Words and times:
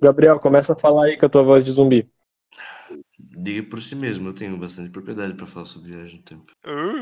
Gabriel, 0.00 0.38
começa 0.40 0.72
a 0.72 0.76
falar 0.76 1.06
aí 1.06 1.16
com 1.16 1.26
a 1.26 1.28
tua 1.28 1.42
voz 1.42 1.62
de 1.64 1.72
zumbi. 1.72 2.08
Diga 3.18 3.62
por 3.68 3.80
si 3.82 3.94
mesmo, 3.94 4.28
eu 4.28 4.32
tenho 4.32 4.56
bastante 4.56 4.90
propriedade 4.90 5.34
pra 5.34 5.46
falar 5.46 5.64
sobre 5.64 5.92
viagem 5.92 6.16
no 6.16 6.22
tempo. 6.22 6.52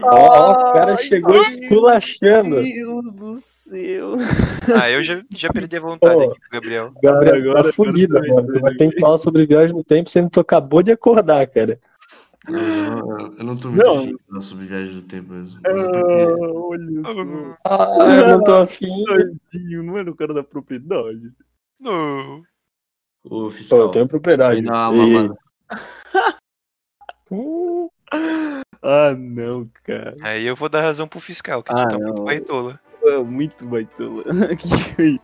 Ó, 0.05 0.53
o 0.53 0.73
cara 0.73 0.97
Ai, 0.97 1.05
chegou 1.05 1.41
ai, 1.41 1.55
esculachando. 1.55 2.51
Meu 2.51 2.63
Deus 2.63 3.13
do 3.15 3.35
céu. 3.41 4.13
Ah, 4.81 4.91
eu 4.91 5.03
já, 5.03 5.23
já 5.35 5.49
perdi 5.51 5.77
a 5.77 5.81
vontade 5.81 6.15
Pô. 6.15 6.31
aqui 6.31 6.41
com 6.41 6.47
o 6.47 6.51
Gabriel. 6.61 6.93
Gabriel, 7.03 7.35
Agora- 7.37 7.53
tá 7.55 7.59
agora 7.61 7.73
fudido, 7.73 8.15
vai, 8.19 8.29
mano. 8.29 8.53
Tu 8.53 8.61
vai, 8.61 8.75
ter 8.75 8.91
que 8.93 9.01
falar 9.01 9.19
sobre 9.19 9.47
viagem 9.47 9.75
no 9.75 9.83
tempo 9.85 10.11
sendo 10.11 10.27
que 10.27 10.33
tu 10.33 10.41
acabou 10.41 10.83
de 10.83 10.93
acordar, 10.93 11.47
cara. 11.47 11.81
Eu 12.47 12.55
não, 12.55 13.35
eu 13.39 13.45
não 13.45 13.57
tô 13.57 13.69
muito 13.71 13.91
afim 13.91 14.07
de 14.17 14.23
falar 14.29 14.41
sobre 14.41 14.67
viagem 14.67 14.95
no 14.95 15.03
tempo 15.03 15.33
mesmo. 15.33 15.61
Ah, 15.67 15.71
é 15.71 16.27
olha 16.27 17.03
só. 17.05 17.57
Ah, 17.65 18.21
eu 18.21 18.29
não 18.39 18.45
tô 18.45 18.55
afim. 18.55 19.05
Tadinho, 19.51 19.83
não 19.83 19.97
era 19.99 20.11
o 20.11 20.15
cara 20.17 20.35
da 20.35 20.43
propriedade. 20.45 21.35
Não. 21.81 22.43
Ô, 23.31 23.43
Pô, 23.43 23.51
fiscal, 23.51 23.79
eu 23.81 23.89
tenho 23.91 24.09
propriedade. 24.09 24.63
dá 24.63 24.89
uma 24.91 25.05
E- 25.05 25.31
Ah, 28.83 29.15
não, 29.15 29.69
cara. 29.85 30.17
Aí 30.23 30.47
eu 30.47 30.57
vou 30.57 30.69
dar 30.69 30.81
razão 30.81 31.07
pro 31.07 31.21
fiscal, 31.21 31.63
que 31.63 31.71
Ah, 31.73 31.87
tu 31.87 31.89
tá 31.91 31.99
muito 31.99 32.19
não. 32.19 32.25
baitola. 32.25 32.81
É 33.05 33.19
muito 33.19 33.67
baitola. 33.67 34.25
que 34.57 34.69
que 34.95 35.03
é 35.03 35.05
isso? 35.05 35.21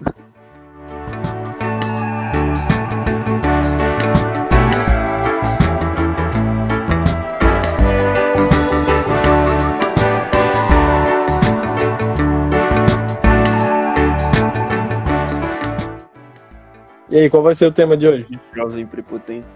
E 17.14 17.16
aí, 17.16 17.30
qual 17.30 17.44
vai 17.44 17.54
ser 17.54 17.66
o 17.66 17.72
tema 17.72 17.96
de 17.96 18.08
hoje? 18.08 18.26
Jovem 18.52 18.84
prepotente. 18.84 19.46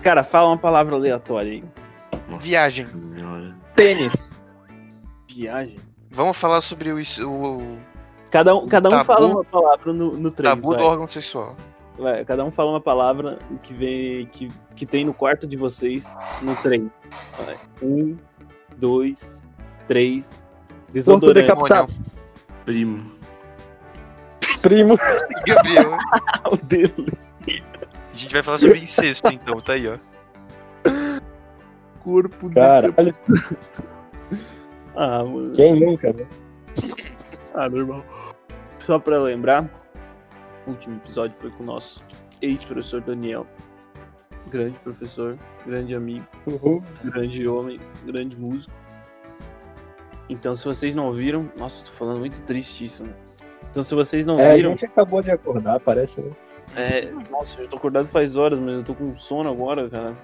Cara, 0.00 0.22
fala 0.22 0.50
uma 0.50 0.56
palavra 0.58 0.94
aleatória 0.94 1.50
aí. 1.50 1.64
Nossa 2.30 2.46
Viagem. 2.46 2.86
senhora. 3.16 3.52
Tênis. 3.74 4.40
Viagem. 5.28 5.80
Vamos 6.12 6.36
falar 6.36 6.60
sobre 6.60 6.92
o, 6.92 6.98
o 7.26 7.78
Cada 8.30 8.54
um, 8.54 8.68
cada 8.68 8.88
um 8.90 8.92
Tabu- 8.92 9.04
fala 9.06 9.26
uma 9.26 9.42
palavra 9.44 9.92
no, 9.92 10.16
no 10.16 10.30
3. 10.30 10.54
tabu 10.54 10.76
do 10.76 10.84
órgão 10.84 11.08
sexual. 11.08 11.56
Vai, 11.98 12.24
cada 12.24 12.44
um 12.44 12.50
fala 12.52 12.70
uma 12.70 12.80
palavra 12.80 13.40
que 13.60 13.74
vem 13.74 14.26
que, 14.26 14.48
que 14.76 14.86
tem 14.86 15.04
no 15.04 15.12
quarto 15.12 15.48
de 15.48 15.56
vocês 15.56 16.14
no 16.42 16.54
3. 16.54 16.92
Vai. 17.44 17.58
Um, 17.82 18.16
dois, 18.76 19.42
três. 19.88 20.40
Desodorante. 20.92 21.50
Primo. 22.64 23.04
Primo. 24.64 24.96
Gabriel. 25.46 25.96
O 26.50 26.56
dele. 26.56 27.12
A 27.46 28.16
gente 28.16 28.32
vai 28.32 28.42
falar 28.42 28.58
sobre 28.58 28.78
incesto, 28.78 29.28
então, 29.32 29.60
tá 29.60 29.74
aí, 29.74 29.86
ó. 29.88 29.96
Corpo. 32.00 32.50
Caralho, 32.52 32.94
Ah, 34.96 35.24
mano. 35.24 35.52
quem 35.54 35.78
nunca, 35.80 36.12
né? 36.12 36.26
Ah, 37.54 37.68
normal. 37.68 38.04
Só 38.78 38.98
pra 38.98 39.18
lembrar, 39.20 39.68
o 40.66 40.70
último 40.70 40.96
episódio 40.96 41.36
foi 41.40 41.50
com 41.50 41.62
o 41.62 41.66
nosso 41.66 42.00
ex-professor 42.42 43.00
Daniel. 43.00 43.46
Grande 44.50 44.78
professor, 44.80 45.36
grande 45.66 45.94
amigo, 45.96 46.26
Uhul. 46.46 46.82
grande 47.02 47.48
homem, 47.48 47.80
grande 48.04 48.36
músico. 48.38 48.72
Então, 50.28 50.54
se 50.54 50.64
vocês 50.64 50.94
não 50.94 51.06
ouviram, 51.06 51.50
nossa, 51.58 51.84
tô 51.84 51.92
falando 51.92 52.20
muito 52.20 52.42
triste 52.42 52.84
isso, 52.84 53.02
né? 53.04 53.12
Então, 53.74 53.82
se 53.82 53.92
vocês 53.92 54.24
não 54.24 54.38
É, 54.38 54.52
a 54.52 54.54
viram, 54.54 54.70
gente 54.70 54.84
acabou 54.86 55.20
de 55.20 55.32
acordar, 55.32 55.80
parece, 55.80 56.20
né? 56.20 56.30
é, 56.76 57.10
nossa, 57.28 57.60
eu 57.60 57.66
tô 57.66 57.76
acordado 57.76 58.06
faz 58.06 58.36
horas, 58.36 58.56
mas 58.60 58.72
eu 58.72 58.84
tô 58.84 58.94
com 58.94 59.16
sono 59.16 59.50
agora, 59.50 59.90
cara. 59.90 60.14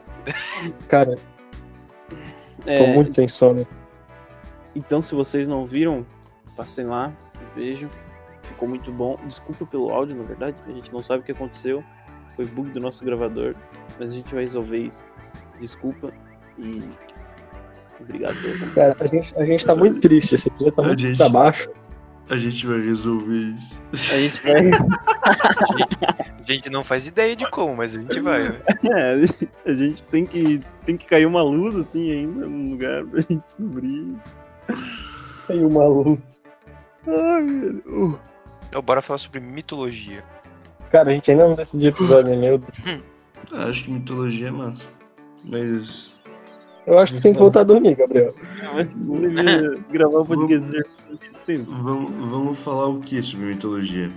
Cara, 0.87 1.19
É, 2.65 2.79
tô 2.79 2.87
muito 2.92 3.12
sem 3.12 3.27
sono. 3.27 3.67
Então, 4.73 5.01
se 5.01 5.17
vocês 5.17 5.48
não 5.48 5.67
viram, 5.67 6.07
passem 6.57 6.86
lá, 6.86 7.13
vejam. 7.57 7.91
Ficou 8.45 8.69
muito 8.69 8.92
bom. 8.92 9.19
Desculpa 9.27 9.67
pelo 9.67 9.91
áudio, 9.91 10.14
na 10.17 10.23
verdade, 10.23 10.57
a 10.67 10.70
gente 10.70 10.92
não 10.92 11.03
sabe 11.03 11.23
o 11.23 11.24
que 11.24 11.33
aconteceu. 11.33 11.83
Foi 12.36 12.45
bug 12.45 12.70
do 12.70 12.79
nosso 12.80 13.05
gravador, 13.05 13.57
mas 13.98 14.13
a 14.13 14.14
gente 14.14 14.33
vai 14.33 14.45
resolver 14.45 14.79
isso. 14.79 15.08
Desculpa 15.58 16.13
e. 16.57 16.83
Obrigado 18.01 18.36
Cara, 18.74 18.97
a 19.01 19.07
gente, 19.08 19.36
a 19.36 19.45
gente 19.45 19.67
tá 19.67 19.74
muito 19.74 20.01
triste, 20.01 20.35
esse 20.36 20.48
episódio 20.48 20.73
tá 20.74 20.83
A 20.83 20.86
muito 20.86 21.01
gente- 21.01 21.17
pra 21.19 21.29
baixo. 21.29 21.69
A 22.30 22.36
gente 22.36 22.67
vai 22.67 22.80
resolver 22.80 23.55
isso. 23.57 23.83
A 23.92 24.18
gente 24.18 24.41
vai. 24.42 24.70
A 26.41 26.52
gente 26.52 26.70
não 26.70 26.83
faz 26.83 27.07
ideia 27.07 27.36
de 27.36 27.48
como, 27.51 27.77
mas 27.77 27.95
a 27.95 28.01
gente 28.01 28.18
vai, 28.18 28.48
né? 28.48 28.61
É, 28.91 29.70
a 29.70 29.73
gente 29.73 30.02
tem 30.05 30.27
que, 30.27 30.61
tem 30.85 30.96
que 30.96 31.07
cair 31.07 31.24
uma 31.24 31.42
luz 31.42 31.77
assim 31.77 32.11
ainda 32.11 32.48
no 32.48 32.70
lugar 32.70 33.05
pra 33.05 33.20
gente 33.20 33.39
descobrir. 33.45 34.17
Tem 35.46 35.64
uma 35.64 35.86
luz. 35.86 36.42
Ai, 37.07 37.46
velho. 37.46 37.83
Uh, 37.86 38.20
Então, 38.68 38.83
bora 38.83 39.02
falar 39.02 39.18
sobre 39.18 39.39
mitologia. 39.39 40.24
Cara, 40.91 41.11
a 41.11 41.14
gente 41.14 41.30
ainda 41.30 41.47
não 41.47 41.55
decidiu 41.55 41.91
episódio, 41.91 42.36
né? 42.36 42.61
Acho 43.52 43.85
que 43.85 43.91
mitologia 43.91 44.48
é 44.48 44.51
massa. 44.51 44.91
Mas. 45.45 46.10
Eu 46.90 46.98
acho 46.98 47.14
que 47.14 47.20
tem 47.20 47.33
que 47.33 47.39
voltar 47.39 47.61
a 47.61 47.64
dormir, 47.64 47.95
Gabriel. 47.95 48.34
eu 48.62 48.80
acho 48.80 48.90
que 48.90 48.96
não 48.96 49.20
devia 49.20 49.78
gravar 49.90 50.18
o 50.18 50.27
podcast. 50.27 50.68
Vamos, 51.83 52.11
vamos 52.30 52.58
falar 52.58 52.89
o 52.89 52.98
que 53.01 53.23
sobre 53.23 53.46
mitologia? 53.46 54.11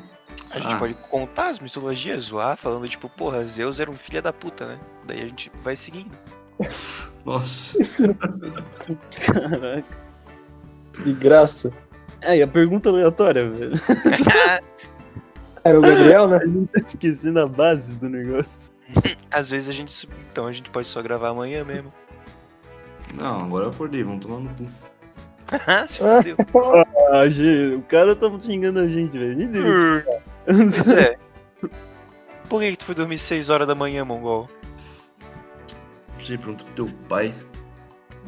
A 0.50 0.60
gente 0.60 0.74
Ah. 0.74 0.80
pode 0.80 0.94
contar 1.10 1.50
as 1.50 1.60
mitologias, 1.60 2.26
zoar, 2.26 2.58
falando 2.58 2.88
tipo, 2.88 3.08
porra, 3.10 3.46
Zeus 3.46 3.80
era 3.80 3.90
um 3.92 3.96
filho 3.96 4.22
da 4.22 4.34
puta, 4.34 4.66
né? 4.66 4.80
Daí 5.06 5.20
a 5.22 5.26
gente 5.26 5.52
vai 5.64 5.76
seguindo. 5.76 6.12
Nossa. 7.26 7.78
Caraca. 9.26 9.86
de 11.04 11.14
graça. 11.14 11.72
Aí, 12.24 12.42
a 12.42 12.48
pergunta 12.48 12.90
aleatória, 12.90 13.50
velho. 13.50 13.72
Era 15.64 15.80
o 15.80 15.82
Gabriel, 15.82 16.28
né? 16.28 16.38
A 16.44 16.46
gente 16.48 16.68
tá 16.72 16.80
esquecendo 16.86 17.40
a 17.40 17.48
base 17.48 17.96
do 17.96 18.10
negócio. 18.10 18.72
Às 19.32 19.50
vezes 19.50 19.70
a 19.70 19.72
gente. 19.72 20.08
Então 20.32 20.46
a 20.46 20.52
gente 20.52 20.70
pode 20.70 20.90
só 20.90 21.02
gravar 21.02 21.30
amanhã 21.30 21.64
mesmo. 21.64 21.92
Não, 23.18 23.40
agora 23.42 23.66
eu 23.66 23.70
acordei, 23.72 24.04
vamos 24.04 24.26
tomar 24.26 24.40
no 24.40 24.50
cu. 24.50 24.64
Se 25.88 26.00
fodeu. 26.00 26.36
Ah, 27.12 27.28
Gê, 27.28 27.76
o 27.76 27.82
cara 27.84 28.16
tá 28.16 28.28
xingando 28.40 28.80
a 28.80 28.88
gente, 28.88 29.18
velho. 29.18 29.32
A 29.32 29.36
gente 29.36 29.52
devia 29.52 30.06
Pois 30.46 30.88
é. 30.92 31.18
Por 32.50 32.62
que, 32.62 32.72
que 32.72 32.78
tu 32.78 32.86
foi 32.86 32.96
dormir 32.96 33.18
6 33.18 33.50
horas 33.50 33.68
da 33.68 33.76
manhã, 33.76 34.04
Mongol? 34.04 34.50
Não 36.16 36.20
sei, 36.24 36.38
pergunta 36.38 36.64
pro 36.64 36.74
teu 36.88 36.96
pai. 37.08 37.34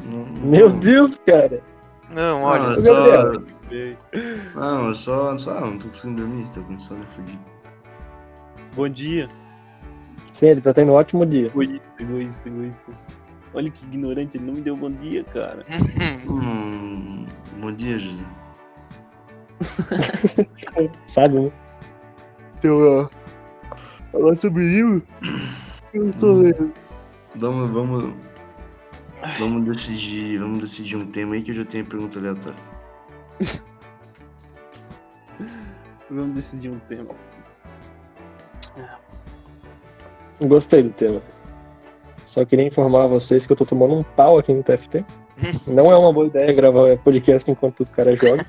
Não- 0.04 0.24
Meu 0.26 0.68
não- 0.70 0.78
Deus, 0.78 1.18
cara. 1.26 1.60
Não, 2.10 2.40
Não, 2.40 2.42
olha. 2.44 2.76
é 2.76 2.78
Ô, 2.78 2.84
só. 2.84 3.10
Gabriel. 3.10 3.96
Não, 4.54 4.90
é 4.90 4.94
só. 4.94 5.38
só 5.38 5.60
não 5.60 5.78
tô 5.78 5.88
conseguindo 5.88 6.22
dormir, 6.22 6.48
tô 6.50 6.60
com 6.62 6.72
insônia 6.74 7.06
fudido. 7.08 7.38
Bom 8.74 8.88
dia. 8.88 9.28
Sim, 10.34 10.46
ele 10.46 10.60
tá 10.60 10.72
tendo 10.74 10.92
um 10.92 10.94
ótimo 10.94 11.24
dia. 11.26 11.46
Egoísta, 11.46 11.90
egoísta, 11.98 12.48
egoísta. 12.48 12.92
Olha 13.56 13.70
que 13.70 13.86
ignorante, 13.86 14.36
ele 14.36 14.44
não 14.44 14.52
me 14.52 14.60
deu 14.60 14.76
bom 14.76 14.90
dia, 14.90 15.24
cara. 15.24 15.64
Hum, 16.28 17.24
bom 17.58 17.72
dia, 17.72 17.98
José. 17.98 18.22
Sabe, 21.00 21.40
né? 21.40 21.52
Então, 22.58 22.76
ó. 22.76 23.08
Falar 24.12 24.36
sobre 24.36 24.62
livro? 24.62 25.02
Eu 25.94 26.04
não 26.04 26.12
tô 26.12 26.34
lendo. 26.34 26.70
Vamos, 27.36 27.70
vamos. 27.70 28.14
Vamos 29.38 29.64
decidir. 29.64 30.38
Vamos 30.38 30.58
decidir 30.58 30.96
um 30.96 31.06
tema 31.10 31.34
aí 31.34 31.42
que 31.42 31.52
eu 31.52 31.54
já 31.54 31.64
tenho 31.64 31.86
pergunta 31.86 32.18
aleatória. 32.18 32.58
Vamos 36.10 36.34
decidir 36.34 36.68
um 36.68 36.78
tema. 36.80 37.14
Gostei 40.42 40.82
do 40.82 40.90
tema. 40.90 41.22
Só 42.36 42.44
queria 42.44 42.66
informar 42.66 43.06
vocês 43.06 43.46
que 43.46 43.52
eu 43.54 43.56
tô 43.56 43.64
tomando 43.64 43.94
um 43.94 44.02
pau 44.02 44.38
aqui 44.38 44.52
no 44.52 44.62
TFT. 44.62 45.02
Não 45.66 45.90
é 45.90 45.96
uma 45.96 46.12
boa 46.12 46.26
ideia 46.26 46.52
gravar 46.52 46.94
podcast 46.98 47.50
enquanto 47.50 47.80
o 47.80 47.86
cara 47.86 48.14
joga. 48.14 48.44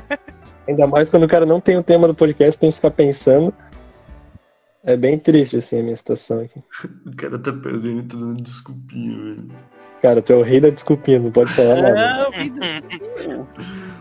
Ainda 0.66 0.86
mais 0.86 1.10
quando 1.10 1.24
o 1.24 1.28
cara 1.28 1.46
não 1.46 1.60
tem 1.60 1.76
o 1.76 1.82
tema 1.82 2.08
do 2.08 2.14
podcast, 2.14 2.58
tem 2.58 2.70
que 2.70 2.76
ficar 2.76 2.90
pensando. 2.90 3.54
É 4.82 4.96
bem 4.96 5.16
triste, 5.16 5.58
assim, 5.58 5.78
a 5.78 5.82
minha 5.82 5.94
situação 5.94 6.40
aqui. 6.40 6.60
O 7.06 7.14
cara 7.14 7.38
tá 7.38 7.52
perdendo 7.52 8.00
e 8.00 8.02
tá 8.02 8.16
dando 8.16 8.42
desculpinha, 8.42 9.16
velho. 9.16 9.48
Cara, 10.02 10.20
tu 10.20 10.32
é 10.32 10.36
o 10.36 10.42
rei 10.42 10.60
da 10.60 10.70
desculpinha, 10.70 11.20
não 11.20 11.30
pode 11.30 11.52
falar 11.52 11.82
nada. 11.82 12.28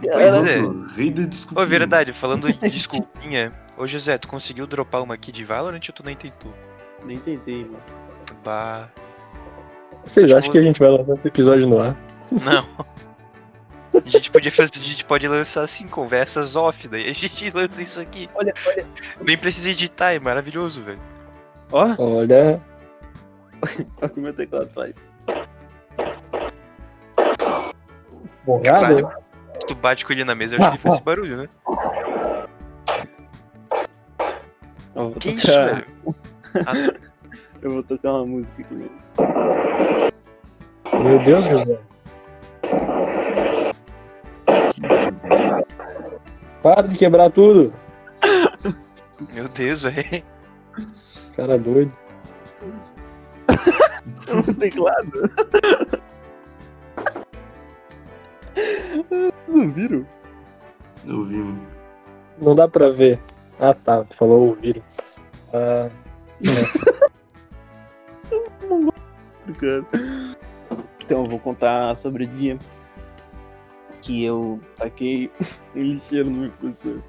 Pois 0.02 0.44
é. 0.44 0.62
Louco, 0.62 0.88
Rei 0.96 1.12
da 1.12 1.24
desculpinha. 1.26 1.66
Ô, 1.66 1.70
verdade, 1.70 2.14
falando 2.14 2.52
de 2.52 2.70
desculpinha. 2.72 3.52
Ô, 3.78 3.86
José, 3.86 4.18
tu 4.18 4.28
conseguiu 4.28 4.66
dropar 4.66 5.04
uma 5.04 5.14
aqui 5.14 5.32
de 5.32 5.44
Valorant 5.44 5.88
ou 5.88 5.94
tu 5.94 6.04
nem 6.04 6.16
tentou? 6.16 6.52
Nem 7.06 7.20
tentei, 7.20 7.64
mano. 7.64 7.84
Bah. 8.44 8.90
Vocês 10.06 10.32
acham 10.32 10.52
que 10.52 10.58
a 10.58 10.62
gente 10.62 10.80
vai 10.80 10.90
lançar 10.90 11.14
esse 11.16 11.28
episódio 11.28 11.68
no 11.68 11.80
ar? 11.80 11.96
Não. 12.32 12.86
A 13.94 14.10
gente 14.10 14.30
podia 14.30 14.52
fazer, 14.52 14.72
a 14.76 14.80
gente 14.80 15.06
pode 15.06 15.28
lançar 15.28 15.64
assim, 15.64 15.88
conversas 15.88 16.56
off, 16.56 16.88
daí 16.88 17.10
a 17.10 17.14
gente 17.14 17.50
lança 17.56 17.82
isso 17.82 18.00
aqui. 18.00 18.30
Olha, 18.36 18.54
olha. 18.68 18.86
Nem 19.26 19.38
precisa 19.38 19.70
editar, 19.70 20.12
é 20.14 20.20
maravilhoso, 20.20 20.82
velho. 20.84 21.00
Ó, 21.72 21.86
Olha. 21.98 22.62
olha 23.62 23.82
o 24.02 24.10
que 24.10 24.20
o 24.20 24.24
meu 24.24 24.34
teclado 24.34 24.70
faz. 24.70 25.04
Borrado? 28.46 29.10
Se 29.60 29.68
tu 29.68 29.76
bate 29.76 30.06
com 30.06 30.14
ele 30.14 30.24
na 30.24 30.36
mesa, 30.36 30.56
eu 30.56 30.60
acho 30.62 30.70
que 30.72 30.76
ele 30.76 30.82
faz 30.84 30.96
esse 30.96 31.04
barulho, 31.04 31.38
né? 31.38 31.50
Que 35.20 35.30
isso, 35.30 35.48
tocar- 35.48 35.66
velho? 35.74 35.86
Ah, 36.68 37.06
Eu 37.62 37.72
vou 37.72 37.84
tocar 37.84 38.12
uma 38.14 38.26
música 38.28 38.62
aqui 38.62 38.74
mesmo. 38.76 38.96
Meu 41.06 41.20
Deus, 41.20 41.46
José. 41.46 41.80
Para 46.64 46.88
de 46.88 46.98
quebrar 46.98 47.30
tudo. 47.30 47.72
meu 49.32 49.48
Deus, 49.50 49.84
velho. 49.84 50.24
Cara 51.36 51.60
doido. 51.60 51.94
O 54.34 54.54
teclado. 54.58 55.22
Não 59.48 59.72
viram? 59.72 60.04
Eu 61.06 61.24
vi, 61.26 61.36
mano. 61.36 61.62
Não 62.40 62.56
dá 62.56 62.68
pra 62.68 62.90
ver. 62.90 63.20
Ah 63.60 63.76
tá, 63.76 64.04
tu 64.06 64.16
falou 64.18 64.48
ouvir. 64.50 64.82
Ah, 65.54 65.88
Cara. 69.60 70.25
Então 71.06 71.24
eu 71.24 71.30
vou 71.30 71.40
contar 71.40 71.96
sobre 71.96 72.24
o 72.26 72.28
dia 72.28 72.58
que 74.02 74.24
eu 74.24 74.60
taquei 74.78 75.32
um 75.76 75.82
lixeiro 75.82 76.30
no 76.30 76.38
meu 76.42 76.52
professor. 76.52 77.04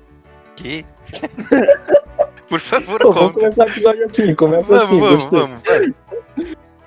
Que? 0.55 0.85
Por 2.49 2.61
favor, 2.61 3.01
pô, 3.01 3.11
vamos 3.11 3.33
conta. 3.33 3.41
começar 3.41 3.67
o 3.67 3.69
episódio 3.71 4.05
assim. 4.05 4.35
Começa 4.35 4.69
Vamos, 4.69 4.83
assim, 4.85 5.01
vamos, 5.01 5.25
gostei. 5.27 5.41
vamos. 5.41 5.61
vai. 5.67 5.95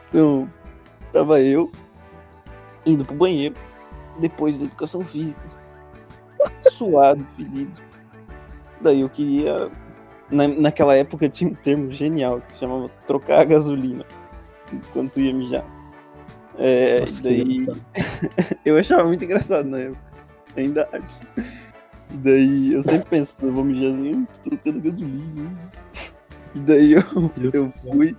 Então, 0.10 0.50
estava 1.02 1.42
eu 1.42 1.72
indo 2.86 3.04
pro 3.06 3.16
banheiro 3.16 3.56
depois 4.20 4.58
da 4.58 4.66
educação 4.66 5.04
física. 5.04 5.42
Suado, 6.72 7.26
fedido. 7.36 7.80
Daí 8.82 9.02
eu 9.02 9.10
queria. 9.10 9.70
Na, 10.32 10.48
naquela 10.48 10.96
época 10.96 11.28
tinha 11.28 11.50
um 11.52 11.56
termo 11.56 11.92
genial 11.92 12.40
que 12.42 12.52
se 12.52 12.60
chamava 12.60 12.88
trocar 13.06 13.42
a 13.42 13.44
gasolina 13.44 14.06
quando 14.94 15.12
tu 15.12 15.20
ia 15.20 15.34
mijar. 15.34 15.66
É, 16.60 17.00
Nossa, 17.02 17.24
daí 17.24 17.66
eu 18.66 18.78
achava 18.78 19.06
muito 19.08 19.24
engraçado 19.24 19.68
na 19.68 19.80
época. 19.80 20.02
Ainda 20.58 20.88
acho. 20.92 21.48
E 22.14 22.18
daí 22.18 22.74
eu 22.74 22.84
sempre 22.84 23.10
penso 23.10 23.36
quando 23.36 23.50
eu 23.50 23.56
vou 23.56 23.64
mijar 23.64 23.94
assim, 23.94 24.28
"Ah, 24.30 24.34
tô 24.44 24.50
trocando 24.50 24.82
gasolina. 24.82 25.52
E 26.56 26.60
daí 26.62 26.94
eu 26.94 27.04
eu 27.54 27.66
fui 27.68 28.18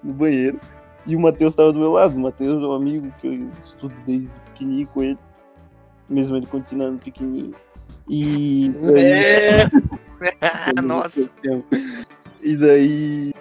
no 0.00 0.14
banheiro 0.14 0.60
e 1.04 1.16
o 1.16 1.20
Matheus 1.20 1.52
estava 1.54 1.72
do 1.72 1.78
meu 1.80 1.90
lado. 1.90 2.16
O 2.16 2.20
Matheus 2.20 2.62
é 2.62 2.66
um 2.66 2.72
amigo 2.72 3.12
que 3.20 3.26
eu 3.26 3.50
estudo 3.64 3.92
desde 4.06 4.30
pequenininho 4.52 4.86
com 4.94 5.02
ele, 5.02 5.18
mesmo 6.08 6.36
ele 6.36 6.46
continuando 6.46 6.98
pequenininho. 7.00 7.52
E 8.08 8.70
daí, 8.80 9.04
É. 9.04 9.68
Nossa. 10.82 11.28
e 12.40 12.56
daí, 12.56 13.32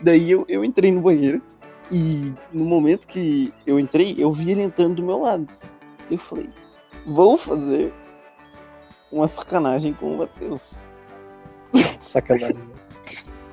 daí 0.00 0.30
eu, 0.30 0.46
eu 0.48 0.64
entrei 0.64 0.90
no 0.90 1.02
banheiro 1.02 1.42
e 1.90 2.34
no 2.52 2.64
momento 2.64 3.06
que 3.06 3.52
eu 3.66 3.78
entrei, 3.78 4.14
eu 4.18 4.32
vi 4.32 4.50
ele 4.50 4.62
entrando 4.62 4.96
do 4.96 5.02
meu 5.02 5.20
lado. 5.20 5.46
Eu 6.10 6.18
falei, 6.18 6.48
vou 7.06 7.36
fazer 7.36 7.92
uma 9.12 9.28
sacanagem 9.28 9.92
com 9.94 10.14
o 10.14 10.18
Matheus. 10.18 10.88
Sacanagem. 12.00 12.56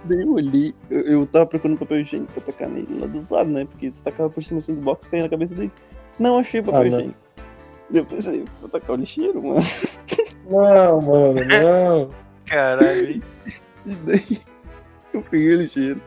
Daí 0.04 0.22
eu 0.22 0.34
olhei, 0.34 0.74
eu, 0.90 1.02
eu 1.02 1.26
tava 1.28 1.46
procurando 1.46 1.78
papel 1.78 2.00
higiênico 2.00 2.34
pra 2.34 2.42
tacar 2.42 2.70
nele 2.70 3.00
lá 3.00 3.06
do 3.06 3.20
outro 3.20 3.36
lado, 3.36 3.50
né? 3.52 3.66
Porque 3.66 3.92
tu 3.92 4.02
tacava 4.02 4.30
por 4.32 4.42
cima 4.42 4.58
assim 4.58 4.74
do 4.74 4.82
box, 4.82 5.08
caía 5.08 5.24
na 5.24 5.30
cabeça 5.30 5.54
dele. 5.54 5.72
Não 6.18 6.40
achei 6.40 6.62
papel 6.62 6.82
Ah, 6.82 6.88
higiênico. 6.88 7.20
Eu 7.94 8.06
pensei, 8.06 8.46
vou 8.60 8.70
tacar 8.70 8.96
o 8.96 9.00
lixeiro, 9.00 9.44
mano. 9.44 9.62
Não, 10.50 11.02
mano, 11.02 11.36
não. 11.64 12.10
Caralho? 12.46 13.22
E 13.86 13.96
daí 14.06 14.40
eu 15.14 15.22
peguei 15.22 15.56
o 15.56 15.58
lixeiro, 15.62 16.02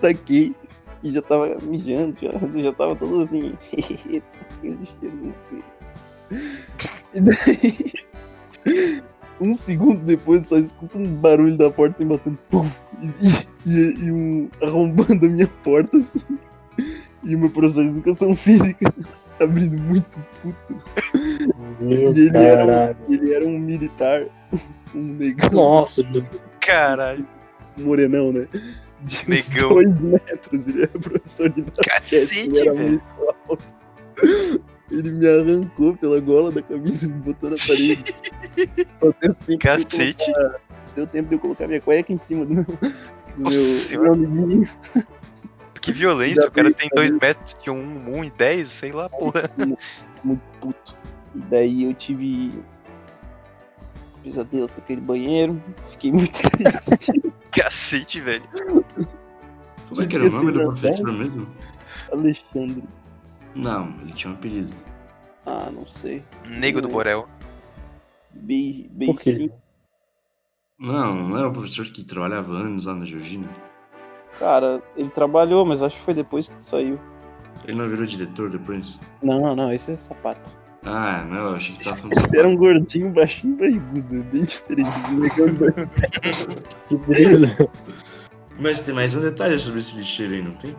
taquei 0.00 0.54
e 1.02 1.12
já 1.12 1.22
tava 1.22 1.56
mijando, 1.62 2.16
já, 2.20 2.62
já 2.62 2.72
tava 2.72 2.96
todo 2.96 3.22
assim. 3.22 3.54
E 7.14 7.20
daí, 7.20 7.92
um 9.40 9.54
segundo 9.54 10.02
depois, 10.04 10.46
só 10.46 10.56
escuto 10.56 10.98
um 10.98 11.14
barulho 11.16 11.56
da 11.56 11.70
porta 11.70 11.98
se 11.98 12.04
batendo, 12.04 12.38
pum, 12.48 12.66
e, 13.02 13.70
e, 13.70 14.04
e 14.04 14.12
um 14.12 14.48
arrombando 14.62 15.26
a 15.26 15.28
minha 15.28 15.48
porta 15.62 15.96
assim. 15.96 16.38
E 17.22 17.36
o 17.36 17.38
meu 17.38 17.50
professor 17.50 17.84
de 17.84 17.90
educação 17.90 18.34
física 18.34 18.92
abrindo 19.40 19.80
muito 19.82 20.18
puto. 20.40 20.82
Meu 21.80 22.12
E 22.12 22.28
ele 22.28 22.38
era, 22.38 22.96
um, 23.08 23.12
ele 23.12 23.34
era 23.34 23.44
um 23.44 23.58
militar, 23.58 24.24
um 24.94 25.02
negão. 25.02 25.50
Nossa. 25.50 26.02
Caralho. 26.60 27.26
morenão, 27.78 28.32
né? 28.32 28.46
De 29.02 29.28
Negão. 29.28 29.68
dois 29.70 30.00
metros, 30.00 30.66
ele 30.68 30.82
era 30.82 30.98
professor 30.98 31.48
de 31.50 31.62
basquete, 31.62 31.88
Cacete, 31.88 32.38
ele 32.40 32.58
era 32.60 32.74
velho. 32.74 32.88
muito 32.88 33.34
alto. 33.48 33.74
Ele 34.90 35.10
me 35.10 35.26
arrancou 35.26 35.96
pela 35.96 36.20
gola 36.20 36.50
da 36.52 36.62
camisa 36.62 37.06
e 37.06 37.08
me 37.08 37.18
botou 37.20 37.50
na 37.50 37.56
parede. 37.56 38.14
Só 39.00 39.12
deu 39.20 39.34
tempo 39.34 39.44
de 39.46 39.52
eu 39.54 39.58
Cacete. 39.58 40.32
colocar- 40.32 40.60
Deu 40.94 41.06
tempo 41.06 41.28
de 41.30 41.34
eu 41.34 41.38
colocar 41.38 41.66
minha 41.66 41.80
cueca 41.80 42.12
em 42.12 42.18
cima 42.18 42.44
do 42.44 42.52
meu, 42.54 42.64
do 42.64 42.78
Nossa 43.38 43.98
meu, 43.98 44.12
amiguinho. 44.12 44.68
Que 45.80 45.90
violência. 45.90 46.46
O 46.46 46.50
cara 46.50 46.70
tem 46.70 46.88
já 46.90 46.94
2 46.96 47.10
vi. 47.12 47.18
metros 47.18 47.56
de 47.62 47.70
1 47.70 47.74
um, 47.74 48.18
um 48.18 48.24
e 48.24 48.30
10, 48.30 48.68
sei 48.70 48.92
lá, 48.92 49.08
porra. 49.08 49.50
Muito 50.22 50.42
puto. 50.60 50.94
E 51.34 51.38
daí 51.40 51.84
eu 51.84 51.94
tive 51.94 52.52
pesadelos 54.22 54.72
com 54.74 54.80
aquele 54.82 55.00
banheiro. 55.00 55.60
Fiquei 55.86 56.12
muito 56.12 56.38
triste. 56.52 57.32
Cacete, 57.56 58.20
velho. 58.20 58.42
Como 59.88 60.02
é 60.02 60.06
que 60.06 60.16
era 60.16 60.24
o 60.24 60.30
nome 60.30 60.52
do 60.52 60.64
professor 60.64 61.12
mesmo? 61.12 61.46
Alexandre. 62.10 62.84
Não, 63.54 63.94
ele 64.00 64.12
tinha 64.12 64.32
um 64.32 64.36
apelido. 64.36 64.74
Ah, 65.44 65.70
não 65.70 65.86
sei. 65.86 66.24
Nego 66.46 66.80
do 66.80 66.88
Borel. 66.88 67.28
Bem, 68.32 68.88
sim. 69.18 69.50
Não, 70.78 71.28
não 71.28 71.38
era 71.38 71.48
um 71.48 71.52
professor 71.52 71.84
que 71.86 72.02
trabalhava 72.02 72.52
anos 72.52 72.86
lá 72.86 72.94
na 72.94 73.04
Georgina. 73.04 73.48
Cara, 74.38 74.82
ele 74.96 75.10
trabalhou, 75.10 75.64
mas 75.66 75.82
acho 75.82 75.96
que 75.96 76.04
foi 76.04 76.14
depois 76.14 76.48
que 76.48 76.56
tu 76.56 76.64
saiu. 76.64 76.98
Ele 77.64 77.76
não 77.76 77.88
virou 77.88 78.06
diretor 78.06 78.50
depois? 78.50 78.98
Não, 79.22 79.54
não, 79.54 79.72
esse 79.72 79.92
é 79.92 79.96
sapato. 79.96 80.50
Ah, 80.84 81.24
não, 81.28 81.50
eu 81.50 81.56
achei 81.56 81.76
que 81.76 81.84
tava 81.84 81.96
falando 81.96 82.16
Esse 82.16 82.36
era 82.36 82.48
um 82.48 82.56
gordinho, 82.56 83.10
baixinho, 83.10 83.56
barrigudo, 83.56 84.24
bem 84.24 84.44
diferente 84.44 85.00
do 85.08 85.20
negão 85.20 85.46
Que 86.88 86.96
brisa. 86.96 87.68
Mas 88.58 88.80
tem 88.80 88.94
mais 88.94 89.14
um 89.14 89.20
detalhe 89.20 89.56
sobre 89.58 89.80
esse 89.80 89.96
lixeiro 89.96 90.34
aí, 90.34 90.42
não 90.42 90.52
tem? 90.52 90.74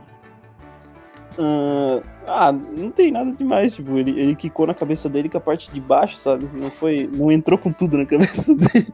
Ah, 1.40 2.02
ah, 2.28 2.52
não 2.52 2.92
tem 2.92 3.12
nada 3.12 3.32
demais, 3.34 3.74
tipo, 3.74 3.98
ele, 3.98 4.20
ele 4.20 4.36
quicou 4.36 4.68
na 4.68 4.74
cabeça 4.74 5.10
dele 5.10 5.30
com 5.30 5.38
a 5.38 5.42
parte 5.42 5.72
de 5.72 5.80
baixo, 5.80 6.18
sabe? 6.18 6.48
Não 6.54 6.70
foi, 6.70 7.10
não 7.12 7.32
entrou 7.32 7.58
com 7.58 7.72
tudo 7.72 7.98
na 7.98 8.06
cabeça 8.06 8.54
dele. 8.56 8.94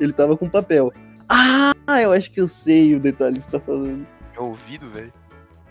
Ele 0.00 0.12
tava 0.12 0.36
com 0.36 0.48
papel. 0.48 0.92
Ah, 1.28 1.72
eu 2.00 2.12
acho 2.12 2.30
que 2.30 2.40
eu 2.40 2.46
sei 2.46 2.94
o 2.94 3.00
detalhe 3.00 3.36
que 3.36 3.42
você 3.42 3.50
tá 3.50 3.60
falando. 3.60 4.06
É 4.36 4.40
ouvido, 4.40 4.90
velho. 4.90 5.12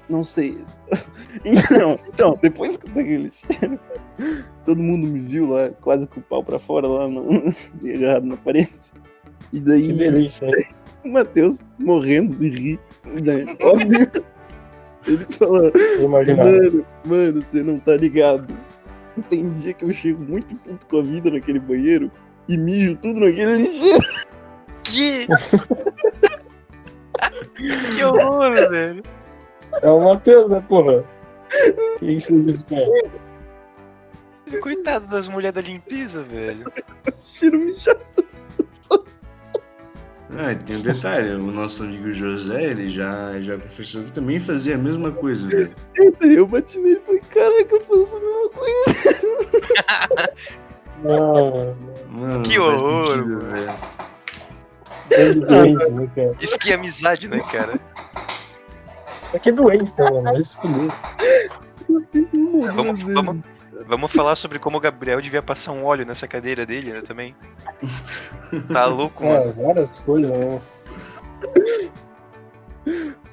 Não 0.10 0.24
sei. 0.24 0.58
Então, 1.44 2.00
então 2.08 2.38
depois 2.42 2.78
que 2.78 2.88
eu 2.88 2.94
taquei 2.94 3.18
o 3.18 3.22
lixeiro, 3.22 3.80
todo 4.64 4.82
mundo 4.82 5.06
me 5.06 5.20
viu 5.20 5.50
lá, 5.50 5.70
quase 5.82 6.08
com 6.08 6.20
o 6.20 6.24
pau 6.24 6.44
pra 6.44 6.58
fora, 6.58 6.88
lá 6.88 7.08
no, 7.08 7.44
agarrado 7.94 8.26
na 8.26 8.38
parede. 8.38 8.72
E 9.52 9.60
Que 9.60 9.62
daí 9.66 9.92
delícia, 9.94 10.46
hein? 10.46 10.66
o 11.04 11.10
Matheus 11.10 11.60
morrendo 11.78 12.34
de 12.36 12.50
rir. 12.50 12.80
Né? 13.06 13.46
Óbvio. 13.62 14.10
Ele 15.08 15.26
falou, 15.30 15.72
Eu 15.76 16.04
imaginava. 16.06 16.50
mano, 16.52 16.86
mano, 17.06 17.42
você 17.42 17.62
não 17.62 17.78
tá 17.80 17.96
ligado. 17.98 18.56
Tem 19.30 19.50
dia 19.56 19.74
que 19.74 19.84
eu 19.86 19.92
chego 19.92 20.24
muito 20.24 20.56
puto 20.56 20.86
com 20.88 21.00
a 21.00 21.04
vida 21.04 21.30
naquele 21.30 21.60
banheiro 21.60 22.10
e 22.48 22.58
mijo 22.58 22.96
tudo 22.98 23.20
naquele 23.20 23.58
lixeiro. 23.58 24.06
Que? 24.84 25.28
que 27.56 28.04
horror, 28.04 28.54
velho. 28.70 29.04
É 29.82 29.90
o 29.90 30.00
Matheus, 30.04 30.50
né, 30.50 30.64
porra? 30.68 31.04
Que 32.00 32.12
isso 32.14 32.28
vocês 32.44 32.56
esperam? 32.58 32.92
Coitado 34.62 35.08
das 35.08 35.28
mulheres 35.28 35.56
da 35.56 35.62
limpeza, 35.62 36.24
velho. 36.24 36.72
Cheiro 37.20 37.60
mijado. 37.60 38.00
Ah, 40.38 40.54
tem 40.66 40.78
um 40.78 40.82
detalhe, 40.82 41.32
o 41.32 41.40
nosso 41.52 41.84
amigo 41.84 42.12
José, 42.12 42.62
ele 42.64 42.88
já, 42.88 43.40
já 43.40 43.58
confessou 43.58 44.04
que 44.04 44.12
também 44.12 44.38
fazia 44.40 44.76
a 44.76 44.78
mesma 44.78 45.12
coisa, 45.12 45.48
velho. 45.48 45.74
Eu 46.22 46.46
bati 46.46 46.78
nele 46.80 46.98
e 46.98 47.06
falei, 47.06 47.22
caraca, 47.30 47.76
eu 47.76 47.82
faço 47.82 48.18
a 48.18 48.20
mesma 48.20 48.50
coisa. 48.50 48.86
Mano. 51.04 51.78
Mano, 52.10 52.44
Que 52.44 52.60
horror, 52.60 53.08
sentido, 53.08 53.28
mano. 53.28 53.40
velho. 53.52 53.66
Né? 56.16 56.36
Isso 56.42 56.58
que 56.60 56.72
é 56.72 56.76
amizade, 56.76 57.28
né, 57.30 57.40
cara? 57.52 57.80
Que 59.42 59.52
doença, 59.52 60.04
mano. 60.04 60.24
Vai 60.24 60.44
se 60.44 60.58
fuder. 60.58 60.92
Vamos, 62.76 63.04
vamos, 63.04 63.44
vamos 63.88 64.12
falar 64.12 64.36
sobre 64.36 64.60
como 64.60 64.78
o 64.78 64.80
Gabriel 64.80 65.22
devia 65.22 65.42
passar 65.42 65.72
um 65.72 65.84
óleo 65.84 66.06
nessa 66.06 66.28
cadeira 66.28 66.66
dele, 66.66 66.94
né, 66.94 67.02
também. 67.02 67.36
Tá 68.72 68.86
louco, 68.86 69.26
mano. 69.26 69.50
É, 69.50 69.64
várias 69.64 70.00
coisas, 70.00 70.32
né? 70.32 70.62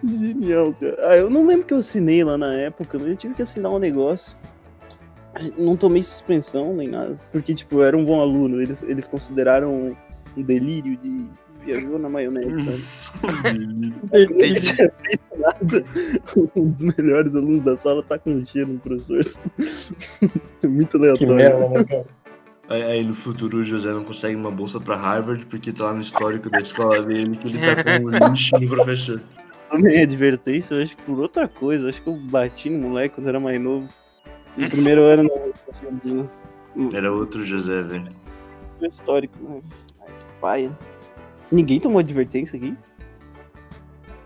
Genial, 0.04 0.74
cara. 0.74 0.96
Ah, 1.08 1.16
eu 1.16 1.30
não 1.30 1.46
lembro 1.46 1.66
que 1.66 1.74
eu 1.74 1.78
assinei 1.78 2.24
lá 2.24 2.36
na 2.36 2.52
época, 2.54 2.98
mas 2.98 3.08
eu 3.08 3.16
tive 3.16 3.34
que 3.34 3.42
assinar 3.42 3.72
um 3.72 3.78
negócio. 3.78 4.36
Não 5.56 5.76
tomei 5.76 6.02
suspensão 6.02 6.74
nem 6.74 6.88
nada, 6.88 7.16
porque, 7.30 7.54
tipo, 7.54 7.76
eu 7.76 7.84
era 7.84 7.96
um 7.96 8.04
bom 8.04 8.20
aluno. 8.20 8.60
Eles, 8.60 8.82
eles 8.82 9.08
consideraram 9.08 9.96
um 10.36 10.42
delírio 10.42 10.96
de 10.98 11.26
viajou 11.64 11.98
na 11.98 12.08
maionese, 12.08 12.50
sabe? 12.64 12.82
Nada. 15.42 15.84
Um 16.56 16.70
dos 16.70 16.82
melhores 16.96 17.34
alunos 17.34 17.64
da 17.64 17.76
sala 17.76 18.02
tá 18.02 18.18
com 18.18 18.44
cheiro 18.44 18.72
no 18.74 18.78
professor. 18.78 19.20
Muito 20.64 20.98
Que 20.98 21.04
aleatório. 21.04 21.34
merda, 21.34 21.68
né? 21.68 22.04
Aí, 22.68 22.82
aí 22.82 23.04
no 23.04 23.12
futuro 23.12 23.58
o 23.58 23.64
José 23.64 23.92
não 23.92 24.04
consegue 24.04 24.36
uma 24.36 24.50
bolsa 24.50 24.80
pra 24.80 24.96
Harvard 24.96 25.44
porque 25.46 25.72
tá 25.72 25.86
lá 25.86 25.94
no 25.94 26.00
histórico 26.00 26.48
da 26.48 26.58
escola 26.60 27.02
dele 27.02 27.36
que 27.36 27.48
ele 27.48 27.58
tá 27.58 27.82
com 27.82 28.06
um 28.06 28.10
lixo 28.32 28.58
no 28.58 28.68
professor. 28.68 29.20
Tomei 29.70 30.02
advertência, 30.02 30.74
eu 30.74 30.82
acho 30.82 30.96
que 30.96 31.02
por 31.02 31.18
outra 31.18 31.48
coisa. 31.48 31.84
Eu 31.84 31.88
acho 31.88 32.00
que 32.02 32.08
eu 32.08 32.16
bati 32.16 32.70
no 32.70 32.88
moleque 32.88 33.14
quando 33.16 33.28
era 33.28 33.40
mais 33.40 33.60
novo. 33.60 33.88
No 34.56 34.68
primeiro 34.70 35.02
ano, 35.02 35.28
não. 36.04 36.88
Era 36.92 37.12
outro 37.12 37.44
José, 37.44 37.82
velho. 37.82 38.08
Histórico, 38.82 39.36
né? 39.42 39.60
Ai, 40.00 40.08
que 40.08 40.40
paia. 40.40 40.70
Ninguém 41.50 41.78
tomou 41.80 41.98
advertência 42.00 42.56
aqui? 42.56 42.74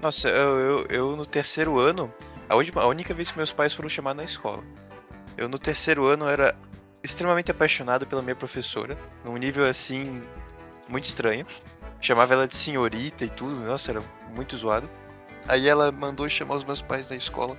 Nossa, 0.01 0.29
eu, 0.29 0.59
eu, 0.59 0.87
eu 0.89 1.17
no 1.17 1.25
terceiro 1.27 1.79
ano, 1.79 2.13
a, 2.49 2.55
última, 2.55 2.83
a 2.83 2.87
única 2.87 3.15
vez 3.15 3.31
que 3.31 3.37
meus 3.37 3.53
pais 3.53 3.73
foram 3.73 3.89
chamar 3.89 4.15
na 4.15 4.25
escola. 4.25 4.63
Eu 5.37 5.49
no 5.49 5.59
terceiro 5.59 6.07
ano 6.07 6.29
era 6.29 6.55
extremamente 7.03 7.51
apaixonado 7.51 8.07
pela 8.07 8.23
minha 8.23 8.37
professora, 8.37 8.97
num 9.25 9.37
nível 9.37 9.67
assim, 9.67 10.23
muito 10.89 11.05
estranho. 11.05 11.47
Chamava 12.01 12.35
ela 12.35 12.47
de 12.49 12.57
senhorita 12.57 13.25
e 13.25 13.31
tudo, 13.31 13.57
nossa, 13.57 13.91
era 13.91 14.03
muito 14.35 14.57
zoado. 14.57 14.89
Aí 15.49 15.69
ela 15.69 15.91
mandou 15.93 16.29
chamar 16.29 16.57
os 16.57 16.65
meus 16.65 16.83
pais 16.83 17.09
na 17.09 17.17
escola. 17.17 17.57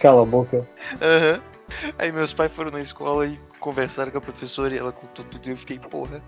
Cala 0.00 0.22
a 0.22 0.26
boca. 0.26 0.66
Aham. 1.00 1.40
Aí 1.98 2.10
meus 2.10 2.34
pais 2.34 2.52
foram 2.52 2.70
na 2.70 2.80
escola 2.80 3.26
e 3.26 3.38
conversaram 3.60 4.10
com 4.10 4.18
a 4.18 4.20
professora 4.20 4.74
e 4.74 4.78
ela 4.78 4.92
contou 4.92 5.24
tudo 5.24 5.46
e 5.48 5.52
eu 5.52 5.56
fiquei, 5.56 5.78
porra. 5.78 6.20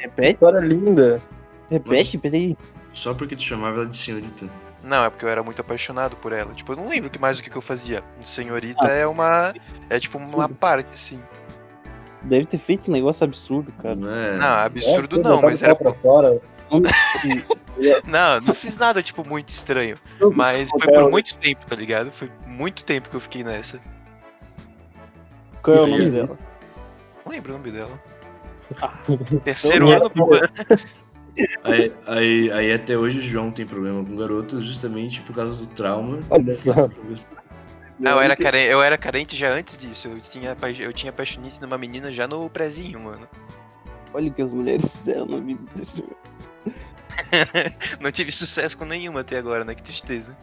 Repete, 0.00 0.32
História 0.34 0.60
linda. 0.60 1.20
repete, 1.68 2.16
peraí. 2.16 2.56
Só 2.92 3.14
porque 3.14 3.36
tu 3.36 3.42
chamava 3.42 3.76
ela 3.76 3.86
de 3.86 3.96
senhorita. 3.96 4.48
Não, 4.82 5.04
é 5.04 5.10
porque 5.10 5.24
eu 5.24 5.28
era 5.28 5.42
muito 5.42 5.60
apaixonado 5.60 6.16
por 6.16 6.32
ela. 6.32 6.54
Tipo, 6.54 6.72
eu 6.72 6.76
não 6.76 6.88
lembro 6.88 7.10
que 7.10 7.18
mais 7.18 7.38
o 7.38 7.42
que, 7.42 7.50
que 7.50 7.56
eu 7.56 7.62
fazia. 7.62 8.02
Senhorita 8.20 8.86
é 8.86 9.06
uma. 9.06 9.52
É 9.90 9.98
tipo 9.98 10.18
uma 10.18 10.48
parte, 10.48 10.90
assim. 10.92 11.22
Deve 12.22 12.46
ter 12.46 12.58
feito 12.58 12.90
um 12.90 12.94
negócio 12.94 13.24
absurdo, 13.24 13.72
cara. 13.72 13.94
Não 13.94 14.10
é? 14.10 14.36
Não, 14.36 14.46
absurdo 14.46 15.20
É, 15.20 15.22
não, 15.22 15.42
mas 15.42 15.62
era. 15.62 15.74
pra 15.74 15.92
fora. 15.92 16.40
Não, 18.04 18.40
não 18.40 18.54
fiz 18.54 18.76
nada, 18.76 19.00
tipo, 19.02 19.26
muito 19.26 19.50
estranho. 19.50 19.96
Mas 20.34 20.68
foi 20.68 20.92
por 20.92 21.10
muito 21.10 21.38
tempo, 21.38 21.64
tá 21.64 21.76
ligado? 21.76 22.10
Foi 22.10 22.28
muito 22.44 22.84
tempo 22.84 23.08
que 23.08 23.14
eu 23.14 23.20
fiquei 23.20 23.44
nessa. 23.44 23.80
Qual 25.62 25.76
é 25.76 25.80
o 25.82 25.86
nome 25.86 26.10
dela? 26.10 26.36
Não 27.24 27.32
lembro 27.32 27.54
o 27.54 27.56
nome 27.56 27.70
dela. 27.70 28.02
Terceiro 29.44 29.86
Minha 29.86 29.98
ano. 29.98 30.10
Aí, 31.64 31.92
aí, 32.06 32.50
aí 32.52 32.72
até 32.72 32.96
hoje 32.96 33.18
o 33.18 33.22
João 33.22 33.50
tem 33.50 33.66
problema 33.66 34.04
com 34.04 34.16
garotas 34.16 34.64
justamente 34.64 35.20
por 35.22 35.34
causa 35.34 35.58
do 35.58 35.66
trauma. 35.66 36.18
Olha 36.30 36.54
só. 36.54 36.72
Ah, 38.04 38.10
eu 38.10 38.20
era, 38.20 38.36
carente, 38.36 38.70
eu 38.70 38.82
era 38.82 38.96
carente 38.98 39.36
já 39.36 39.52
antes 39.52 39.76
disso. 39.76 40.08
Eu 40.08 40.20
tinha, 40.20 40.56
eu 40.78 40.92
tinha 40.92 41.12
paixonite 41.12 41.60
numa 41.60 41.76
menina 41.76 42.12
já 42.12 42.26
no 42.28 42.48
prezinho, 42.48 43.00
mano. 43.00 43.28
Olha 44.14 44.30
o 44.30 44.34
que 44.34 44.40
as 44.42 44.52
mulheres 44.52 45.04
na 45.06 45.38
vida. 45.40 45.60
Não 48.00 48.10
tive 48.12 48.30
sucesso 48.32 48.78
com 48.78 48.84
nenhuma 48.84 49.20
até 49.20 49.36
agora, 49.38 49.64
né? 49.64 49.74
Que 49.74 49.82
tristeza. 49.82 50.36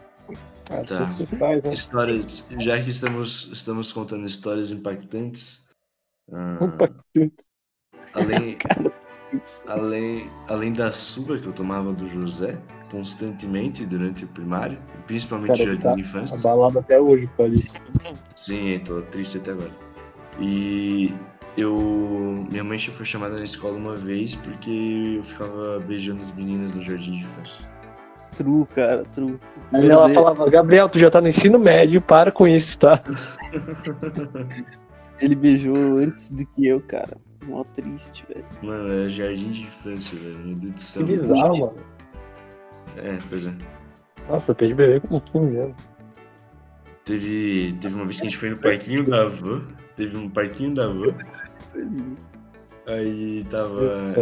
Ah, 0.70 0.82
Tá. 0.84 1.06
faz, 1.38 1.62
né? 1.62 1.72
Histórias, 1.72 2.48
já 2.58 2.80
que 2.82 2.90
estamos, 2.90 3.50
estamos 3.52 3.92
contando 3.92 4.26
histórias 4.26 4.72
impactantes, 4.72 5.64
ah, 6.32 6.58
Impactante. 6.60 7.46
além, 8.12 8.58
além, 9.66 10.30
além 10.48 10.72
da 10.72 10.92
surra 10.92 11.38
que 11.38 11.46
eu 11.46 11.52
tomava 11.52 11.92
do 11.92 12.06
José 12.06 12.58
constantemente 12.90 13.84
durante 13.84 14.24
o 14.24 14.28
primário, 14.28 14.78
principalmente 15.06 15.58
Cara, 15.58 15.64
jardim 15.64 15.82
tá 15.82 15.94
de 15.94 16.00
infância, 16.00 16.38
Abalado 16.38 16.78
até 16.78 17.00
hoje, 17.00 17.28
Clarice. 17.36 17.72
sim, 18.34 18.80
tô 18.84 19.02
triste 19.02 19.38
até 19.38 19.52
agora. 19.52 19.70
E 20.38 21.12
eu, 21.56 22.46
minha 22.50 22.62
mãe 22.62 22.78
foi 22.78 23.04
chamada 23.04 23.36
na 23.36 23.44
escola 23.44 23.76
uma 23.76 23.96
vez 23.96 24.34
porque 24.36 25.14
eu 25.16 25.22
ficava 25.22 25.80
beijando 25.86 26.22
as 26.22 26.32
meninas 26.32 26.74
no 26.74 26.82
jardim 26.82 27.12
de 27.12 27.22
infância. 27.22 27.66
True, 28.36 28.66
cara, 28.66 29.02
true. 29.04 29.38
Aí 29.72 29.80
Meu 29.80 29.92
ela 29.92 30.04
Deus, 30.04 30.14
falava, 30.14 30.50
Gabriel, 30.50 30.88
tu 30.88 30.98
já 30.98 31.10
tá 31.10 31.20
no 31.20 31.28
ensino 31.28 31.58
médio, 31.58 32.02
para 32.02 32.30
com 32.30 32.46
isso, 32.46 32.78
tá? 32.78 33.02
Ele 35.20 35.34
beijou 35.34 35.74
antes 35.96 36.28
do 36.28 36.44
que 36.44 36.68
eu, 36.68 36.80
cara. 36.82 37.16
Mó 37.46 37.64
triste, 37.64 38.24
velho. 38.28 38.44
Mano, 38.62 38.92
é 39.04 39.08
jardim 39.08 39.50
de 39.50 39.62
infância, 39.62 40.18
velho. 40.18 40.38
Meu 40.38 40.56
Deus 40.56 40.72
do 40.72 40.74
Que 40.74 40.82
céu. 40.82 41.06
bizarro, 41.06 41.58
mano. 41.58 41.78
É, 42.96 43.18
pois 43.28 43.46
é. 43.46 43.54
Nossa, 44.28 44.50
eu 44.50 44.54
perdi 44.54 44.74
bebê 44.74 45.00
com 45.06 45.20
15 45.20 45.56
anos. 45.58 45.76
Teve, 47.04 47.76
teve 47.80 47.94
uma 47.94 48.04
vez 48.04 48.16
que 48.20 48.26
a 48.26 48.30
gente 48.30 48.38
foi 48.38 48.50
no 48.50 48.58
parquinho 48.58 49.04
da 49.04 49.22
avó. 49.22 49.60
Teve 49.94 50.16
um 50.16 50.28
parquinho 50.28 50.74
da 50.74 50.86
avó. 50.86 51.14
Aí 52.86 53.44
tava 53.50 54.14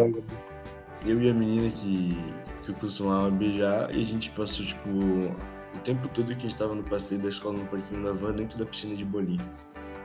eu 1.06 1.20
e 1.20 1.30
a 1.30 1.34
menina 1.34 1.70
que, 1.70 2.16
que 2.62 2.70
eu 2.70 2.74
costumava 2.74 3.30
beijar. 3.30 3.94
E 3.94 4.02
a 4.02 4.06
gente 4.06 4.30
passou, 4.32 4.64
tipo, 4.66 4.88
o 4.90 5.78
tempo 5.84 6.06
todo 6.08 6.26
que 6.26 6.32
a 6.34 6.40
gente 6.40 6.56
tava 6.56 6.74
no 6.74 6.82
passeio 6.84 7.20
da 7.20 7.28
escola 7.28 7.58
no 7.58 7.64
parquinho 7.66 8.04
da 8.04 8.12
van 8.12 8.32
dentro 8.32 8.58
da 8.58 8.66
piscina 8.66 8.94
de 8.94 9.04
bolinho. 9.04 9.40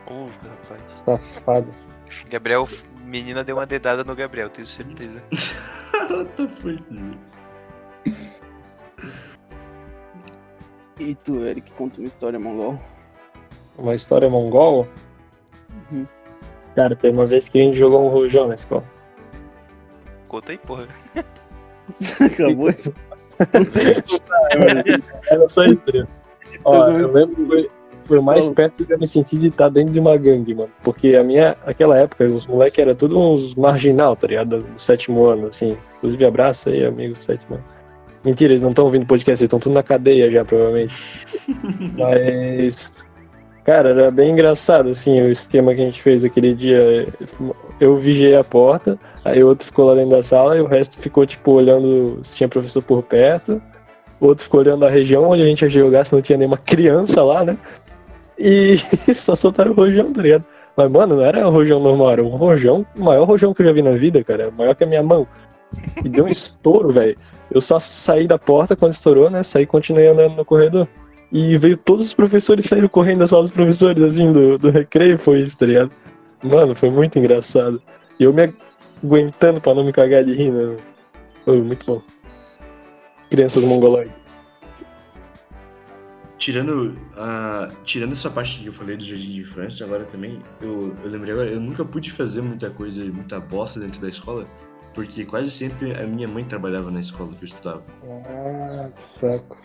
Uh, 0.08 0.30
rapaz. 0.48 1.04
Safado. 1.06 1.68
Gabriel, 2.30 2.64
menina 3.10 3.44
deu 3.44 3.58
uma 3.58 3.66
dedada 3.66 4.04
no 4.04 4.16
Gabriel, 4.16 4.50
tenho 4.50 4.68
certeza. 4.68 5.22
What 6.10 6.30
the 6.38 6.48
fuck? 6.48 6.84
E 11.00 11.16
tu, 11.16 11.46
Eric, 11.46 11.72
conta 11.72 12.00
uma 12.00 12.08
história 12.08 12.40
mongol. 12.40 12.78
Uma 13.78 13.96
história 13.96 14.30
mongol? 14.30 14.88
Uhum. 15.92 16.06
Cara, 16.76 16.96
tem 16.96 17.12
uma 17.12 17.26
vez 17.26 17.48
que 17.48 17.60
a 17.60 17.64
gente 17.64 17.78
jogou 17.78 18.06
um 18.06 18.10
rojão 18.10 18.48
na 18.48 18.56
escola. 18.56 18.84
Conta 20.28 20.52
aí, 20.52 20.58
porra. 20.58 20.88
Acabou 22.20 22.70
isso? 22.70 22.94
Era 25.32 25.48
só 25.48 25.64
isso, 25.66 25.86
tá? 25.86 26.08
Ó, 26.66 26.90
eu 26.90 27.12
lembro 27.14 27.36
que 27.36 27.46
foi, 27.46 27.72
foi 28.10 28.18
o 28.18 28.24
mais 28.24 28.50
perto 28.50 28.84
que 28.84 28.92
eu 28.92 28.98
me 28.98 29.06
senti 29.06 29.38
de 29.38 29.50
estar 29.50 29.70
dentro 29.70 29.94
de 29.94 30.00
uma 30.00 30.18
gangue, 30.18 30.56
mano. 30.56 30.72
Porque 30.82 31.16
a 31.16 31.24
minha, 31.24 31.56
aquela 31.64 31.96
época, 31.96 32.26
os 32.26 32.48
moleques 32.48 32.80
eram 32.80 32.96
todos 32.96 33.16
uns 33.16 33.54
marginal, 33.54 34.16
tá 34.16 34.26
ligado? 34.26 34.58
Do 34.58 34.82
sétimo 34.82 35.26
ano, 35.26 35.48
assim. 35.48 35.78
Inclusive, 35.98 36.26
abraço 36.26 36.70
aí, 36.70 36.84
amigos 36.84 37.20
do 37.20 37.24
sétimo 37.24 37.56
ano. 37.56 37.64
Mentira, 38.26 38.52
eles 38.52 38.64
não 38.64 38.72
estão 38.72 38.86
ouvindo 38.86 39.06
podcast, 39.06 39.44
eles 39.44 39.48
estão 39.48 39.60
tudo 39.60 39.74
na 39.74 39.84
cadeia 39.84 40.32
já, 40.32 40.44
provavelmente. 40.44 40.96
Mas. 41.96 43.06
Cara, 43.64 43.90
era 43.90 44.10
bem 44.10 44.32
engraçado, 44.32 44.90
assim, 44.90 45.22
o 45.22 45.32
esquema 45.32 45.76
que 45.76 45.82
a 45.82 45.86
gente 45.86 46.02
fez 46.02 46.24
aquele 46.24 46.56
dia. 46.56 47.08
Eu 47.80 47.96
vigiei 47.96 48.36
a 48.36 48.44
porta, 48.44 48.98
aí 49.24 49.44
o 49.44 49.48
outro 49.48 49.68
ficou 49.68 49.86
lá 49.86 49.94
dentro 49.94 50.10
da 50.10 50.24
sala 50.24 50.58
e 50.58 50.62
o 50.62 50.66
resto 50.66 50.98
ficou, 50.98 51.28
tipo, 51.28 51.52
olhando 51.52 52.20
se 52.24 52.36
tinha 52.36 52.50
professor 52.50 52.82
por 52.82 53.04
perto. 53.04 53.62
O 54.20 54.26
outro 54.26 54.46
ficou 54.46 54.62
olhando 54.62 54.84
a 54.84 54.90
região 54.90 55.30
onde 55.30 55.44
a 55.44 55.46
gente 55.46 55.62
ia 55.62 55.70
jogar, 55.70 56.04
se 56.04 56.12
não 56.12 56.22
tinha 56.24 56.40
nenhuma 56.40 56.58
criança 56.58 57.22
lá, 57.22 57.44
né? 57.44 57.56
E 58.40 58.78
só 59.14 59.36
soltaram 59.36 59.72
o 59.72 59.74
rojão, 59.74 60.14
tá 60.14 60.22
ligado? 60.22 60.46
Mas, 60.78 60.90
mano, 60.90 61.18
não 61.18 61.26
era 61.26 61.46
um 61.46 61.52
rojão 61.52 61.80
normal, 61.80 62.12
era 62.12 62.24
um 62.24 62.30
rojão, 62.30 62.86
o 62.98 63.04
maior 63.04 63.26
rojão 63.26 63.54
que 63.54 63.62
eu 63.62 63.66
já 63.66 63.74
vi 63.74 63.82
na 63.82 63.92
vida, 63.92 64.24
cara. 64.24 64.50
Maior 64.50 64.74
que 64.74 64.86
a 64.86 64.88
minha 64.88 65.04
mão. 65.04 65.28
E 66.04 66.08
deu 66.08 66.24
um 66.24 66.30
estouro, 66.30 66.90
velho. 66.94 67.18
Eu 67.52 67.60
só 67.60 67.80
saí 67.80 68.28
da 68.28 68.38
porta 68.38 68.78
quando 68.78 68.94
estourou, 68.94 69.30
né? 69.30 69.44
Saí 69.44 69.64
e 69.64 69.68
continuei 69.68 70.08
andando 70.08 70.38
no 70.38 70.46
corredor. 70.46 70.88
E 71.32 71.58
veio 71.58 71.78
todos 71.78 72.08
os 72.08 72.14
professores 72.14 72.66
saíram 72.66 72.88
correndo 72.88 73.20
da 73.20 73.28
sala 73.28 73.44
dos 73.44 73.52
professores, 73.52 74.02
assim, 74.02 74.32
do, 74.32 74.58
do 74.58 74.70
recreio, 74.70 75.20
foi 75.20 75.42
isso, 75.42 75.58
tá 75.58 75.66
ligado? 75.66 75.92
Mano, 76.42 76.74
foi 76.74 76.90
muito 76.90 77.20
engraçado. 77.20 77.82
E 78.20 78.24
eu 78.24 78.34
me 78.34 78.52
aguentando 79.04 79.60
pra 79.60 79.76
não 79.76 79.84
me 79.84 79.92
cagar 79.92 80.24
de 80.24 80.34
rir, 80.34 80.52
né? 80.52 80.78
Foi 81.44 81.62
muito 81.62 81.86
bom. 81.86 82.02
Crianças 83.30 83.64
mongoloides. 83.64 84.39
Tirando, 86.40 86.94
a, 87.18 87.70
tirando 87.84 88.14
essa 88.14 88.30
parte 88.30 88.60
que 88.60 88.66
eu 88.68 88.74
falei 88.74 88.96
do 88.96 89.04
jardim 89.04 89.30
de 89.30 89.42
infância, 89.42 89.86
agora 89.86 90.06
também, 90.06 90.42
eu, 90.62 90.96
eu 91.04 91.10
lembrei 91.10 91.34
agora, 91.34 91.50
eu 91.50 91.60
nunca 91.60 91.84
pude 91.84 92.12
fazer 92.12 92.42
muita 92.42 92.70
coisa, 92.70 93.04
muita 93.04 93.42
bosta 93.42 93.78
dentro 93.78 94.00
da 94.00 94.08
escola, 94.08 94.46
porque 94.96 95.26
quase 95.26 95.52
sempre 95.52 95.94
a 95.94 96.08
minha 96.08 96.30
mãe 96.30 96.46
trabalhava 96.46 96.90
na 96.90 97.02
escola 97.02 97.34
que 97.36 97.44
eu 97.44 97.46
estudava. 97.48 97.84
Ah, 98.26 98.90
que 98.96 99.04
saco. 99.04 99.58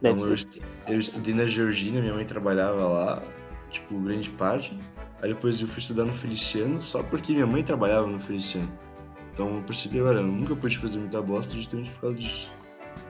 Então, 0.00 0.18
eu, 0.18 0.34
estu- 0.34 0.60
eu 0.86 0.98
estudei 0.98 1.34
na 1.34 1.46
Georgina, 1.46 2.00
minha 2.02 2.12
mãe 2.14 2.26
trabalhava 2.26 2.86
lá, 2.86 3.22
tipo, 3.70 3.98
grande 4.00 4.28
parte. 4.30 4.78
Aí 5.22 5.30
depois 5.32 5.60
eu 5.62 5.66
fui 5.66 5.80
estudar 5.80 6.04
no 6.04 6.12
Feliciano 6.12 6.80
só 6.80 7.02
porque 7.02 7.32
minha 7.32 7.46
mãe 7.46 7.64
trabalhava 7.64 8.06
no 8.06 8.20
Feliciano. 8.20 8.70
Então 9.32 9.56
eu 9.56 9.62
percebi 9.62 9.98
agora, 9.98 10.20
eu 10.20 10.26
nunca 10.26 10.54
pude 10.54 10.76
fazer 10.78 10.98
muita 10.98 11.20
bosta 11.22 11.52
justamente 11.54 11.90
por 11.92 12.00
causa 12.02 12.16
disso. 12.16 12.52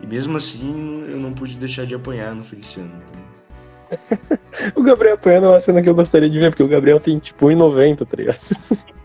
E 0.01 0.07
mesmo 0.07 0.37
assim, 0.37 1.05
eu 1.09 1.19
não 1.19 1.33
pude 1.33 1.57
deixar 1.57 1.85
de 1.87 1.95
apanhar 1.95 2.35
no 2.35 2.45
Feliciano. 2.45 2.91
Então... 3.11 4.39
O 4.75 4.83
Gabriel 4.83 5.15
apanhando 5.15 5.47
é 5.47 5.51
uma 5.51 5.61
cena 5.61 5.83
que 5.83 5.89
eu 5.89 5.95
gostaria 5.95 6.29
de 6.29 6.39
ver, 6.39 6.51
porque 6.51 6.63
o 6.63 6.69
Gabriel 6.69 7.01
tem 7.01 7.19
tipo 7.19 7.47
1,90, 7.47 8.07
tá 8.07 8.17
ligado? 8.17 8.39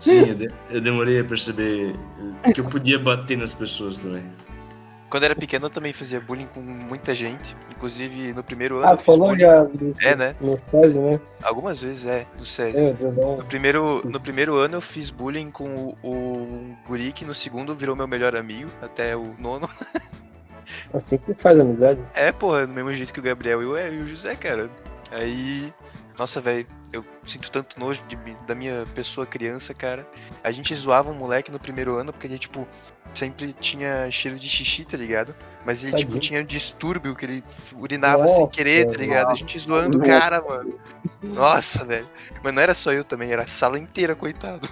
Sim, 0.00 0.28
eu, 0.30 0.34
de- 0.34 0.50
eu 0.70 0.80
demorei 0.80 1.20
a 1.20 1.24
perceber 1.24 1.94
que 2.54 2.60
eu 2.60 2.64
podia 2.64 2.98
bater 2.98 3.36
nas 3.36 3.52
pessoas 3.52 3.98
também. 3.98 4.22
Quando 5.10 5.24
era 5.24 5.34
pequeno 5.34 5.66
eu 5.66 5.70
também 5.70 5.92
fazia 5.92 6.20
bullying 6.20 6.46
com 6.46 6.60
muita 6.60 7.14
gente. 7.14 7.56
Inclusive 7.76 8.32
no 8.32 8.42
primeiro 8.44 8.76
ano 8.78 8.86
Ah, 8.86 8.92
eu 8.92 8.96
fiz 8.96 9.06
falou 9.06 9.28
bullying. 9.28 9.40
já 9.40 9.64
disso 9.64 10.06
É, 10.06 10.14
né? 10.16 10.36
no 10.40 10.56
SESI, 10.58 11.00
né? 11.00 11.20
Algumas 11.42 11.82
vezes 11.82 12.06
é, 12.06 12.26
no 12.38 12.44
SESI. 12.44 12.78
É, 12.78 12.92
No 12.92 13.44
primeiro, 13.44 14.02
no 14.08 14.20
primeiro 14.20 14.56
ano 14.56 14.76
eu 14.76 14.80
fiz 14.80 15.10
bullying 15.10 15.50
com 15.50 15.68
o, 15.68 15.96
o 16.02 16.76
guri 16.86 17.12
que 17.12 17.24
no 17.24 17.34
segundo 17.34 17.74
virou 17.74 17.96
meu 17.96 18.06
melhor 18.06 18.36
amigo, 18.36 18.70
até 18.80 19.16
o 19.16 19.34
nono. 19.38 19.68
Assim 20.94 21.18
que 21.18 21.24
se 21.24 21.34
faz 21.34 21.58
amizade. 21.58 22.00
É, 22.14 22.30
porra, 22.30 22.64
do 22.66 22.72
mesmo 22.72 22.94
jeito 22.94 23.12
que 23.12 23.18
o 23.18 23.22
Gabriel 23.22 23.60
e 23.62 23.66
o, 23.66 23.76
e 23.76 24.02
o 24.02 24.06
José, 24.06 24.36
cara. 24.36 24.70
Aí, 25.10 25.72
nossa, 26.18 26.40
velho, 26.40 26.66
eu 26.92 27.04
sinto 27.24 27.50
tanto 27.50 27.78
nojo 27.78 28.02
de 28.08 28.16
da 28.46 28.54
minha 28.54 28.84
pessoa 28.94 29.26
criança, 29.26 29.72
cara. 29.72 30.06
A 30.42 30.52
gente 30.52 30.74
zoava 30.74 31.10
um 31.10 31.14
moleque 31.14 31.50
no 31.50 31.58
primeiro 31.58 31.96
ano 31.96 32.12
porque 32.12 32.26
ele, 32.26 32.38
tipo, 32.38 32.66
sempre 33.12 33.52
tinha 33.52 34.10
cheiro 34.10 34.38
de 34.38 34.48
xixi, 34.48 34.84
tá 34.84 34.96
ligado? 34.96 35.34
Mas 35.64 35.82
ele, 35.82 35.94
tipo, 35.94 36.18
tinha 36.18 36.40
um 36.40 36.44
distúrbio 36.44 37.14
que 37.14 37.24
ele 37.26 37.44
urinava 37.74 38.26
sem 38.26 38.40
Nossa, 38.40 38.54
querer, 38.54 38.86
tá 38.86 38.98
ligado? 38.98 39.30
A 39.30 39.34
gente 39.34 39.58
zoando 39.58 39.98
o 39.98 40.00
cara, 40.00 40.42
mano. 40.42 40.78
Nossa, 41.22 41.84
velho. 41.84 42.08
Mas 42.42 42.54
não 42.54 42.62
era 42.62 42.74
só 42.74 42.92
eu 42.92 43.04
também, 43.04 43.32
era 43.32 43.42
a 43.42 43.48
sala 43.48 43.78
inteira, 43.78 44.14
coitado. 44.14 44.68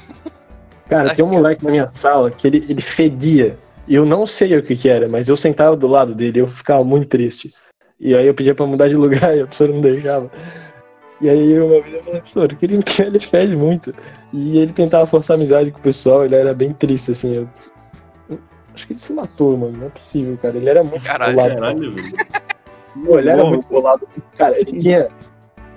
Cara, 0.89 1.11
Ai, 1.11 1.17
tem 1.17 1.25
um 1.25 1.29
moleque 1.29 1.65
na 1.65 1.71
minha 1.71 1.87
sala 1.87 2.31
que 2.31 2.47
ele, 2.47 2.65
ele 2.69 2.81
fedia. 2.81 3.59
E 3.87 3.95
eu 3.95 4.05
não 4.05 4.27
sei 4.27 4.57
o 4.57 4.63
que 4.63 4.77
que 4.77 4.89
era, 4.89 5.09
mas 5.09 5.29
eu 5.29 5.37
sentava 5.37 5.77
do 5.77 5.87
lado 5.87 6.15
dele 6.15 6.39
e 6.39 6.43
eu 6.43 6.49
ficava 6.49 6.85
muito 6.85 7.09
triste. 7.09 7.55
E 8.01 8.15
aí 8.15 8.27
eu 8.27 8.35
pedia 8.35 8.55
pra 8.55 8.67
mudar 8.67 8.89
de 8.89 8.97
lugar 8.97 9.35
e 9.37 9.41
a 9.41 9.45
professora 9.47 9.73
não 9.73 9.81
deixava. 9.81 10.31
E 11.21 11.29
aí 11.29 11.51
eu 11.53 11.67
uma 11.67 11.81
vez 11.81 11.95
eu 11.95 12.03
falei, 12.05 12.21
professor, 12.21 12.55
que 12.55 12.65
ele, 12.67 12.83
que 12.83 13.03
ele 13.03 13.19
fede 13.21 13.57
muito. 13.57 13.93
E 14.33 14.59
ele 14.59 14.73
tentava 14.73 15.07
forçar 15.07 15.37
amizade 15.37 15.71
com 15.71 15.79
o 15.79 15.83
pessoal, 15.83 16.25
ele 16.25 16.35
era 16.37 16.55
bem 16.55 16.73
triste, 16.73 17.11
assim. 17.13 17.35
eu- 17.35 17.49
eu- 18.31 18.39
acho 18.75 18.87
que 18.87 18.93
ele 18.93 19.01
se 19.01 19.13
matou, 19.13 19.57
mano. 19.57 19.77
Não 19.79 19.87
é 19.87 19.91
possível, 19.91 20.37
cara. 20.41 20.57
Ele 20.57 20.69
era 20.71 20.85
muito 20.85 21.03
Caralho, 21.05 21.35
bolado. 21.35 21.55
Caralho, 21.57 21.91
velho. 21.91 22.09
Pô, 23.05 23.19
ele 23.19 23.31
era 23.31 23.43
Bom, 23.43 23.49
muito 23.51 23.69
bolado. 23.69 24.09
Cara, 24.37 24.57
ele 24.59 24.81
tinha. 24.81 25.09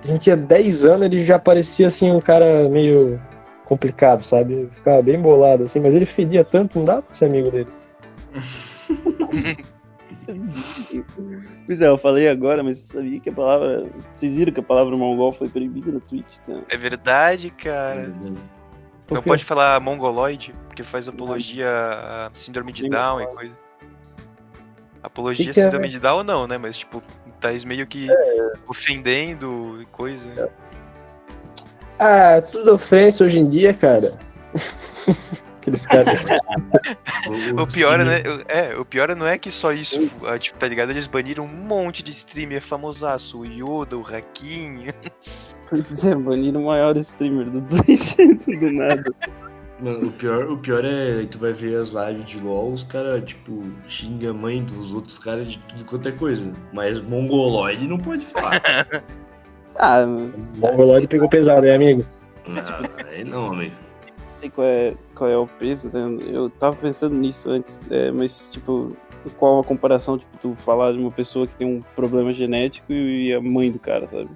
A 0.04 0.06
gente 0.06 0.20
tinha 0.22 0.36
10 0.36 0.84
anos, 0.84 1.06
ele 1.06 1.24
já 1.24 1.38
parecia 1.38 1.86
assim 1.88 2.10
um 2.10 2.20
cara 2.20 2.68
meio 2.68 3.20
complicado, 3.64 4.24
sabe? 4.24 4.52
Ele 4.52 4.70
ficava 4.70 5.00
bem 5.02 5.20
bolado, 5.20 5.64
assim, 5.64 5.78
mas 5.80 5.94
ele 5.94 6.04
fedia 6.06 6.44
tanto, 6.44 6.78
não 6.78 6.84
dá 6.84 7.02
pra 7.02 7.14
ser 7.14 7.26
amigo 7.26 7.50
dele. 7.50 7.68
Pois 11.66 11.80
é, 11.80 11.88
eu 11.88 11.98
falei 11.98 12.28
agora, 12.28 12.62
mas 12.62 12.78
você 12.78 12.98
sabia 12.98 13.20
que 13.20 13.28
a 13.28 13.32
palavra. 13.32 13.86
Vocês 14.12 14.36
viram 14.36 14.52
que 14.52 14.60
a 14.60 14.62
palavra 14.62 14.96
mongol 14.96 15.32
foi 15.32 15.48
proibida 15.48 15.92
na 15.92 16.00
Twitch, 16.00 16.36
cara? 16.46 16.62
É 16.68 16.76
verdade, 16.76 17.50
cara. 17.50 18.14
Por 19.06 19.14
Não 19.16 19.22
quê? 19.22 19.28
pode 19.28 19.44
falar 19.44 19.80
mongoloide, 19.80 20.54
porque 20.68 20.82
faz 20.82 21.08
apologia 21.08 21.68
à 21.68 22.30
síndrome 22.34 22.72
de 22.72 22.88
Down 22.88 23.20
e 23.20 23.26
coisa. 23.26 23.58
Apologia 25.02 25.44
Que 25.46 25.50
à 25.50 25.54
que 25.54 25.60
é? 25.60 25.64
síndrome 25.64 25.88
de 25.88 25.98
Down 25.98 26.22
não, 26.22 26.46
né? 26.46 26.56
Mas 26.58 26.78
tipo, 26.78 27.02
tá 27.40 27.48
meio 27.66 27.86
que 27.86 28.08
ofendendo 28.68 29.82
e 29.82 29.86
coisa. 29.86 30.50
Ah, 31.98 32.40
tudo 32.40 32.72
ofensa 32.74 33.24
hoje 33.24 33.38
em 33.38 33.48
dia, 33.48 33.74
cara. 33.74 34.16
Aqueles 35.62 35.86
caras. 35.86 36.20
O 37.56 37.66
pior 37.72 38.00
é, 38.00 38.04
né? 38.04 38.22
o- 38.28 38.42
É, 38.48 38.76
o 38.76 38.84
pior 38.84 39.14
não 39.14 39.26
é 39.26 39.38
que 39.38 39.50
só 39.50 39.72
isso, 39.72 40.10
ah, 40.26 40.36
tipo, 40.38 40.58
tá 40.58 40.66
ligado? 40.66 40.90
Eles 40.90 41.06
baniram 41.06 41.44
um 41.44 41.48
monte 41.48 42.02
de 42.02 42.10
streamer 42.10 42.60
famosaço, 42.62 43.38
o 43.40 43.46
Yoda, 43.46 43.96
o 43.96 44.04
Hakim. 44.06 44.86
Pois 45.70 46.04
é, 46.04 46.14
baniram 46.14 46.62
o 46.62 46.66
maior 46.66 46.96
streamer 46.98 47.48
do 47.48 47.62
Twitch 47.62 48.16
do 48.58 48.70
nada. 48.72 49.04
Mano, 49.80 50.08
o 50.08 50.12
pior, 50.12 50.44
o 50.50 50.58
pior 50.58 50.84
é 50.84 51.20
que 51.22 51.26
tu 51.28 51.38
vai 51.38 51.52
ver 51.52 51.76
as 51.76 51.90
lives 51.90 52.24
de 52.24 52.38
LOL, 52.38 52.72
os 52.72 52.84
caras, 52.84 53.24
tipo, 53.24 53.64
xinga 53.88 54.30
a 54.30 54.34
mãe 54.34 54.62
dos 54.62 54.94
outros 54.94 55.18
caras 55.18 55.48
de 55.50 55.58
tudo 55.60 55.84
quanto 55.84 56.08
é 56.08 56.12
coisa. 56.12 56.52
Mas 56.72 57.00
mongoloide 57.00 57.88
não 57.88 57.98
pode 57.98 58.24
falar. 58.26 58.60
Ah, 59.76 60.04
O 60.04 60.58
Mongoloide 60.58 61.06
pegou 61.08 61.28
pesado, 61.28 61.64
hein, 61.66 61.74
amigo? 61.74 62.04
Ah, 62.48 62.88
aí 63.10 63.24
não, 63.24 63.46
amigo. 63.46 63.74
Não 64.42 64.48
sei 64.48 64.50
qual 64.50 64.66
é, 64.66 64.94
qual 65.14 65.30
é 65.30 65.36
o 65.36 65.46
peso, 65.46 65.88
né? 65.92 66.18
eu 66.26 66.50
tava 66.50 66.74
pensando 66.76 67.14
nisso 67.14 67.48
antes, 67.48 67.80
é, 67.90 68.10
mas 68.10 68.50
tipo, 68.50 68.96
qual 69.38 69.60
a 69.60 69.64
comparação, 69.64 70.18
tipo, 70.18 70.36
tu 70.40 70.54
falar 70.56 70.92
de 70.92 70.98
uma 70.98 71.10
pessoa 71.10 71.46
que 71.46 71.56
tem 71.56 71.66
um 71.66 71.82
problema 71.94 72.32
genético 72.32 72.92
e 72.92 73.32
a 73.32 73.40
mãe 73.40 73.70
do 73.70 73.78
cara, 73.78 74.06
sabe? 74.06 74.28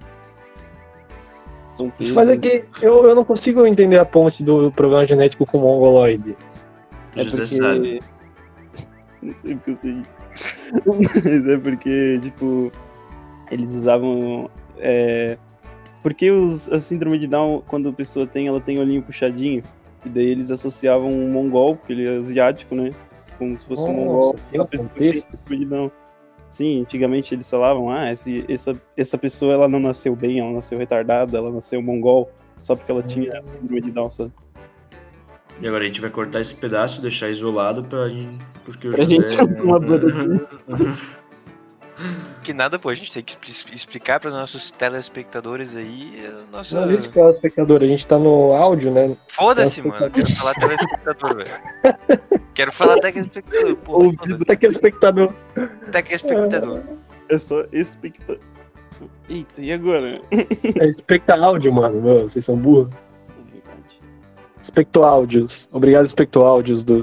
São 1.73 1.89
pesos. 1.89 2.15
Mas 2.15 2.29
é 2.29 2.37
que 2.37 2.65
eu, 2.81 3.05
eu 3.05 3.13
não 3.13 3.25
consigo 3.25 3.65
entender 3.65 3.99
a 3.99 4.05
ponte 4.05 4.43
do 4.43 4.71
problema 4.71 5.05
genético 5.05 5.45
com 5.45 5.57
o 5.57 5.61
Mongoloide. 5.61 6.35
É 7.15 7.23
José 7.23 7.37
porque... 7.37 7.55
sabe. 7.55 7.99
Não 9.19 9.35
sei 9.35 9.55
porque 9.55 9.71
eu 9.71 9.75
sei 9.75 9.91
isso. 9.93 10.17
Mas 10.85 11.47
é 11.47 11.57
porque, 11.57 12.19
tipo, 12.21 12.71
eles 13.51 13.73
usavam. 13.73 14.49
É... 14.77 15.37
Porque 16.03 16.29
os, 16.29 16.69
a 16.69 16.79
síndrome 16.79 17.17
de 17.17 17.27
Down, 17.27 17.63
quando 17.67 17.89
a 17.89 17.93
pessoa 17.93 18.27
tem, 18.27 18.47
ela 18.47 18.61
tem 18.61 18.79
olhinho 18.79 19.01
puxadinho. 19.01 19.63
E 20.05 20.09
daí 20.09 20.25
eles 20.27 20.51
associavam 20.51 21.09
um 21.11 21.29
mongol, 21.31 21.75
porque 21.75 21.93
ele 21.93 22.07
é 22.07 22.17
asiático, 22.17 22.75
né? 22.75 22.91
Como 23.37 23.59
se 23.59 23.65
fosse 23.65 23.83
um 23.83 23.85
Nossa, 23.87 23.97
mongol. 23.97 24.35
tem 24.49 24.61
um 24.61 24.65
contexto. 24.65 25.37
Down. 25.67 25.91
Sim, 26.49 26.81
antigamente 26.81 27.33
eles 27.35 27.49
falavam, 27.49 27.89
ah, 27.89 28.11
esse, 28.11 28.45
essa, 28.47 28.79
essa 28.95 29.17
pessoa 29.17 29.53
ela 29.53 29.67
não 29.67 29.79
nasceu 29.79 30.15
bem, 30.15 30.39
ela 30.39 30.51
nasceu 30.51 30.77
retardada, 30.77 31.37
ela 31.37 31.51
nasceu 31.51 31.81
mongol, 31.81 32.31
só 32.61 32.75
porque 32.75 32.89
ela 32.91 33.03
tinha 33.03 33.39
síndrome 33.41 33.81
de 33.81 33.91
Down, 33.91 34.09
sabe? 34.09 34.31
E 35.61 35.67
agora 35.67 35.83
a 35.83 35.87
gente 35.87 35.99
vai 35.99 36.09
cortar 36.09 36.39
esse 36.39 36.55
pedaço, 36.55 37.01
deixar 37.01 37.29
isolado 37.29 37.83
pra 37.83 38.07
gente. 38.09 38.37
Porque 38.63 38.87
o 38.87 38.91
Pra 38.91 39.03
José. 39.03 39.15
gente 39.29 39.37
não 39.37 39.53
tomar 39.55 39.79
banda 39.79 40.07
Que 42.47 42.53
nada, 42.53 42.79
pô, 42.79 42.87
a 42.87 42.95
gente 42.95 43.11
tem 43.11 43.21
que 43.21 43.33
expli- 43.51 43.75
explicar 43.75 44.21
para 44.21 44.31
nossos 44.31 44.71
telespectadores 44.71 45.75
aí. 45.75 46.17
Nossa... 46.49 46.79
Não 46.79 46.89
existe 46.89 47.11
telespectador, 47.11 47.83
a 47.83 47.85
gente 47.87 48.07
tá 48.07 48.17
no 48.17 48.53
áudio, 48.53 48.89
né? 48.89 49.17
Foda-se, 49.27 49.81
mano. 49.81 50.05
Eu 50.05 50.11
quero 50.11 50.33
falar 50.33 50.53
telespectador, 50.53 51.35
velho. 51.35 51.51
Quero 52.53 52.71
falar 52.71 52.99
telespectador, 53.01 53.75
pô. 53.75 53.95
Ouvido 54.01 54.45
Tá 54.45 54.53
aqui 54.53 54.65
espectador. 54.65 55.33
Telespectador. 55.91 56.83
É 57.27 57.37
só 57.37 57.65
espectador. 57.73 58.39
Eita, 59.29 59.61
e 59.61 59.73
agora? 59.73 60.21
É 60.31 60.85
especta 60.85 61.35
áudio, 61.35 61.73
mano. 61.73 62.01
Meu, 62.01 62.29
vocês 62.29 62.45
são 62.45 62.55
burros. 62.55 62.95
Especto 64.61 65.03
áudios. 65.03 65.67
Obrigado, 65.69 66.05
especto 66.05 66.41
áudios 66.43 66.85
do. 66.85 66.99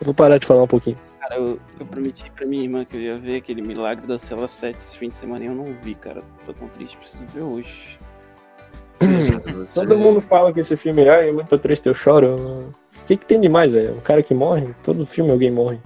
Eu 0.00 0.06
vou 0.06 0.14
parar 0.14 0.38
de 0.38 0.46
falar 0.46 0.64
um 0.64 0.66
pouquinho. 0.66 0.98
Cara, 1.28 1.40
eu, 1.40 1.60
eu 1.78 1.86
prometi 1.86 2.30
pra 2.30 2.46
minha 2.46 2.62
irmã 2.62 2.84
que 2.86 2.96
eu 2.96 3.00
ia 3.00 3.18
ver 3.18 3.36
aquele 3.36 3.60
milagre 3.60 4.06
da 4.06 4.16
cela 4.16 4.48
7 4.48 4.78
esse 4.78 4.96
fim 4.96 5.08
de 5.08 5.16
semana 5.16 5.44
e 5.44 5.46
eu 5.46 5.54
não 5.54 5.66
vi, 5.82 5.94
cara. 5.94 6.22
Tô 6.46 6.54
tão 6.54 6.68
triste, 6.68 6.96
preciso 6.96 7.26
ver 7.26 7.42
hoje. 7.42 8.00
Todo 9.74 9.98
mundo 9.98 10.20
fala 10.22 10.52
que 10.52 10.60
esse 10.60 10.76
filme 10.76 11.02
é 11.04 11.30
muito 11.30 11.58
triste, 11.58 11.86
eu 11.86 11.94
choro. 11.94 12.74
O 13.02 13.06
que, 13.06 13.16
que 13.16 13.26
tem 13.26 13.40
de 13.40 13.48
mais, 13.48 13.70
velho? 13.70 13.94
Um 13.96 14.00
cara 14.00 14.22
que 14.22 14.32
morre? 14.32 14.74
Todo 14.82 15.06
filme 15.06 15.30
alguém 15.30 15.50
morre. 15.50 15.78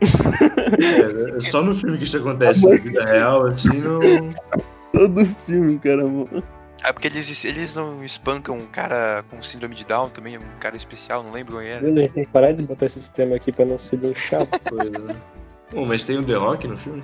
É, 0.00 1.36
é 1.36 1.40
só 1.40 1.62
no 1.62 1.74
filme 1.74 1.98
que 1.98 2.04
isso 2.04 2.16
acontece, 2.16 2.68
na 2.68 2.76
vida 2.76 3.04
real, 3.04 3.46
assim, 3.46 3.78
não. 3.80 4.00
Todo 4.92 5.26
filme, 5.26 5.78
cara, 5.78 6.04
mano. 6.04 6.42
Ah, 6.82 6.92
porque 6.92 7.08
eles, 7.08 7.44
eles 7.44 7.74
não 7.74 8.04
espancam 8.04 8.56
um 8.56 8.66
cara 8.66 9.24
com 9.28 9.42
síndrome 9.42 9.74
de 9.74 9.84
Down 9.84 10.10
também, 10.10 10.38
um 10.38 10.58
cara 10.60 10.76
especial, 10.76 11.22
não 11.22 11.32
lembro 11.32 11.58
quem 11.58 11.68
era. 11.68 11.86
A 11.86 12.00
gente 12.00 12.14
tem 12.14 12.24
que 12.24 12.30
parar 12.30 12.52
de 12.52 12.62
botar 12.62 12.86
esse 12.86 13.02
sistema 13.02 13.36
aqui 13.36 13.50
pra 13.50 13.64
não 13.64 13.78
ser 13.78 13.96
linchado. 13.96 14.48
Coisa? 14.68 15.16
Bom, 15.72 15.84
mas 15.84 16.04
tem 16.04 16.18
o 16.18 16.24
The 16.24 16.34
Rock 16.34 16.66
no 16.66 16.76
filme? 16.76 17.02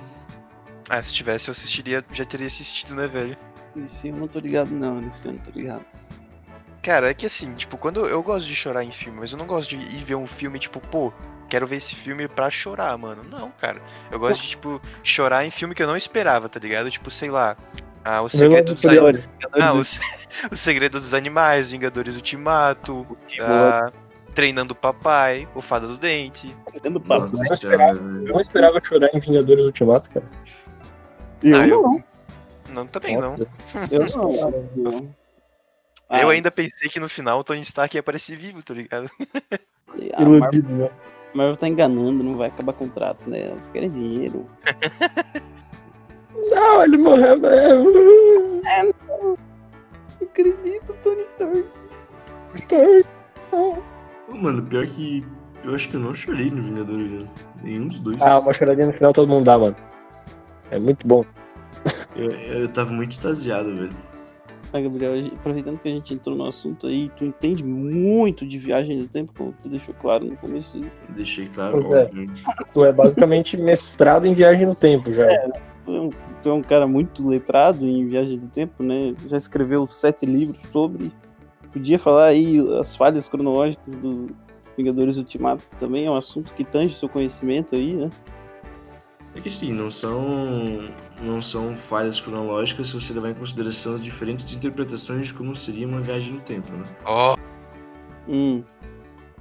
Ah, 0.89 1.01
se 1.01 1.13
tivesse 1.13 1.49
eu 1.49 1.51
assistiria, 1.51 2.03
já 2.13 2.25
teria 2.25 2.47
assistido, 2.47 2.95
né, 2.95 3.07
velho? 3.07 3.37
Nesse 3.75 4.07
eu 4.07 4.15
não 4.15 4.27
tô 4.27 4.39
ligado, 4.39 4.71
não. 4.71 5.01
Nesse 5.01 5.27
eu 5.27 5.33
não 5.33 5.39
tô 5.39 5.51
ligado. 5.51 5.85
Cara, 6.81 7.09
é 7.09 7.13
que 7.13 7.25
assim, 7.25 7.53
tipo, 7.53 7.77
quando 7.77 8.05
eu 8.05 8.21
gosto 8.21 8.47
de 8.47 8.55
chorar 8.55 8.83
em 8.83 8.91
filme, 8.91 9.19
mas 9.19 9.31
eu 9.31 9.37
não 9.37 9.47
gosto 9.47 9.69
de 9.69 9.75
ir 9.75 10.03
ver 10.03 10.15
um 10.15 10.27
filme, 10.27 10.59
tipo, 10.59 10.79
pô, 10.79 11.11
quero 11.49 11.65
ver 11.65 11.77
esse 11.77 11.95
filme 11.95 12.27
pra 12.27 12.49
chorar, 12.49 12.95
mano. 12.97 13.23
Não, 13.23 13.51
cara. 13.51 13.81
Eu 14.11 14.19
gosto 14.19 14.41
de, 14.41 14.49
tipo, 14.49 14.79
chorar 15.03 15.45
em 15.45 15.51
filme 15.51 15.73
que 15.73 15.81
eu 15.81 15.87
não 15.87 15.97
esperava, 15.97 16.47
tá 16.47 16.59
ligado? 16.59 16.89
Tipo, 16.91 17.09
sei 17.09 17.29
lá. 17.29 17.57
Ah, 18.05 18.21
o 18.21 18.29
Segredo 18.29 18.75
dos 18.75 18.85
Animais. 18.85 19.33
Furiosos. 19.51 19.99
Ah, 19.99 20.47
o, 20.49 20.53
o 20.53 20.57
Segredo 20.57 20.99
dos 20.99 21.13
Animais, 21.13 21.71
Vingadores 21.71 22.15
Ultimato. 22.15 23.05
Ah, 23.41 23.91
treinando 24.35 24.73
o 24.73 24.75
papai, 24.75 25.47
o 25.55 25.61
fada 25.61 25.87
do 25.87 25.97
dente. 25.97 26.55
Treinando 26.69 27.01
papo. 27.01 27.21
Nossa 27.21 27.33
Não 27.33 27.39
senhora, 27.39 27.53
esperava, 27.55 27.93
velho. 27.99 28.33
não 28.33 28.39
esperava 28.39 28.81
chorar 28.83 29.09
em 29.13 29.19
Vingadores 29.19 29.65
Ultimato, 29.65 30.09
cara. 30.11 30.25
Eu 31.43 31.57
Ah, 31.57 31.67
eu- 31.67 31.81
não. 31.81 32.03
Não, 32.69 32.85
também 32.87 33.17
não. 33.17 33.35
Eu 33.91 34.05
não. 34.15 34.63
eu- 34.93 35.09
Ah, 36.09 36.21
Eu 36.21 36.29
ainda 36.29 36.51
pensei 36.51 36.89
que 36.89 36.99
no 36.99 37.09
final 37.09 37.39
o 37.39 37.43
Tony 37.43 37.61
Stark 37.61 37.95
ia 37.95 37.99
aparecer 38.01 38.37
vivo, 38.37 38.61
tá 38.61 38.73
ligado? 38.73 39.09
a 40.13 40.21
Marvel, 40.21 40.37
Iludido, 40.37 40.73
né? 40.75 40.89
Marvel 41.33 41.55
tá 41.57 41.67
enganando, 41.67 42.23
não 42.23 42.37
vai 42.37 42.49
acabar 42.49 42.73
contrato, 42.73 43.29
né? 43.29 43.39
Eles 43.51 43.69
querem 43.71 43.89
dinheiro. 43.89 44.47
Não, 46.49 46.83
ele 46.83 46.97
morreu 46.97 47.39
mesmo. 47.39 47.91
Não 49.09 49.37
acredito, 50.21 50.93
Tony 51.03 51.21
Stark. 51.23 51.65
Ô, 53.51 54.35
Mano, 54.35 54.61
pior 54.63 54.85
que 54.87 55.25
eu 55.63 55.73
acho 55.75 55.89
que 55.89 55.95
eu 55.95 55.99
não 55.99 56.13
chorei 56.13 56.49
no 56.49 56.61
Vingadores, 56.61 57.09
né? 57.11 57.27
Nenhum 57.63 57.87
dos 57.87 57.99
dois. 57.99 58.21
Ah, 58.21 58.39
uma 58.39 58.53
choradinha 58.53 58.87
no 58.87 58.93
final 58.93 59.13
todo 59.13 59.27
mundo 59.27 59.45
dá, 59.45 59.57
mano. 59.57 59.75
É 60.71 60.79
muito 60.79 61.07
bom. 61.07 61.23
Eu, 62.15 62.31
eu 62.31 62.67
tava 62.69 62.91
muito 62.91 63.11
extasiado, 63.11 63.75
velho. 63.75 63.89
Ah, 64.73 64.81
Gabriel, 64.81 65.13
aproveitando 65.39 65.79
que 65.79 65.87
a 65.87 65.91
gente 65.91 66.13
entrou 66.13 66.35
no 66.35 66.47
assunto 66.47 66.87
aí, 66.87 67.09
tu 67.15 67.23
entende 67.23 67.63
muito 67.63 68.45
de 68.45 68.57
viagem 68.57 68.97
no 68.97 69.07
tempo, 69.07 69.31
como 69.37 69.53
tu 69.63 69.69
deixou 69.69 69.95
claro 69.95 70.25
no 70.25 70.35
começo. 70.37 70.81
Deixei 71.09 71.47
claro, 71.47 71.81
Pois 71.81 71.91
é. 71.93 72.03
óbvio. 72.03 72.31
Tu 72.73 72.85
é 72.85 72.91
basicamente 72.91 73.55
mestrado 73.57 74.25
em 74.25 74.33
viagem 74.33 74.65
no 74.65 74.75
tempo 74.75 75.13
já. 75.13 75.25
É, 75.25 75.47
tu 76.41 76.49
é 76.49 76.53
um 76.53 76.61
cara 76.61 76.87
muito 76.87 77.27
letrado 77.27 77.85
em 77.85 78.07
viagem 78.07 78.37
no 78.37 78.47
tempo, 78.47 78.83
né? 78.83 79.13
Já 79.27 79.37
escreveu 79.37 79.87
sete 79.87 80.25
livros 80.25 80.59
sobre. 80.71 81.11
Podia 81.71 81.99
falar 81.99 82.25
aí 82.27 82.57
as 82.79 82.95
falhas 82.95 83.27
cronológicas 83.27 83.97
do 83.97 84.27
Vingadores 84.77 85.17
Ultimato, 85.17 85.67
que 85.69 85.77
também 85.77 86.05
é 86.05 86.11
um 86.11 86.15
assunto 86.15 86.53
que 86.53 86.63
tange 86.63 86.95
seu 86.95 87.09
conhecimento 87.09 87.75
aí, 87.75 87.93
né? 87.93 88.09
É 89.35 89.41
que 89.41 89.49
sim, 89.49 89.73
não 89.73 89.91
são, 89.91 90.23
não 91.21 91.41
são 91.41 91.75
falhas 91.75 92.21
cronológicas 92.21 92.87
se 92.87 92.93
você 92.93 93.13
levar 93.13 93.31
em 93.31 93.33
consideração 93.33 93.95
as 93.95 94.01
diferentes 94.03 94.53
interpretações 94.53 95.27
de 95.27 95.33
como 95.33 95.53
seria 95.53 95.85
uma 95.85 95.99
viagem 95.99 96.33
no 96.33 96.39
tempo, 96.41 96.71
né? 96.71 96.83
Ó, 97.05 97.35
Hum. 98.27 98.63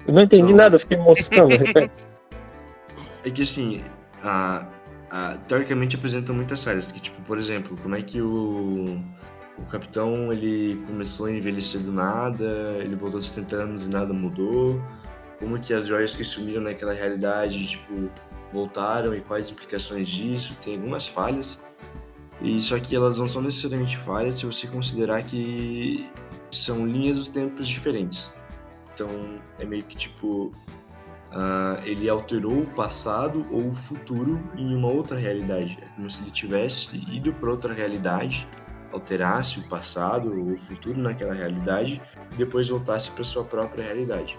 Eu 0.06 0.12
não 0.14 0.22
entendi 0.22 0.52
Não. 0.52 0.56
nada, 0.58 0.76
eu 0.76 0.80
fiquei 0.80 0.98
moscando. 0.98 1.56
repete. 1.56 1.92
É 3.24 3.30
que 3.30 3.42
assim, 3.42 3.82
a, 4.22 4.66
teoricamente 5.46 5.96
apresentam 5.96 6.34
muitas 6.34 6.64
falhas, 6.64 6.90
que 6.90 7.00
tipo, 7.00 7.20
por 7.22 7.38
exemplo, 7.38 7.76
como 7.82 7.94
é 7.94 8.02
que 8.02 8.20
o, 8.20 9.00
o 9.58 9.66
capitão 9.70 10.32
ele 10.32 10.82
começou 10.86 11.26
a 11.26 11.32
envelhecer 11.32 11.80
do 11.80 11.92
nada, 11.92 12.44
ele 12.78 12.96
voltou 12.96 13.18
a 13.18 13.22
70 13.22 13.56
anos 13.56 13.86
e 13.86 13.88
nada 13.88 14.12
mudou, 14.12 14.82
como 15.38 15.58
que 15.60 15.72
as 15.72 15.86
joias 15.86 16.16
que 16.16 16.24
sumiram 16.24 16.62
naquela 16.62 16.92
realidade, 16.92 17.66
tipo, 17.66 18.10
voltaram 18.52 19.14
e 19.14 19.20
quais 19.20 19.50
implicações 19.50 20.08
disso, 20.08 20.56
tem 20.62 20.76
algumas 20.76 21.06
falhas. 21.06 21.60
E 22.40 22.60
só 22.60 22.78
que 22.78 22.96
elas 22.96 23.18
não 23.18 23.26
são 23.26 23.42
necessariamente 23.42 23.96
falhas 23.98 24.36
se 24.36 24.46
você 24.46 24.66
considerar 24.66 25.22
que 25.22 26.10
são 26.50 26.86
linhas 26.86 27.16
dos 27.18 27.28
tempos 27.28 27.68
diferentes. 27.68 28.32
Então 28.92 29.08
é 29.58 29.64
meio 29.64 29.84
que 29.84 29.96
tipo 29.96 30.52
ah, 31.34 31.80
ele 31.82 32.08
alterou 32.08 32.60
o 32.60 32.66
passado 32.66 33.44
ou 33.50 33.70
o 33.70 33.74
futuro 33.74 34.40
em 34.56 34.74
uma 34.74 34.88
outra 34.88 35.18
realidade. 35.18 35.76
É 35.82 35.86
como 35.96 36.08
se 36.08 36.22
ele 36.22 36.30
tivesse 36.30 36.96
ido 37.12 37.32
para 37.34 37.50
outra 37.50 37.74
realidade, 37.74 38.46
alterasse 38.92 39.58
o 39.58 39.62
passado 39.64 40.30
ou 40.30 40.52
o 40.52 40.58
futuro 40.58 40.96
naquela 40.96 41.34
realidade 41.34 42.00
e 42.32 42.34
depois 42.36 42.68
voltasse 42.68 43.10
para 43.10 43.24
sua 43.24 43.44
própria 43.44 43.84
realidade. 43.84 44.38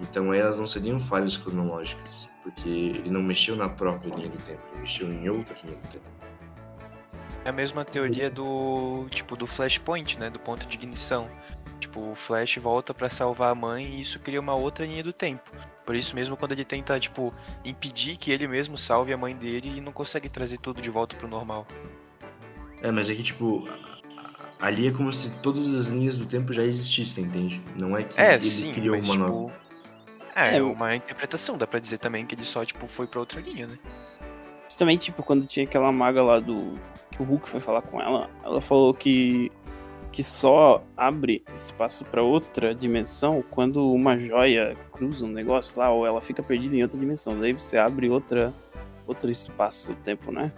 Então 0.00 0.32
elas 0.32 0.56
não 0.56 0.66
seriam 0.66 1.00
falhas 1.00 1.36
cronológicas, 1.36 2.28
porque 2.44 2.68
ele 2.68 3.10
não 3.10 3.22
mexeu 3.22 3.56
na 3.56 3.68
própria 3.68 4.14
linha 4.14 4.28
do 4.28 4.38
tempo, 4.38 4.60
ele 4.70 4.82
mexeu 4.82 5.12
em 5.12 5.28
outra 5.28 5.56
linha 5.64 5.76
do 5.76 5.88
tempo. 5.88 6.04
é 7.44 7.48
a 7.48 7.52
mesma 7.52 7.84
teoria 7.84 8.30
do, 8.30 9.06
tipo, 9.10 9.36
do 9.36 9.46
Flashpoint, 9.46 10.18
né? 10.18 10.30
Do 10.30 10.38
ponto 10.38 10.66
de 10.66 10.76
ignição. 10.76 11.28
Tipo, 11.94 12.10
o 12.10 12.14
Flash 12.16 12.56
volta 12.56 12.92
pra 12.92 13.08
salvar 13.08 13.52
a 13.52 13.54
mãe 13.54 13.84
e 13.84 14.02
isso 14.02 14.18
cria 14.18 14.40
uma 14.40 14.52
outra 14.52 14.84
linha 14.84 15.04
do 15.04 15.12
tempo. 15.12 15.48
Por 15.86 15.94
isso 15.94 16.12
mesmo, 16.16 16.36
quando 16.36 16.50
ele 16.50 16.64
tenta, 16.64 16.98
tipo, 16.98 17.32
impedir 17.64 18.16
que 18.16 18.32
ele 18.32 18.48
mesmo 18.48 18.76
salve 18.76 19.12
a 19.12 19.16
mãe 19.16 19.32
dele, 19.36 19.68
ele 19.68 19.80
não 19.80 19.92
consegue 19.92 20.28
trazer 20.28 20.58
tudo 20.58 20.82
de 20.82 20.90
volta 20.90 21.14
pro 21.14 21.28
normal. 21.28 21.64
É, 22.82 22.90
mas 22.90 23.08
é 23.08 23.14
que 23.14 23.22
tipo 23.22 23.68
ali 24.60 24.88
é 24.88 24.90
como 24.90 25.12
se 25.12 25.30
todas 25.40 25.72
as 25.72 25.86
linhas 25.86 26.18
do 26.18 26.26
tempo 26.26 26.52
já 26.52 26.64
existissem, 26.64 27.26
entende? 27.26 27.62
Não 27.76 27.96
é 27.96 28.02
que 28.02 28.20
É, 28.20 28.34
ele 28.34 28.50
sim, 28.50 28.72
criou 28.72 28.96
mas, 28.98 29.08
uma 29.08 29.14
tipo... 29.26 29.38
nova. 29.40 29.54
É, 30.34 30.56
É, 30.56 30.62
uma 30.62 30.96
interpretação, 30.96 31.56
dá 31.56 31.64
pra 31.64 31.78
dizer 31.78 31.98
também 31.98 32.26
que 32.26 32.34
ele 32.34 32.44
só, 32.44 32.64
tipo, 32.64 32.88
foi 32.88 33.06
pra 33.06 33.20
outra 33.20 33.40
linha, 33.40 33.68
né? 33.68 33.78
Também, 34.76 34.96
tipo, 34.96 35.22
quando 35.22 35.46
tinha 35.46 35.64
aquela 35.64 35.92
maga 35.92 36.20
lá 36.24 36.40
do. 36.40 36.74
que 37.12 37.22
o 37.22 37.24
Hulk 37.24 37.48
foi 37.48 37.60
falar 37.60 37.82
com 37.82 38.00
ela, 38.02 38.28
ela 38.42 38.60
falou 38.60 38.92
que. 38.92 39.52
Que 40.14 40.22
só 40.22 40.84
abre 40.96 41.42
espaço 41.56 42.04
pra 42.04 42.22
outra 42.22 42.72
dimensão 42.72 43.42
quando 43.50 43.92
uma 43.92 44.16
joia 44.16 44.72
cruza 44.92 45.24
um 45.24 45.28
negócio 45.28 45.76
lá, 45.76 45.90
ou 45.90 46.06
ela 46.06 46.20
fica 46.20 46.40
perdida 46.40 46.76
em 46.76 46.82
outra 46.84 46.96
dimensão. 46.96 47.36
Daí 47.40 47.52
você 47.52 47.76
abre 47.76 48.08
outra. 48.08 48.54
outro 49.08 49.28
espaço-tempo, 49.28 50.30
né? 50.30 50.52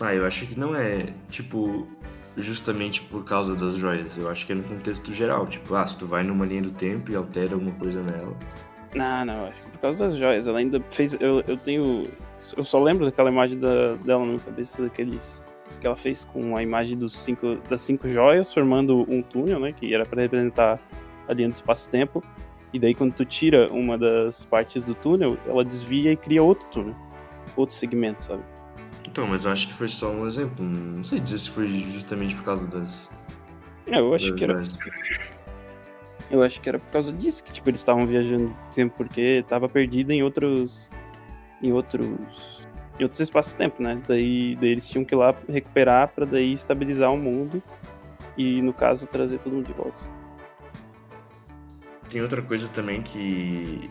Ah, 0.00 0.14
eu 0.14 0.24
acho 0.24 0.46
que 0.46 0.58
não 0.58 0.74
é, 0.74 1.12
tipo, 1.28 1.86
justamente 2.34 3.02
por 3.02 3.26
causa 3.26 3.54
das 3.54 3.74
joias. 3.74 4.16
Eu 4.16 4.30
acho 4.30 4.46
que 4.46 4.52
é 4.52 4.54
no 4.54 4.62
contexto 4.62 5.12
geral. 5.12 5.46
Tipo, 5.48 5.74
ah, 5.74 5.86
se 5.86 5.98
tu 5.98 6.06
vai 6.06 6.22
numa 6.22 6.46
linha 6.46 6.62
do 6.62 6.70
tempo 6.70 7.12
e 7.12 7.14
altera 7.14 7.52
alguma 7.52 7.72
coisa 7.72 8.02
nela. 8.02 8.34
Não, 8.94 9.26
não, 9.26 9.44
acho 9.48 9.62
que 9.64 9.68
por 9.68 9.80
causa 9.80 9.98
das 9.98 10.16
joias. 10.16 10.46
Ela 10.46 10.60
ainda 10.60 10.82
fez. 10.90 11.12
Eu, 11.20 11.42
eu 11.46 11.58
tenho. 11.58 12.04
Eu 12.56 12.64
só 12.64 12.82
lembro 12.82 13.04
daquela 13.04 13.28
imagem 13.28 13.58
da, 13.58 13.96
dela 13.96 14.20
na 14.20 14.28
minha 14.28 14.40
cabeça, 14.40 14.82
daqueles. 14.82 15.44
Que 15.84 15.86
ela 15.86 15.96
fez 15.96 16.24
com 16.24 16.56
a 16.56 16.62
imagem 16.62 16.96
dos 16.96 17.14
cinco, 17.14 17.56
das 17.68 17.82
cinco 17.82 18.08
joias, 18.08 18.50
formando 18.54 19.04
um 19.06 19.20
túnel, 19.20 19.60
né? 19.60 19.70
Que 19.70 19.92
era 19.92 20.06
pra 20.06 20.22
representar 20.22 20.80
a 21.28 21.32
linha 21.34 21.50
do 21.50 21.52
espaço-tempo. 21.52 22.24
E 22.72 22.78
daí, 22.78 22.94
quando 22.94 23.12
tu 23.12 23.22
tira 23.22 23.70
uma 23.70 23.98
das 23.98 24.46
partes 24.46 24.82
do 24.82 24.94
túnel, 24.94 25.36
ela 25.46 25.62
desvia 25.62 26.10
e 26.12 26.16
cria 26.16 26.42
outro 26.42 26.66
túnel. 26.70 26.96
Outro 27.54 27.74
segmento, 27.74 28.22
sabe? 28.22 28.42
Então, 29.06 29.26
mas 29.26 29.44
eu 29.44 29.52
acho 29.52 29.68
que 29.68 29.74
foi 29.74 29.88
só 29.88 30.10
um 30.10 30.26
exemplo. 30.26 30.64
Não 30.64 31.04
sei 31.04 31.20
dizer 31.20 31.38
se 31.38 31.50
foi 31.50 31.68
justamente 31.68 32.34
por 32.34 32.44
causa 32.44 32.66
das. 32.66 33.10
É, 33.86 33.98
eu 33.98 34.14
acho 34.14 34.30
das 34.30 34.38
que 34.38 34.44
era. 34.44 34.64
Eu 36.30 36.42
acho 36.42 36.62
que 36.62 36.68
era 36.70 36.78
por 36.78 36.90
causa 36.90 37.12
disso 37.12 37.44
que, 37.44 37.52
tipo, 37.52 37.68
eles 37.68 37.80
estavam 37.80 38.06
viajando 38.06 38.56
tempo, 38.74 38.94
porque 38.96 39.44
tava 39.46 39.68
perdido 39.68 40.12
em 40.12 40.22
outros. 40.22 40.88
em 41.62 41.72
outros. 41.74 42.63
Em 42.98 43.02
outros 43.02 43.20
espaços-tempo, 43.20 43.82
né? 43.82 44.00
Daí, 44.06 44.56
daí 44.56 44.70
eles 44.70 44.88
tinham 44.88 45.04
que 45.04 45.14
ir 45.14 45.18
lá 45.18 45.34
recuperar 45.48 46.08
pra 46.08 46.24
daí 46.24 46.52
estabilizar 46.52 47.12
o 47.12 47.16
mundo 47.16 47.62
e, 48.36 48.62
no 48.62 48.72
caso, 48.72 49.06
trazer 49.06 49.38
todo 49.38 49.54
mundo 49.54 49.66
de 49.66 49.72
volta. 49.72 50.04
Tem 52.10 52.22
outra 52.22 52.42
coisa 52.42 52.68
também 52.68 53.02
que 53.02 53.90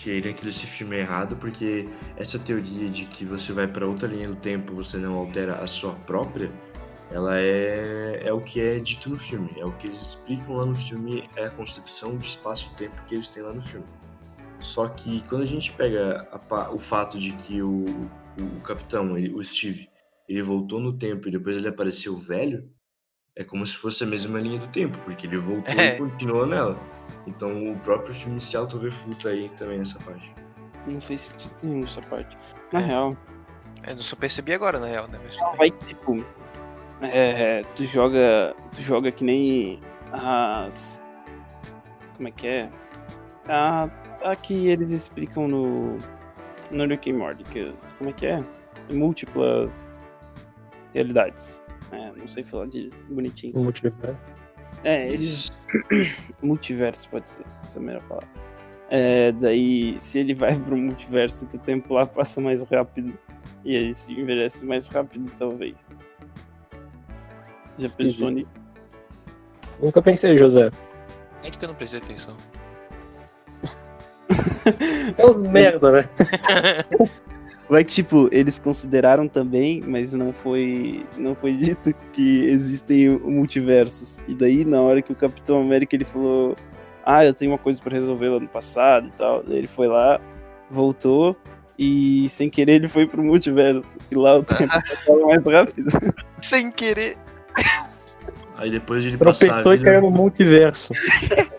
que 0.00 0.18
é 0.26 0.32
que 0.32 0.48
esse 0.48 0.66
filme 0.66 0.96
é 0.96 1.00
errado, 1.00 1.36
porque 1.36 1.86
essa 2.16 2.38
teoria 2.38 2.88
de 2.88 3.04
que 3.04 3.22
você 3.22 3.52
vai 3.52 3.66
para 3.66 3.86
outra 3.86 4.08
linha 4.08 4.28
do 4.28 4.36
tempo, 4.36 4.74
você 4.74 4.96
não 4.96 5.14
altera 5.14 5.56
a 5.56 5.66
sua 5.66 5.92
própria, 5.92 6.50
ela 7.10 7.38
é, 7.38 8.22
é 8.24 8.32
o 8.32 8.40
que 8.40 8.60
é 8.60 8.78
dito 8.78 9.10
no 9.10 9.18
filme, 9.18 9.50
é 9.58 9.64
o 9.64 9.72
que 9.72 9.88
eles 9.88 10.00
explicam 10.00 10.56
lá 10.56 10.64
no 10.64 10.74
filme, 10.74 11.28
é 11.36 11.44
a 11.44 11.50
concepção 11.50 12.16
de 12.16 12.26
espaço-tempo 12.26 12.94
que 13.06 13.14
eles 13.14 13.28
têm 13.28 13.42
lá 13.42 13.52
no 13.52 13.60
filme. 13.60 13.84
Só 14.58 14.88
que 14.88 15.22
quando 15.28 15.42
a 15.42 15.46
gente 15.46 15.70
pega 15.72 16.26
a 16.32 16.70
o 16.70 16.78
fato 16.78 17.18
de 17.18 17.32
que 17.32 17.60
o, 17.60 17.84
o 18.38 18.60
capitão, 18.60 19.16
ele- 19.18 19.34
o 19.34 19.42
Steve, 19.42 19.88
ele 20.28 20.42
voltou 20.42 20.78
no 20.80 20.92
tempo 20.92 21.28
e 21.28 21.30
depois 21.30 21.56
ele 21.56 21.68
apareceu 21.68 22.16
velho, 22.16 22.68
é 23.36 23.44
como 23.44 23.66
se 23.66 23.76
fosse 23.76 24.04
a 24.04 24.06
mesma 24.06 24.38
linha 24.38 24.58
do 24.58 24.66
tempo, 24.68 24.98
porque 25.04 25.26
ele 25.26 25.38
voltou 25.38 25.74
É. 25.74 25.94
e 25.94 25.98
continuou 25.98 26.46
nela. 26.46 26.78
Então 27.26 27.72
o 27.72 27.78
próprio 27.80 28.14
filme 28.14 28.40
se 28.40 28.56
auto-refuta 28.56 29.28
aí 29.30 29.48
também 29.50 29.78
nessa 29.78 29.98
parte. 30.00 30.32
Não 30.90 31.00
fez 31.00 31.20
sentido 31.22 31.54
nenhum 31.62 31.84
essa 31.84 32.00
parte. 32.02 32.36
Na 32.72 32.80
É. 32.80 32.84
real, 32.84 33.16
Eu 33.88 33.96
não 33.96 34.02
só 34.02 34.14
percebi 34.14 34.52
agora, 34.52 34.78
na 34.78 34.86
real, 34.86 35.08
né? 35.08 35.18
Mas 35.24 35.36
bem. 35.36 35.56
vai 35.56 35.70
que, 35.70 35.86
tipo. 35.86 36.22
É, 37.00 37.62
tu 37.74 37.84
joga. 37.86 38.54
Tu 38.74 38.82
joga 38.82 39.10
que 39.10 39.24
nem 39.24 39.80
as. 40.12 41.00
Como 42.14 42.28
é 42.28 42.30
que 42.30 42.46
é? 42.46 42.70
A, 43.48 43.84
a 44.22 44.34
que 44.34 44.68
eles 44.68 44.90
explicam 44.90 45.48
no. 45.48 45.96
No 46.70 46.86
Rick 46.86 47.10
and 47.10 47.18
Morty, 47.18 47.44
que, 47.44 47.74
como 47.98 48.10
é 48.10 48.12
que 48.12 48.26
é? 48.26 48.44
Múltiplas 48.92 50.00
realidades. 50.94 51.62
É, 51.92 52.12
não 52.16 52.28
sei 52.28 52.42
falar 52.42 52.66
disso, 52.66 53.04
bonitinho. 53.08 53.58
Motivo, 53.58 53.94
né? 54.02 54.16
É, 54.84 55.12
eles. 55.12 55.52
multiverso 56.42 57.08
pode 57.10 57.28
ser, 57.28 57.44
essa 57.64 57.78
é 57.78 57.82
a 57.82 57.84
melhor 57.84 58.02
palavra. 58.04 58.28
É, 58.88 59.32
daí, 59.32 59.94
se 60.00 60.18
ele 60.18 60.34
vai 60.34 60.58
pro 60.58 60.76
multiverso, 60.76 61.46
que 61.46 61.56
o 61.56 61.60
tempo 61.60 61.94
lá 61.94 62.06
passa 62.06 62.40
mais 62.40 62.62
rápido. 62.64 63.16
E 63.64 63.76
aí 63.76 63.94
se 63.94 64.12
envelhece 64.12 64.64
mais 64.64 64.88
rápido, 64.88 65.30
talvez. 65.38 65.78
Já 67.78 67.88
pensou 67.88 68.30
nisso? 68.30 68.50
Nunca 69.80 70.02
pensei, 70.02 70.36
José. 70.36 70.70
Ainda 71.42 71.56
que 71.56 71.64
eu 71.64 71.68
não 71.68 71.74
prestei 71.74 72.00
atenção. 72.00 72.36
É 75.16 75.26
uns 75.26 75.42
merda, 75.42 75.92
né? 75.92 76.08
Vai 77.70 77.84
que, 77.84 77.92
tipo, 77.92 78.28
eles 78.32 78.58
consideraram 78.58 79.28
também, 79.28 79.80
mas 79.86 80.12
não 80.12 80.32
foi, 80.32 81.06
não 81.16 81.36
foi 81.36 81.52
dito 81.52 81.94
que 82.12 82.44
existem 82.46 83.10
multiversos. 83.10 84.18
E 84.26 84.34
daí, 84.34 84.64
na 84.64 84.80
hora 84.80 85.00
que 85.00 85.12
o 85.12 85.14
Capitão 85.14 85.60
América 85.60 85.94
ele 85.94 86.04
falou: 86.04 86.56
Ah, 87.06 87.24
eu 87.24 87.32
tenho 87.32 87.52
uma 87.52 87.58
coisa 87.58 87.80
pra 87.80 87.92
resolver 87.92 88.28
lá 88.28 88.40
no 88.40 88.48
passado 88.48 89.06
e 89.06 89.12
tal. 89.12 89.44
Daí 89.44 89.58
ele 89.58 89.68
foi 89.68 89.86
lá, 89.86 90.20
voltou, 90.68 91.36
e 91.78 92.28
sem 92.28 92.50
querer 92.50 92.72
ele 92.72 92.88
foi 92.88 93.06
pro 93.06 93.22
multiverso. 93.22 93.96
E 94.10 94.14
lá 94.16 94.36
o 94.38 94.42
tempo 94.42 94.66
passava 94.90 95.26
mais 95.26 95.44
rápido. 95.44 95.90
Sem 96.42 96.72
querer. 96.72 97.16
Aí 98.56 98.70
depois 98.70 99.02
de 99.02 99.10
ele 99.10 99.16
passar 99.16 99.46
a 99.46 99.48
Tropeçou 99.48 99.74
e 99.74 99.78
caiu 99.78 100.02
no 100.02 100.10
multiverso. 100.10 100.92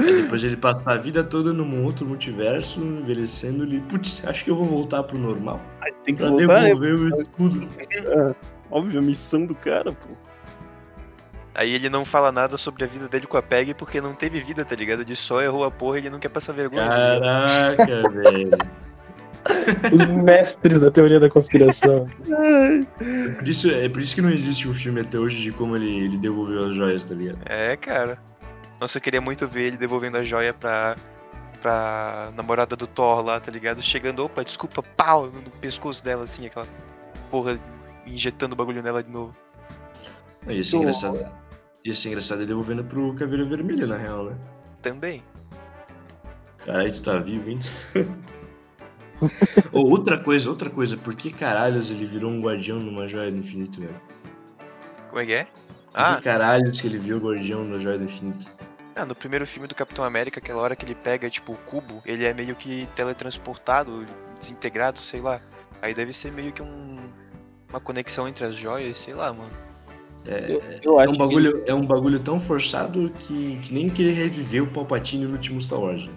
aí 0.00 0.22
depois 0.22 0.40
de 0.40 0.46
ele 0.48 0.56
passar 0.56 0.92
a 0.92 0.96
vida 0.96 1.22
toda 1.24 1.52
num 1.52 1.84
outro 1.84 2.06
multiverso, 2.06 2.80
envelhecendo, 2.80 3.64
ele, 3.64 3.80
putz, 3.82 4.24
acho 4.26 4.44
que 4.44 4.50
eu 4.50 4.56
vou 4.56 4.66
voltar 4.66 5.02
pro 5.02 5.18
normal. 5.18 5.60
Aí 5.80 5.92
tem 6.04 6.14
que 6.14 6.20
Pra 6.22 6.30
voltar, 6.30 6.62
né? 6.62 6.68
devolver 6.68 6.94
o 6.94 7.08
escudo. 7.18 7.68
Óbvio, 8.70 8.98
a 9.00 9.02
missão 9.02 9.46
do 9.46 9.54
cara, 9.54 9.92
pô. 9.92 10.08
Aí 11.54 11.74
ele 11.74 11.90
não 11.90 12.04
fala 12.04 12.30
nada 12.30 12.56
sobre 12.56 12.84
a 12.84 12.86
vida 12.86 13.08
dele 13.08 13.26
com 13.26 13.36
a 13.36 13.42
Peg 13.42 13.74
porque 13.74 14.00
não 14.00 14.14
teve 14.14 14.40
vida, 14.40 14.64
tá 14.64 14.74
ligado? 14.76 15.02
Ele 15.02 15.16
só 15.16 15.42
errou 15.42 15.64
a 15.64 15.70
porra 15.70 15.96
e 15.96 16.00
ele 16.02 16.10
não 16.10 16.18
quer 16.20 16.28
passar 16.28 16.52
vergonha. 16.52 16.86
tá? 16.88 17.76
Caraca, 17.76 18.08
velho. 18.10 18.50
Os 19.92 20.10
mestres 20.10 20.80
da 20.80 20.90
teoria 20.90 21.18
da 21.18 21.28
conspiração. 21.28 22.06
É 23.00 23.28
por, 23.32 23.48
isso, 23.48 23.70
é 23.70 23.88
por 23.88 24.00
isso 24.00 24.14
que 24.14 24.22
não 24.22 24.30
existe 24.30 24.68
um 24.68 24.74
filme 24.74 25.00
até 25.00 25.18
hoje 25.18 25.38
de 25.42 25.50
como 25.50 25.74
ele, 25.76 26.04
ele 26.04 26.16
devolveu 26.18 26.66
as 26.68 26.74
joias, 26.76 27.04
tá 27.06 27.14
ligado? 27.14 27.38
É, 27.46 27.76
cara. 27.76 28.18
Nossa, 28.80 28.96
eu 28.96 29.02
queria 29.02 29.20
muito 29.20 29.46
ver 29.46 29.66
ele 29.66 29.76
devolvendo 29.76 30.16
a 30.16 30.24
joia 30.24 30.54
pra, 30.54 30.96
pra 31.60 32.32
namorada 32.34 32.74
do 32.74 32.86
Thor 32.86 33.22
lá, 33.22 33.38
tá 33.38 33.52
ligado? 33.52 33.82
Chegando, 33.82 34.24
opa, 34.24 34.42
desculpa, 34.42 34.82
pau, 34.82 35.26
no 35.26 35.50
pescoço 35.60 36.02
dela, 36.02 36.24
assim, 36.24 36.46
aquela 36.46 36.66
porra 37.30 37.60
injetando 38.06 38.54
o 38.54 38.56
bagulho 38.56 38.82
nela 38.82 39.02
de 39.02 39.10
novo. 39.10 39.36
Ia 40.48 40.64
ser 40.64 40.78
engraçado. 40.78 41.18
Ia 41.84 41.92
ser 41.92 42.08
engraçado 42.08 42.38
ele 42.38 42.46
devolvendo 42.46 42.82
pro 42.82 43.14
Caveira 43.14 43.44
Vermelha, 43.44 43.86
na 43.86 43.98
real, 43.98 44.24
né? 44.24 44.38
Também. 44.80 45.22
Caralho, 46.64 46.92
tu 46.92 47.02
tá 47.02 47.18
vivo, 47.18 47.50
hein? 47.50 47.58
Ou 49.72 49.90
outra 49.90 50.18
coisa, 50.18 50.48
outra 50.48 50.70
coisa, 50.70 50.96
por 50.96 51.14
que 51.14 51.30
caralhos 51.30 51.90
ele 51.90 52.06
virou 52.06 52.30
um 52.30 52.40
guardião 52.40 52.78
numa 52.78 53.06
joia 53.06 53.30
do 53.30 53.38
infinito, 53.38 53.80
velho? 53.80 54.00
Como 55.10 55.20
é 55.20 55.26
que 55.26 55.32
é? 55.34 55.44
Por 55.44 55.52
Ah, 55.92 56.16
que 56.16 56.22
caralhos 56.22 56.80
que 56.80 56.86
ele 56.86 56.98
virou 56.98 57.20
guardião 57.20 57.62
na 57.64 57.78
joia 57.78 57.98
do 57.98 58.04
infinito? 58.04 58.59
Ah, 58.96 59.04
no 59.06 59.14
primeiro 59.14 59.46
filme 59.46 59.66
do 59.68 59.74
Capitão 59.74 60.04
América, 60.04 60.38
aquela 60.40 60.60
hora 60.60 60.74
que 60.76 60.84
ele 60.84 60.94
pega, 60.94 61.28
tipo, 61.30 61.52
o 61.52 61.56
cubo, 61.56 62.02
ele 62.04 62.24
é 62.24 62.32
meio 62.34 62.54
que 62.54 62.86
teletransportado, 62.94 64.04
desintegrado, 64.38 65.00
sei 65.00 65.20
lá. 65.20 65.40
Aí 65.82 65.94
deve 65.94 66.12
ser 66.12 66.30
meio 66.32 66.52
que 66.52 66.62
um. 66.62 66.98
Uma 67.70 67.78
conexão 67.80 68.26
entre 68.26 68.44
as 68.44 68.56
joias, 68.56 68.98
sei 68.98 69.14
lá, 69.14 69.32
mano. 69.32 69.50
É, 70.26 70.52
Eu, 70.52 70.62
eu 70.82 71.00
é 71.00 71.08
um 71.08 71.12
bagulho, 71.16 71.62
é 71.66 71.72
um 71.72 71.86
bagulho 71.86 72.18
tão 72.20 72.38
forçado 72.40 73.10
que, 73.20 73.56
que 73.58 73.72
nem 73.72 73.88
querer 73.88 74.12
reviver 74.12 74.62
o 74.62 74.66
Palpatine 74.66 75.24
no 75.24 75.32
último 75.32 75.60
Star 75.60 75.78
Wars. 75.78 76.04
né? 76.06 76.12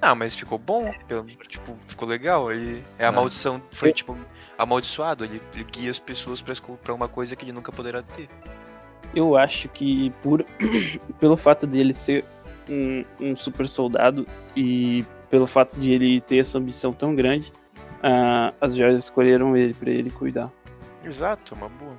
Ah, 0.00 0.14
mas 0.14 0.34
ficou 0.34 0.58
bom, 0.58 0.92
pelo- 1.06 1.24
tipo, 1.24 1.76
ficou 1.86 2.08
legal. 2.08 2.50
Ele 2.50 2.82
é 2.98 3.04
a 3.04 3.08
Ah. 3.08 3.12
maldição, 3.12 3.62
foi 3.72 3.92
tipo 3.92 4.18
amaldiçoado. 4.58 5.24
Ele, 5.24 5.40
ele 5.54 5.64
guia 5.64 5.90
as 5.90 5.98
pessoas 5.98 6.42
pra 6.42 6.94
uma 6.94 7.08
coisa 7.08 7.36
que 7.36 7.44
ele 7.44 7.52
nunca 7.52 7.70
poderá 7.70 8.02
ter. 8.02 8.28
Eu 9.14 9.36
acho 9.36 9.68
que 9.68 10.10
por, 10.22 10.44
pelo 11.20 11.36
fato 11.36 11.66
dele 11.66 11.92
ser 11.92 12.24
um, 12.68 13.04
um 13.20 13.36
super 13.36 13.66
soldado 13.68 14.26
e 14.56 15.04
pelo 15.30 15.46
fato 15.46 15.78
de 15.78 15.90
ele 15.90 16.20
ter 16.20 16.38
essa 16.38 16.58
ambição 16.58 16.92
tão 16.92 17.14
grande, 17.14 17.52
ah, 18.02 18.52
as 18.60 18.74
joias 18.74 19.02
escolheram 19.02 19.56
ele 19.56 19.74
pra 19.74 19.90
ele 19.90 20.10
cuidar. 20.10 20.50
Exato, 21.04 21.54
uma 21.54 21.68
boa, 21.68 21.96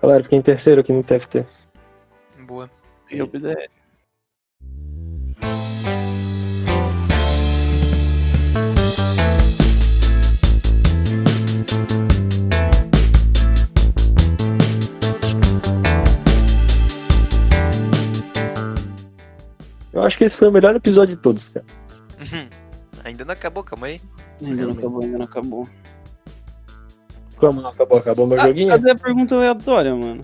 Galera, 0.00 0.22
fiquei 0.22 0.38
em 0.38 0.42
terceiro 0.42 0.80
aqui 0.80 0.92
no 0.92 1.02
TFT. 1.02 1.44
boa. 2.46 2.70
Eu 3.10 3.26
PDR. 3.26 3.68
Eu 19.98 20.04
acho 20.04 20.16
que 20.18 20.24
esse 20.24 20.36
foi 20.36 20.48
o 20.48 20.52
melhor 20.52 20.74
episódio 20.76 21.16
de 21.16 21.20
todos, 21.22 21.48
cara. 21.48 21.66
Ainda 23.04 23.24
não 23.24 23.32
acabou, 23.32 23.62
calma 23.64 23.86
aí. 23.88 24.00
Ainda 24.42 24.66
não 24.66 24.72
acabou, 24.72 25.02
ainda 25.02 25.18
não 25.18 25.24
acabou. 25.24 25.68
Como 27.36 27.60
não 27.60 27.70
acabou? 27.70 27.98
Acabou 27.98 28.26
meu 28.26 28.40
Ah, 28.40 28.46
joguinho? 28.46 28.68
cadê 28.68 28.90
a 28.90 28.94
pergunta 28.96 29.34
aleatória, 29.34 29.94
mano? 29.94 30.20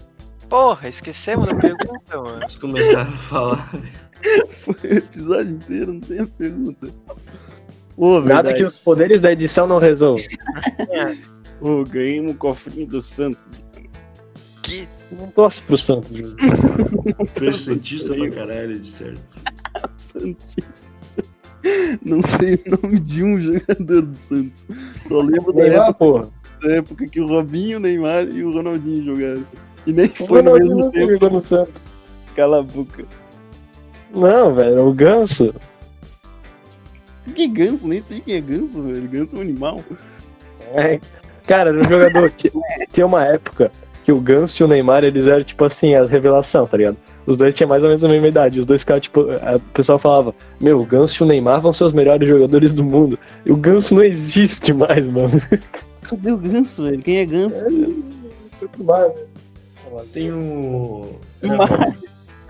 Porra, 0.49 0.89
esquecemos 0.89 1.49
da 1.49 1.55
pergunta, 1.57 2.23
mano. 2.23 2.41
Eles 2.41 2.57
começaram 2.57 3.11
a 3.11 3.17
falar. 3.17 3.71
Foi 4.51 4.75
o 4.85 4.95
episódio 4.95 5.53
inteiro, 5.53 5.93
não 5.95 6.01
tem 6.01 6.21
a 6.21 6.27
pergunta. 6.27 6.89
Ô, 7.97 8.21
Nada 8.21 8.53
que 8.55 8.65
os 8.65 8.79
poderes 8.81 9.21
da 9.21 9.31
edição 9.33 9.67
não 9.67 9.79
resolvam. 9.79 10.25
Ô, 11.61 11.85
ganhei 11.85 12.21
um 12.21 12.35
cofrinho 12.35 12.87
do 12.87 13.01
Santos. 13.01 13.59
Que 14.63 14.89
Não 15.13 15.29
torce 15.29 15.61
pro 15.63 15.77
Santos, 15.79 16.11
José. 16.17 16.37
É 17.47 17.53
santista 17.53 18.15
pra 18.15 18.31
caralho, 18.31 18.79
de 18.81 18.89
certo. 18.89 19.35
Santista. 19.97 20.87
Não 22.05 22.21
sei 22.21 22.55
o 22.67 22.83
nome 22.83 23.01
de 23.01 23.23
um 23.25 23.41
jogador 23.41 24.03
do 24.03 24.15
Santos. 24.17 24.67
Só 25.09 25.21
lembro 25.23 25.53
da 25.53 25.63
Neymar, 25.63 25.89
época, 25.89 25.95
porra. 25.95 26.29
da 26.63 26.73
época 26.75 27.07
que 27.09 27.21
o 27.21 27.27
Robinho, 27.27 27.79
o 27.79 27.81
Neymar 27.81 28.25
e 28.29 28.45
o 28.45 28.53
Ronaldinho 28.53 29.05
jogaram. 29.17 29.45
E 29.87 29.93
nem 29.93 30.07
O 30.07 30.27
foi 30.27 30.43
no 30.43 30.51
Ronaldinho 30.53 30.75
mesmo 30.77 30.85
nunca 30.87 30.99
tempo. 30.99 31.13
jogou 31.13 31.31
no 31.31 31.41
Santos. 31.41 31.83
Cala 32.37 32.59
a 32.61 32.63
boca. 32.63 33.05
Não, 34.15 34.55
velho, 34.55 34.87
o 34.87 34.93
Ganso. 34.93 35.55
Que 37.35 37.47
ganso? 37.49 37.87
Nem 37.89 38.05
sei 38.05 38.21
quem 38.21 38.35
é 38.37 38.41
ganso, 38.41 38.83
velho. 38.83 39.09
Ganso 39.09 39.35
é 39.35 39.39
um 39.39 39.43
animal. 39.43 39.81
É, 40.75 41.01
cara, 41.47 41.71
era 41.71 41.79
um 41.79 41.83
jogador. 41.89 42.31
ti- 42.31 42.53
Tinha 42.93 43.07
uma 43.07 43.25
época 43.25 43.73
que 44.05 44.13
o 44.13 44.21
Ganso 44.21 44.63
e 44.63 44.65
o 44.65 44.69
Neymar, 44.69 45.03
eles 45.05 45.27
eram 45.27 45.43
tipo 45.43 45.65
assim, 45.65 45.95
a 45.95 46.05
revelação, 46.05 46.67
tá 46.67 46.77
ligado? 46.77 46.99
Os 47.27 47.37
dois 47.37 47.55
tinham 47.55 47.69
mais 47.69 47.83
ou 47.83 47.89
menos 47.89 48.05
a 48.05 48.09
mesma 48.09 48.29
idade. 48.29 48.61
Os 48.61 48.67
dois 48.67 48.81
ficavam, 48.83 49.01
tipo, 49.01 49.21
a- 49.31 49.57
o 49.57 49.61
pessoal 49.73 49.99
falava: 49.99 50.35
Meu, 50.61 50.81
o 50.81 50.85
Ganso 50.85 51.23
e 51.23 51.25
o 51.25 51.27
Neymar 51.27 51.61
vão 51.61 51.73
ser 51.73 51.85
os 51.85 51.93
melhores 51.93 52.29
jogadores 52.29 52.73
do 52.73 52.85
mundo. 52.85 53.19
E 53.47 53.53
o 53.53 53.57
Ganso 53.57 53.95
não 53.95 54.03
existe 54.05 54.73
mais, 54.73 55.09
mano. 55.09 55.31
Cadê 56.03 56.33
o 56.33 56.37
ganso, 56.37 56.83
velho? 56.85 56.99
Quem 57.03 57.17
é 57.17 57.25
ganso? 57.25 57.65
velho? 57.65 58.05
Foi 58.59 58.69
pro 58.69 58.85
mar? 58.85 59.11
Tem 60.13 60.31
o. 60.33 61.19
Era, 61.43 61.57
Mas- 61.57 61.71
Robinho- 61.71 61.99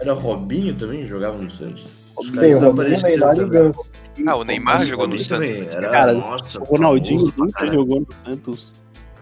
era 0.01 0.13
Robinho 0.13 0.75
também 0.75 0.99
que 1.01 1.05
jogava 1.07 1.37
no 1.39 1.49
Santos? 1.49 1.87
Os 2.19 2.31
Tem 2.31 2.55
o 2.55 2.59
Robinho, 2.59 2.97
o 2.99 3.03
Neymar 3.03 3.37
e 3.37 3.41
o. 3.43 3.49
Ganso. 3.49 3.91
Ah, 4.27 4.37
o 4.37 4.45
Neymar 4.45 4.79
Mas 4.79 4.89
jogou 4.89 5.07
no 5.07 5.19
Santos. 5.19 5.67
Era, 5.75 5.89
Cara, 5.89 6.13
nossa, 6.15 6.61
O 6.61 6.65
Ronaldinho 6.65 7.33
nunca 7.37 7.67
jogou 7.67 8.01
no 8.01 8.07
Santos. 8.25 8.75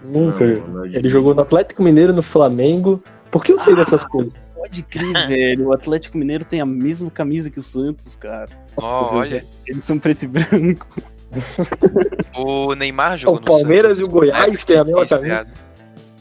Nunca. 0.05 0.45
Não. 0.47 0.85
Ele 0.87 1.09
jogou 1.11 1.35
no 1.35 1.43
Atlético 1.43 1.83
Mineiro, 1.83 2.13
no 2.15 2.23
Flamengo. 2.23 3.03
Por 3.31 3.45
que 3.45 3.53
eu 3.53 3.59
sei 3.59 3.75
dessas 3.75 4.05
coisas? 4.07 4.33
Pode 4.63 4.83
crer, 4.85 5.13
velho. 5.29 5.69
O 5.69 5.73
Atlético 5.73 6.17
Mineiro 6.19 6.45
tem 6.45 6.61
a 6.61 6.67
mesma 6.67 7.11
camisa 7.11 7.51
que 7.51 7.59
o 7.59 7.63
Santos, 7.63 8.15
cara. 8.17 8.49
Ó, 8.77 9.17
olha, 9.17 9.45
Eles 9.67 9.85
são 9.85 9.99
preto 9.99 10.23
e 10.23 10.27
branco. 10.29 10.87
o 12.37 12.75
Neymar 12.75 13.17
jogou 13.19 13.37
O 13.37 13.41
no 13.41 13.47
Palmeiras 13.47 13.97
Santos. 13.97 14.01
e 14.01 14.05
o 14.05 14.09
Goiás 14.09 14.63
É, 14.63 14.67
têm 14.67 14.77
a 14.79 14.85
mesma 14.85 15.07
camisa. 15.07 15.47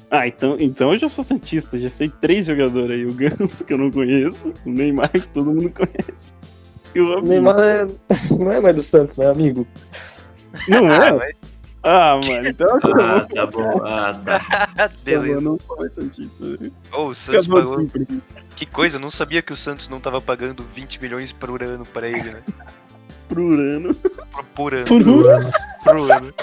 Ah, 0.09 0.27
então, 0.27 0.57
então 0.59 0.91
eu 0.91 0.97
já 0.97 1.07
sou 1.07 1.23
Santista. 1.23 1.77
Já 1.77 1.89
sei 1.89 2.09
três 2.09 2.45
jogadores 2.47 2.91
aí. 2.91 3.05
O 3.05 3.13
Ganso, 3.13 3.63
que 3.63 3.73
eu 3.73 3.77
não 3.77 3.91
conheço. 3.91 4.53
O 4.65 4.69
Neymar, 4.69 5.09
que 5.09 5.27
todo 5.29 5.51
mundo 5.53 5.69
conhece. 5.69 6.33
E 6.93 6.99
o. 6.99 7.21
Neymar 7.21 7.59
é- 7.59 7.87
não 8.37 8.51
é 8.51 8.59
mais 8.59 8.75
do 8.75 8.81
Santos, 8.81 9.15
né, 9.17 9.29
amigo? 9.29 9.65
Não 10.67 10.87
Ah, 10.91 11.07
é? 11.07 11.11
mas 11.13 11.33
Ah, 11.83 12.19
mano. 12.27 12.47
Então 12.47 12.79
Ah, 12.99 13.21
tá 13.21 13.45
bom. 13.47 13.81
Ah, 13.83 14.13
tá. 14.13 14.91
beleza. 15.03 15.33
Eu 15.33 15.41
não 15.41 15.59
Santista. 15.93 16.45
né? 16.45 16.71
Ô, 16.93 17.05
o 17.05 17.15
Santos 17.15 17.47
Acabou 17.47 17.61
pagou. 17.61 17.77
mim. 18.07 18.21
Que 18.55 18.65
coisa, 18.65 18.97
eu 18.97 19.01
não 19.01 19.09
sabia 19.09 19.41
que 19.41 19.51
o 19.51 19.57
Santos 19.57 19.89
não 19.89 19.99
tava 19.99 20.21
pagando 20.21 20.63
20 20.75 21.01
milhões 21.01 21.31
por 21.31 21.61
ano 21.63 21.85
pra 21.85 22.07
ele, 22.07 22.29
né? 22.29 22.43
Pro 23.27 23.43
Urano. 23.43 23.95
Por, 23.95 24.43
por 24.55 24.73
ano. 24.73 24.85
Por 24.85 25.01
um 25.07 25.21
Por 25.83 26.11
ano. 26.11 26.33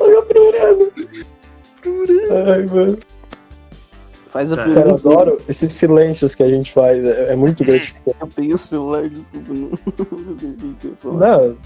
Olha 0.00 0.22
pro 0.22 0.48
Urano. 0.48 0.92
Ai, 2.52 2.62
mano. 2.66 2.98
Faz 4.28 4.52
a 4.52 4.56
Tá. 4.56 4.64
Cara, 4.64 4.88
eu 4.90 4.94
adoro 4.94 5.38
esses 5.48 5.72
silêncios 5.72 6.34
que 6.34 6.42
a 6.42 6.48
gente 6.48 6.72
faz. 6.72 7.04
É, 7.04 7.32
é 7.32 7.36
muito 7.36 7.64
gratificante. 7.64 8.16
Eu 8.20 8.26
peguei 8.28 8.54
o 8.54 8.58
celular, 8.58 9.08
desculpa. 9.08 9.52
Não, 9.52 9.70
não 9.70 10.38
sei 10.38 10.70
o 10.70 10.74
que 10.74 10.86
eu 10.86 10.96
falar. 10.96 11.18
Não, 11.38 11.56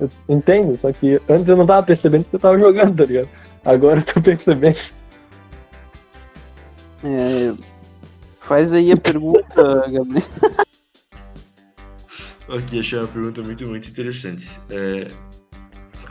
eu 0.00 0.10
entendo, 0.28 0.76
só 0.76 0.92
que 0.92 1.20
antes 1.28 1.48
eu 1.48 1.56
não 1.56 1.66
tava 1.66 1.82
percebendo 1.82 2.24
que 2.24 2.36
eu 2.36 2.40
tava 2.40 2.58
jogando, 2.58 2.96
tá 2.96 3.04
ligado? 3.04 3.28
Agora 3.64 4.00
eu 4.00 4.04
tô 4.04 4.20
percebendo. 4.20 4.78
É, 7.02 7.54
faz 8.38 8.72
aí 8.72 8.92
a 8.92 8.96
pergunta, 8.96 9.62
Gabriel. 9.90 10.22
Aqui 12.48 12.78
achei 12.78 12.98
uma 12.98 13.08
pergunta 13.08 13.42
muito, 13.42 13.66
muito 13.66 13.88
interessante. 13.88 14.48
É, 14.70 15.08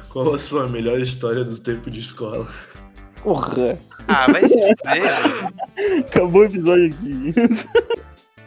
qual 0.10 0.34
a 0.34 0.40
sua 0.40 0.68
melhor 0.68 1.00
história 1.00 1.44
do 1.44 1.58
tempo 1.60 1.90
de 1.90 2.00
escola? 2.00 2.48
Porra! 3.22 3.80
Ah, 4.08 4.32
vai 4.32 4.44
se. 4.44 4.56
Acabou 6.00 6.42
o 6.42 6.46
episódio 6.46 6.94
aqui. 6.94 7.34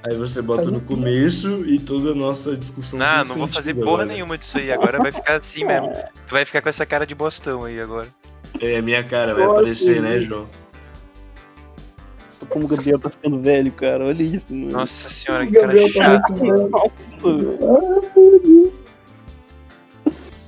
Aí 0.07 0.15
você 0.17 0.41
bota 0.41 0.71
no 0.71 0.81
começo 0.81 1.67
e 1.67 1.81
toda 1.81 2.13
a 2.13 2.15
nossa 2.15 2.57
discussão. 2.57 2.97
Não, 2.97 3.25
não 3.25 3.35
vou 3.39 3.49
fazer 3.49 3.75
porra 3.75 4.03
agora. 4.03 4.07
nenhuma 4.07 4.39
disso 4.39 4.57
aí. 4.57 4.71
Agora 4.71 4.99
vai 4.99 5.11
ficar 5.11 5.41
assim 5.41 5.65
mesmo. 5.65 5.93
Tu 6.29 6.31
vai 6.31 6.45
ficar 6.45 6.63
com 6.63 6.69
essa 6.69 6.87
cara 6.87 7.05
de 7.05 7.13
bostão 7.13 7.65
aí 7.65 7.81
agora. 7.81 8.07
É 8.61 8.77
a 8.77 8.83
minha 8.83 9.03
cara, 9.03 9.35
vai 9.35 9.43
aparecer, 9.43 10.01
né. 10.01 10.21
João? 10.21 10.47
Nossa, 12.23 12.47
como 12.47 12.67
o 12.67 12.69
Gabriel 12.69 13.01
tá 13.01 13.11
ficando 13.11 13.41
velho, 13.41 13.73
cara. 13.73 14.05
Olha 14.05 14.23
isso, 14.23 14.55
mano. 14.55 14.71
Nossa 14.71 15.11
senhora, 15.11 15.45
que 15.45 15.55
cara 15.55 15.67
Gabriel 15.67 15.93
tá 15.93 16.01
chato. 16.01 16.33
Nossa, 16.45 16.91
velho. 17.25 18.73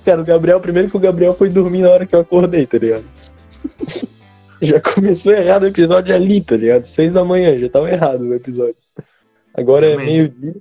Cara, 0.05 0.21
o 0.21 0.25
Gabriel, 0.25 0.61
primeiro 0.61 0.88
que 0.88 0.97
o 0.97 1.01
Gabriel 1.01 1.35
foi 1.35 1.49
dormir 1.49 1.83
na 1.83 1.90
hora 1.90 2.07
que 2.07 2.14
eu 2.14 2.21
acordei, 2.21 2.64
tá 2.64 2.79
ligado? 2.79 3.05
já 4.62 4.81
começou 4.81 5.33
errado 5.33 5.64
o 5.64 5.66
episódio 5.66 6.14
ali, 6.14 6.40
tá 6.40 6.57
ligado? 6.57 6.87
Seis 6.87 7.12
da 7.12 7.25
manhã, 7.25 7.59
já 7.59 7.68
tava 7.68 7.90
errado 7.90 8.21
o 8.21 8.35
episódio. 8.35 8.77
Agora 9.59 9.87
é 9.87 9.97
meio-dia. 9.97 10.55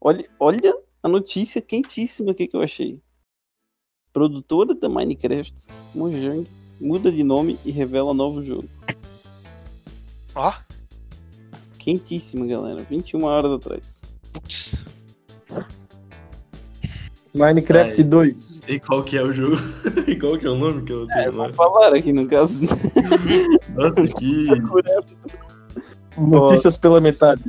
Olha, 0.00 0.24
olha 0.38 0.74
a 1.02 1.08
notícia 1.08 1.60
quentíssima 1.60 2.32
aqui 2.32 2.46
que 2.48 2.56
eu 2.56 2.62
achei. 2.62 3.00
Produtora 4.12 4.74
da 4.74 4.88
Minecraft, 4.88 5.54
Mojang, 5.94 6.46
muda 6.80 7.12
de 7.12 7.22
nome 7.22 7.58
e 7.64 7.70
revela 7.70 8.12
novo 8.12 8.42
jogo. 8.42 8.68
Ó, 10.34 10.52
Quentíssima, 11.78 12.46
galera. 12.46 12.82
21 12.82 13.24
horas 13.24 13.52
atrás. 13.52 14.02
putz. 14.32 14.74
Minecraft 17.32 18.00
Ai. 18.00 18.04
2. 18.04 18.62
E 18.68 18.80
qual 18.80 19.04
que 19.04 19.16
é 19.16 19.22
o 19.22 19.32
jogo? 19.32 19.56
e 20.06 20.18
qual 20.18 20.36
que 20.36 20.46
é 20.46 20.50
o 20.50 20.56
nome 20.56 20.82
que 20.82 20.92
eu 20.92 21.06
tenho 21.06 21.18
É, 21.20 21.26
agora? 21.26 21.52
vou 21.52 21.72
falar 21.72 21.94
aqui 21.94 22.12
no 22.12 22.26
caso. 22.26 22.60
Nossa, 23.74 24.06
que. 24.18 24.46
Notícias 26.18 26.76
pela 26.76 27.00
metade. 27.00 27.44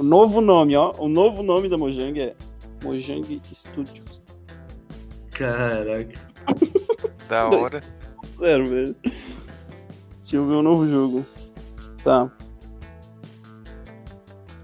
O 0.00 0.02
novo 0.02 0.40
nome, 0.40 0.74
ó. 0.74 0.94
O 0.96 1.10
novo 1.10 1.42
nome 1.42 1.68
da 1.68 1.76
Mojang 1.76 2.18
é 2.18 2.34
Mojang 2.82 3.42
Studios. 3.52 4.22
Caraca. 5.30 6.18
Da 7.28 7.48
hora. 7.48 7.82
Sério, 8.24 8.66
velho. 8.66 8.96
Deixa 9.02 10.36
eu 10.36 10.46
ver 10.46 10.54
o 10.54 10.62
novo 10.62 10.84
jogo. 10.88 11.24
Tá. 12.02 12.32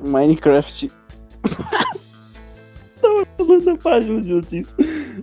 Minecraft. 0.01 0.91
Tava 3.01 3.27
falando 3.37 3.65
na 3.67 3.77
página 3.77 4.21
de 4.23 4.29
notícias. 4.29 4.75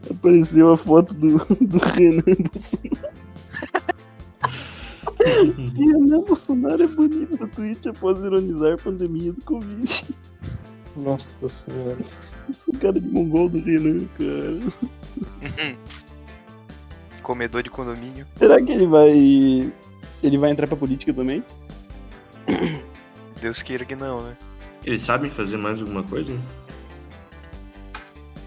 Apareceu 0.09 0.71
a 0.71 0.77
foto 0.77 1.13
do, 1.15 1.37
do 1.59 1.79
Renan 1.79 2.21
Bolsonaro. 2.53 3.12
Renan 5.75 6.21
Bolsonaro 6.21 6.83
é 6.83 6.87
bonito 6.87 7.37
no 7.39 7.47
Twitch 7.47 7.87
após 7.87 8.21
ironizar 8.21 8.73
a 8.73 8.77
pandemia 8.77 9.33
do 9.33 9.41
Covid. 9.43 10.15
Nossa 10.95 11.49
senhora. 11.49 11.97
Esse 12.49 12.71
cara 12.73 12.99
de 12.99 13.07
mongol 13.07 13.49
do 13.49 13.59
Renan, 13.59 14.05
cara. 14.17 15.77
Comedor 17.23 17.63
de 17.63 17.69
condomínio. 17.69 18.25
Será 18.29 18.61
que 18.61 18.71
ele 18.71 18.85
vai. 18.85 19.11
Ele 20.21 20.37
vai 20.37 20.51
entrar 20.51 20.67
pra 20.67 20.75
política 20.75 21.13
também? 21.13 21.43
Deus 23.41 23.61
queira 23.61 23.85
que 23.85 23.95
não, 23.95 24.21
né? 24.21 24.37
Eles 24.85 25.01
sabem 25.01 25.29
fazer 25.29 25.57
mais 25.57 25.81
alguma 25.81 26.03
coisa? 26.03 26.33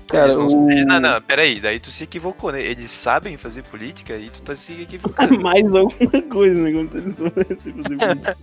Cara, 0.09 0.33
Eles 0.35 0.55
não, 0.55 0.65
o... 0.67 0.71
eles- 0.71 0.85
não, 0.87 1.01
não, 1.01 1.21
peraí, 1.21 1.61
daí 1.61 1.81
tu 1.81 1.91
se 1.91 2.05
equivocou, 2.05 2.53
né? 2.53 2.63
Eles 2.63 2.91
sabem 2.93 3.37
fazer 3.37 3.63
política 3.65 4.17
e 4.17 4.31
tu 4.31 4.41
tá 4.43 4.55
se 4.55 4.73
equivocando. 4.83 5.39
mais 5.43 5.65
alguma 5.75 6.23
coisa, 6.31 6.61
né? 6.63 6.73
Como 6.73 6.89
se 6.89 6.99
ele 6.99 7.13
soubesse 7.13 7.73
fazer 7.73 7.97
política. 7.99 8.37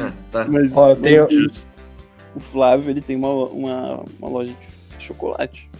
Ah, 0.00 0.12
tá. 0.32 0.44
Mas 0.46 0.76
Ó, 0.76 0.94
Justo. 1.30 1.66
o 2.34 2.40
Flávio, 2.40 2.90
ele 2.90 3.00
tem 3.00 3.14
uma, 3.16 3.30
uma, 3.46 4.04
uma 4.18 4.28
loja 4.28 4.52
de 4.98 5.04
chocolate. 5.04 5.70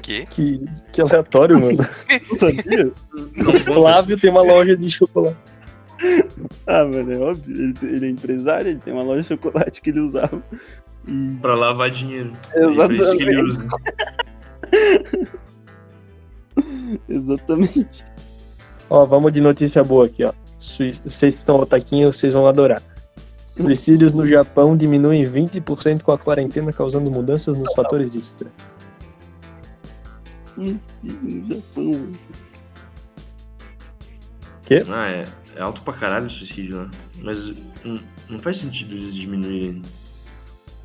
que? 0.00 0.26
que, 0.26 0.60
que 0.92 1.00
aleatório, 1.00 1.60
mano. 1.60 1.78
Não 2.30 2.38
sabia? 2.38 2.92
O 3.48 3.52
Flávio 3.74 4.18
tem 4.18 4.30
uma 4.30 4.42
loja 4.42 4.76
de 4.76 4.88
chocolate. 4.90 5.36
ah, 6.68 6.84
mano, 6.84 7.12
é 7.12 7.18
óbvio. 7.18 7.52
Ele, 7.52 7.74
ele 7.96 8.06
é 8.06 8.10
empresário, 8.10 8.70
ele 8.70 8.78
tem 8.78 8.92
uma 8.92 9.02
loja 9.02 9.22
de 9.22 9.28
chocolate 9.28 9.82
que 9.82 9.90
ele 9.90 10.00
usava. 10.00 10.40
Pra 11.40 11.54
lavar 11.54 11.90
dinheiro. 11.90 12.32
É 12.52 12.60
pra 12.60 12.94
isso 12.94 13.16
que 13.16 13.22
ele 13.22 13.40
Exatamente. 13.40 13.46
usa. 13.46 13.68
Exatamente. 17.08 18.04
Ó, 18.88 19.04
vamos 19.04 19.32
de 19.32 19.40
notícia 19.40 19.82
boa 19.84 20.06
aqui, 20.06 20.24
ó. 20.24 20.32
Vocês 20.58 20.98
que 21.36 21.42
são 21.42 21.56
otaquinhos, 21.60 22.16
vocês 22.16 22.32
vão 22.32 22.46
adorar. 22.46 22.82
Suicídios 23.44 24.12
no 24.12 24.26
Japão 24.26 24.76
diminuem 24.76 25.24
20% 25.24 26.02
com 26.02 26.10
a 26.10 26.18
quarentena, 26.18 26.72
causando 26.72 27.10
mudanças 27.10 27.56
nos 27.56 27.72
fatores 27.74 28.10
de 28.10 28.18
estresse. 28.18 28.62
Suicídio 30.46 31.20
no 31.22 31.54
Japão. 31.54 31.84
mano. 31.84 32.18
Ah, 34.92 35.08
é, 35.08 35.24
é 35.56 35.62
alto 35.62 35.82
pra 35.82 35.92
caralho 35.94 36.26
o 36.26 36.30
suicídio 36.30 36.78
lá. 36.78 36.90
Mas 37.18 37.50
hum, 37.84 37.98
não 38.28 38.38
faz 38.38 38.56
sentido 38.56 38.94
eles 38.94 39.14
diminuírem. 39.14 39.82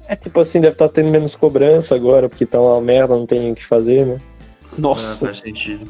É 0.10 0.15
tipo 0.15 0.39
assim, 0.39 0.60
deve 0.60 0.74
estar 0.74 0.89
tendo 0.89 1.12
menos 1.12 1.36
cobrança 1.36 1.93
agora, 1.93 2.28
porque 2.28 2.43
tá 2.43 2.60
uma 2.60 2.82
merda, 2.82 3.15
não 3.15 3.28
tem 3.28 3.52
o 3.52 3.56
que 3.56 3.63
fazer, 3.63 4.08
né? 4.08 4.17
Ah, 4.19 4.76
Nossa, 4.80 5.28
faz 5.28 5.38
sentido. 5.38 5.88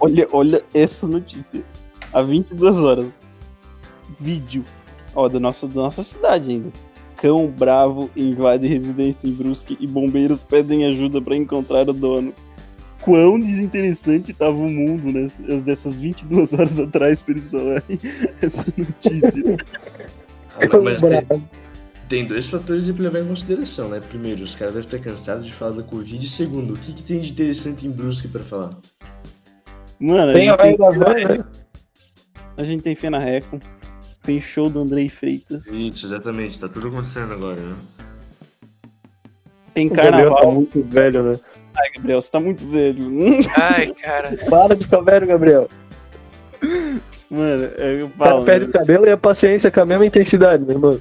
olha, 0.00 0.26
olha 0.32 0.62
essa 0.72 1.06
notícia. 1.06 1.62
Há 2.10 2.22
22 2.22 2.82
horas. 2.82 3.20
Vídeo. 4.18 4.64
Ó, 5.14 5.28
da 5.28 5.38
nossa, 5.38 5.68
da 5.68 5.82
nossa 5.82 6.02
cidade 6.02 6.50
ainda. 6.50 6.72
Cão 7.16 7.46
bravo 7.48 8.08
invade 8.16 8.66
residência 8.66 9.28
em 9.28 9.32
Brusque 9.32 9.76
e 9.78 9.86
bombeiros 9.86 10.42
pedem 10.42 10.86
ajuda 10.86 11.20
pra 11.20 11.36
encontrar 11.36 11.90
o 11.90 11.92
dono. 11.92 12.32
Quão 13.02 13.38
desinteressante 13.38 14.32
tava 14.32 14.56
o 14.56 14.68
mundo 14.68 15.12
nessas 15.12 15.62
dessas 15.62 15.94
22 15.96 16.54
horas 16.54 16.78
atrás 16.80 17.20
pra 17.20 17.32
eles 17.32 17.50
falarem 17.50 18.00
essa 18.40 18.64
notícia. 18.76 19.56
Ah, 20.56 20.78
mas 20.82 21.02
tem. 21.02 21.48
Tem 22.08 22.24
dois 22.26 22.48
fatores 22.48 22.88
aí 22.88 22.94
pra 22.94 23.04
levar 23.04 23.20
em 23.20 23.26
consideração, 23.26 23.88
né? 23.88 24.00
Primeiro, 24.00 24.42
os 24.44 24.54
caras 24.54 24.74
devem 24.74 24.86
estar 24.86 24.98
cansados 24.98 25.46
de 25.46 25.52
falar 25.52 25.72
da 25.72 25.82
Covid. 25.82 26.24
E 26.24 26.28
segundo, 26.28 26.74
o 26.74 26.76
que, 26.78 26.92
que 26.92 27.02
tem 27.02 27.20
de 27.20 27.30
interessante 27.32 27.86
em 27.86 27.90
Brusque 27.90 28.28
pra 28.28 28.42
falar? 28.42 28.70
Mano, 30.00 30.30
a 30.30 30.34
Tem 30.34 30.48
a 30.48 30.56
gente 30.64 30.78
tem, 31.14 31.38
né? 31.38 31.44
a 32.56 32.64
gente 32.64 32.82
tem 32.82 32.94
Fena 32.94 33.18
Reco, 33.18 33.60
tem 34.22 34.40
show 34.40 34.70
do 34.70 34.80
Andrei 34.80 35.08
Freitas, 35.08 35.66
Isso, 35.66 36.06
exatamente. 36.06 36.58
Tá 36.60 36.68
tudo 36.68 36.88
acontecendo 36.88 37.32
agora, 37.32 37.60
né? 37.60 37.76
tem 39.74 39.86
O 39.88 39.90
Gabriel 39.90 40.12
tá 40.30 40.34
carnaval. 40.36 40.52
muito 40.52 40.82
velho, 40.82 41.22
né? 41.22 41.40
Ai, 41.76 41.90
Gabriel, 41.96 42.20
você 42.22 42.30
tá 42.30 42.40
muito 42.40 42.66
velho. 42.68 43.04
Ai, 43.56 43.92
cara. 43.94 44.36
Para 44.48 44.74
de 44.74 44.84
ficar 44.84 45.00
velho, 45.00 45.26
Gabriel. 45.26 45.68
Mano, 47.30 47.68
é, 47.76 48.00
eu 48.00 48.06
O 48.06 48.10
cara 48.10 48.30
falo, 48.30 48.44
perde 48.44 48.64
né? 48.66 48.70
o 48.70 48.72
cabelo 48.72 49.06
e 49.06 49.10
a 49.10 49.16
paciência 49.16 49.70
com 49.70 49.80
a 49.80 49.86
mesma 49.86 50.06
intensidade, 50.06 50.64
meu 50.64 50.74
irmão. 50.76 51.00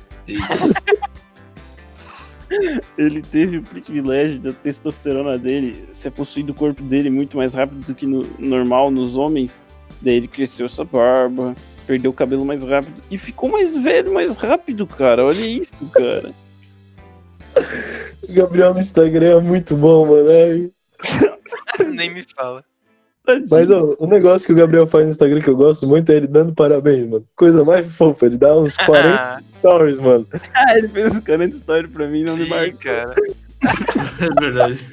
Ele 2.97 3.21
teve 3.21 3.57
o 3.57 3.63
privilégio 3.63 4.39
da 4.39 4.53
testosterona 4.53 5.37
dele 5.37 5.87
ser 5.91 6.11
possuído 6.11 6.51
o 6.51 6.55
corpo 6.55 6.81
dele 6.83 7.09
muito 7.09 7.37
mais 7.37 7.53
rápido 7.53 7.85
do 7.85 7.95
que 7.95 8.05
no 8.05 8.25
normal 8.39 8.91
nos 8.91 9.15
homens. 9.15 9.61
Daí 10.01 10.15
ele 10.15 10.27
cresceu 10.27 10.65
essa 10.65 10.83
barba, 10.83 11.55
perdeu 11.85 12.11
o 12.11 12.13
cabelo 12.13 12.45
mais 12.45 12.63
rápido 12.63 13.01
e 13.09 13.17
ficou 13.17 13.49
mais 13.49 13.75
velho 13.75 14.13
mais 14.13 14.37
rápido, 14.37 14.85
cara. 14.85 15.25
Olha 15.25 15.45
isso, 15.45 15.75
cara. 15.93 16.33
O 18.27 18.33
Gabriel 18.33 18.73
no 18.73 18.79
Instagram 18.79 19.37
é 19.37 19.41
muito 19.41 19.75
bom, 19.75 20.05
mano. 20.05 20.29
Ai. 20.29 20.71
Nem 21.87 22.13
me 22.13 22.25
fala. 22.35 22.63
Mas 23.51 23.69
ó, 23.69 23.95
o 23.99 24.07
negócio 24.07 24.45
que 24.47 24.53
o 24.53 24.55
Gabriel 24.55 24.87
faz 24.87 25.03
no 25.05 25.11
Instagram 25.11 25.41
que 25.41 25.49
eu 25.49 25.55
gosto 25.57 25.85
muito 25.85 26.11
é 26.11 26.15
ele 26.15 26.27
dando 26.27 26.53
parabéns, 26.53 27.05
mano. 27.09 27.25
Coisa 27.35 27.63
mais 27.65 27.85
fofa. 27.93 28.25
Ele 28.25 28.37
dá 28.37 28.55
uns 28.55 28.77
40 28.85 29.07
Ah, 29.09 29.39
stories, 29.59 29.99
mano. 29.99 30.25
Ah, 30.55 30.77
ele 30.77 30.87
fez 30.87 31.07
esse 31.07 31.21
40 31.21 31.55
story 31.55 31.87
pra 31.89 32.07
mim, 32.07 32.23
não 32.23 32.37
me 32.37 32.47
marca. 32.47 32.77
cara. 32.77 33.15
é 34.21 34.39
verdade. 34.41 34.87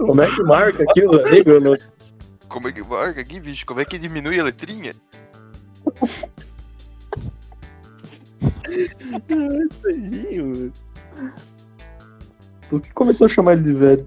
Como 0.00 0.20
é 0.22 0.26
que 0.30 0.42
marca 0.42 0.82
aquilo, 0.82 1.26
amigo? 1.26 1.50
Eu 1.50 1.60
não- 1.60 1.76
Como 2.48 2.68
é 2.68 2.72
que 2.72 2.82
marca 2.82 3.20
aqui, 3.20 3.40
bicho? 3.40 3.64
Como 3.64 3.80
é 3.80 3.84
que 3.84 3.96
diminui 3.98 4.38
a 4.38 4.44
letrinha? 4.44 4.92
Tadinho, 9.82 10.46
mano. 10.48 10.72
Por 12.68 12.80
que 12.80 12.92
começou 12.92 13.26
a 13.26 13.30
chamar 13.30 13.52
ele 13.54 13.62
de 13.62 13.72
velho? 13.72 14.06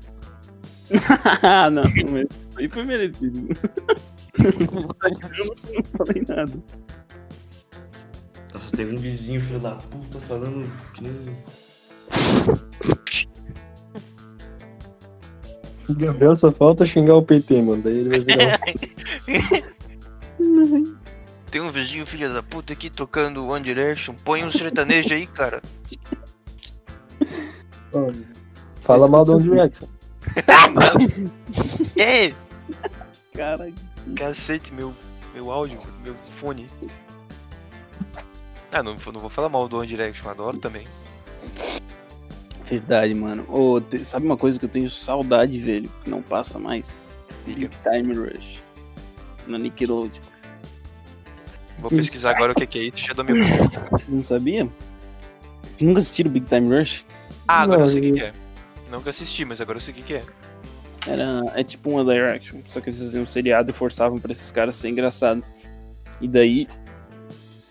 Ah, 1.44 1.70
não, 1.70 1.84
mas 1.84 2.28
aí 2.58 2.68
foi 2.68 2.84
merecido. 2.84 3.50
Eu 4.38 4.52
não 5.74 5.84
falei 5.98 6.24
nada. 6.28 6.54
Nossa, 8.54 8.76
tem 8.76 8.86
um 8.88 8.98
vizinho, 8.98 9.42
filho 9.42 9.60
da 9.60 9.76
puta, 9.76 10.20
falando 10.28 10.70
que 10.96 11.04
nem. 11.04 11.38
O 15.88 15.94
Gabriel 15.94 16.36
só 16.36 16.52
falta 16.52 16.86
xingar 16.86 17.16
o 17.16 17.24
PT, 17.24 17.62
mano. 17.62 17.82
Daí 17.82 17.98
ele 17.98 18.10
vai 18.10 18.20
virar 18.20 18.60
um... 20.40 20.96
Tem 21.50 21.62
um 21.62 21.72
vizinho 21.72 22.06
filho 22.06 22.32
da 22.32 22.44
puta 22.44 22.74
aqui 22.74 22.92
tocando 22.92 23.48
One 23.48 23.64
Direction. 23.64 24.14
Põe 24.24 24.44
um 24.44 24.52
sertanejo 24.52 25.14
aí, 25.14 25.26
cara. 25.26 25.62
Fala 28.82 29.08
mal 29.08 29.24
do 29.26 29.38
One 29.38 29.44
Direction. 29.44 29.88
Ei, 31.96 32.34
Cara, 33.36 33.72
cacete, 34.16 34.74
meu, 34.74 34.94
meu 35.34 35.52
áudio, 35.52 35.80
meu 36.04 36.16
fone. 36.40 36.68
Ah, 38.72 38.84
não, 38.84 38.94
não 38.96 39.20
vou 39.22 39.30
falar 39.30 39.50
mal 39.50 39.68
do 39.68 39.78
One 39.78 39.88
Direction, 39.88 40.30
adoro 40.30 40.58
também. 40.58 40.86
verdade, 42.66 43.14
mano. 43.14 43.46
Ô, 43.50 43.80
te- 43.82 44.04
sabe 44.06 44.26
uma 44.26 44.38
coisa 44.38 44.60
que 44.60 44.66
eu 44.66 44.70
tenho 44.70 44.90
saudade, 44.90 45.58
velho? 45.60 45.90
Que 46.04 46.10
não 46.10 46.22
passa 46.22 46.60
mais? 46.60 47.02
Big 47.46 47.70
Time 47.84 48.14
Rush. 48.14 48.62
Na 49.48 49.58
Nickelodeon. 49.58 50.22
Vou 51.80 51.90
pesquisar 51.90 52.32
agora 52.36 52.52
o 52.52 52.56
que 52.56 52.68
que 52.68 52.80
é 52.80 52.84
isso, 52.84 52.98
já 52.98 53.14
dou 53.14 53.24
meu. 53.26 53.36
Vocês 53.92 54.14
não 54.14 54.22
sabiam? 54.22 54.72
Nunca 55.80 56.00
assistiram 56.00 56.30
Big 56.30 56.46
Time 56.48 56.68
Rush? 56.78 57.06
Ah, 57.48 57.62
agora 57.62 57.80
eu 57.80 57.86
Não, 57.86 57.90
sei 57.90 58.12
o 58.12 58.14
que 58.14 58.34
eu- 58.90 58.92
que. 58.92 58.96
Nunca 58.98 59.10
assisti, 59.10 59.46
mas 59.46 59.62
agora 59.62 59.78
eu 59.78 59.82
sei 59.82 59.94
o 59.94 59.98
que 59.98 60.04
que 60.04 60.14
é. 60.16 60.24
Era, 61.08 61.52
é 61.56 61.64
tipo 61.64 61.90
uma 61.90 62.04
Direction, 62.04 62.60
só 62.68 62.82
que 62.82 62.90
eles 62.90 63.00
faziam 63.02 63.24
um 63.24 63.28
seriado 63.28 63.72
e 63.72 63.74
forçavam 63.74 64.20
pra 64.20 64.32
esses 64.32 64.52
caras 64.52 64.76
ser 64.76 64.90
engraçados. 64.90 65.48
E 66.20 66.28
daí 66.28 66.68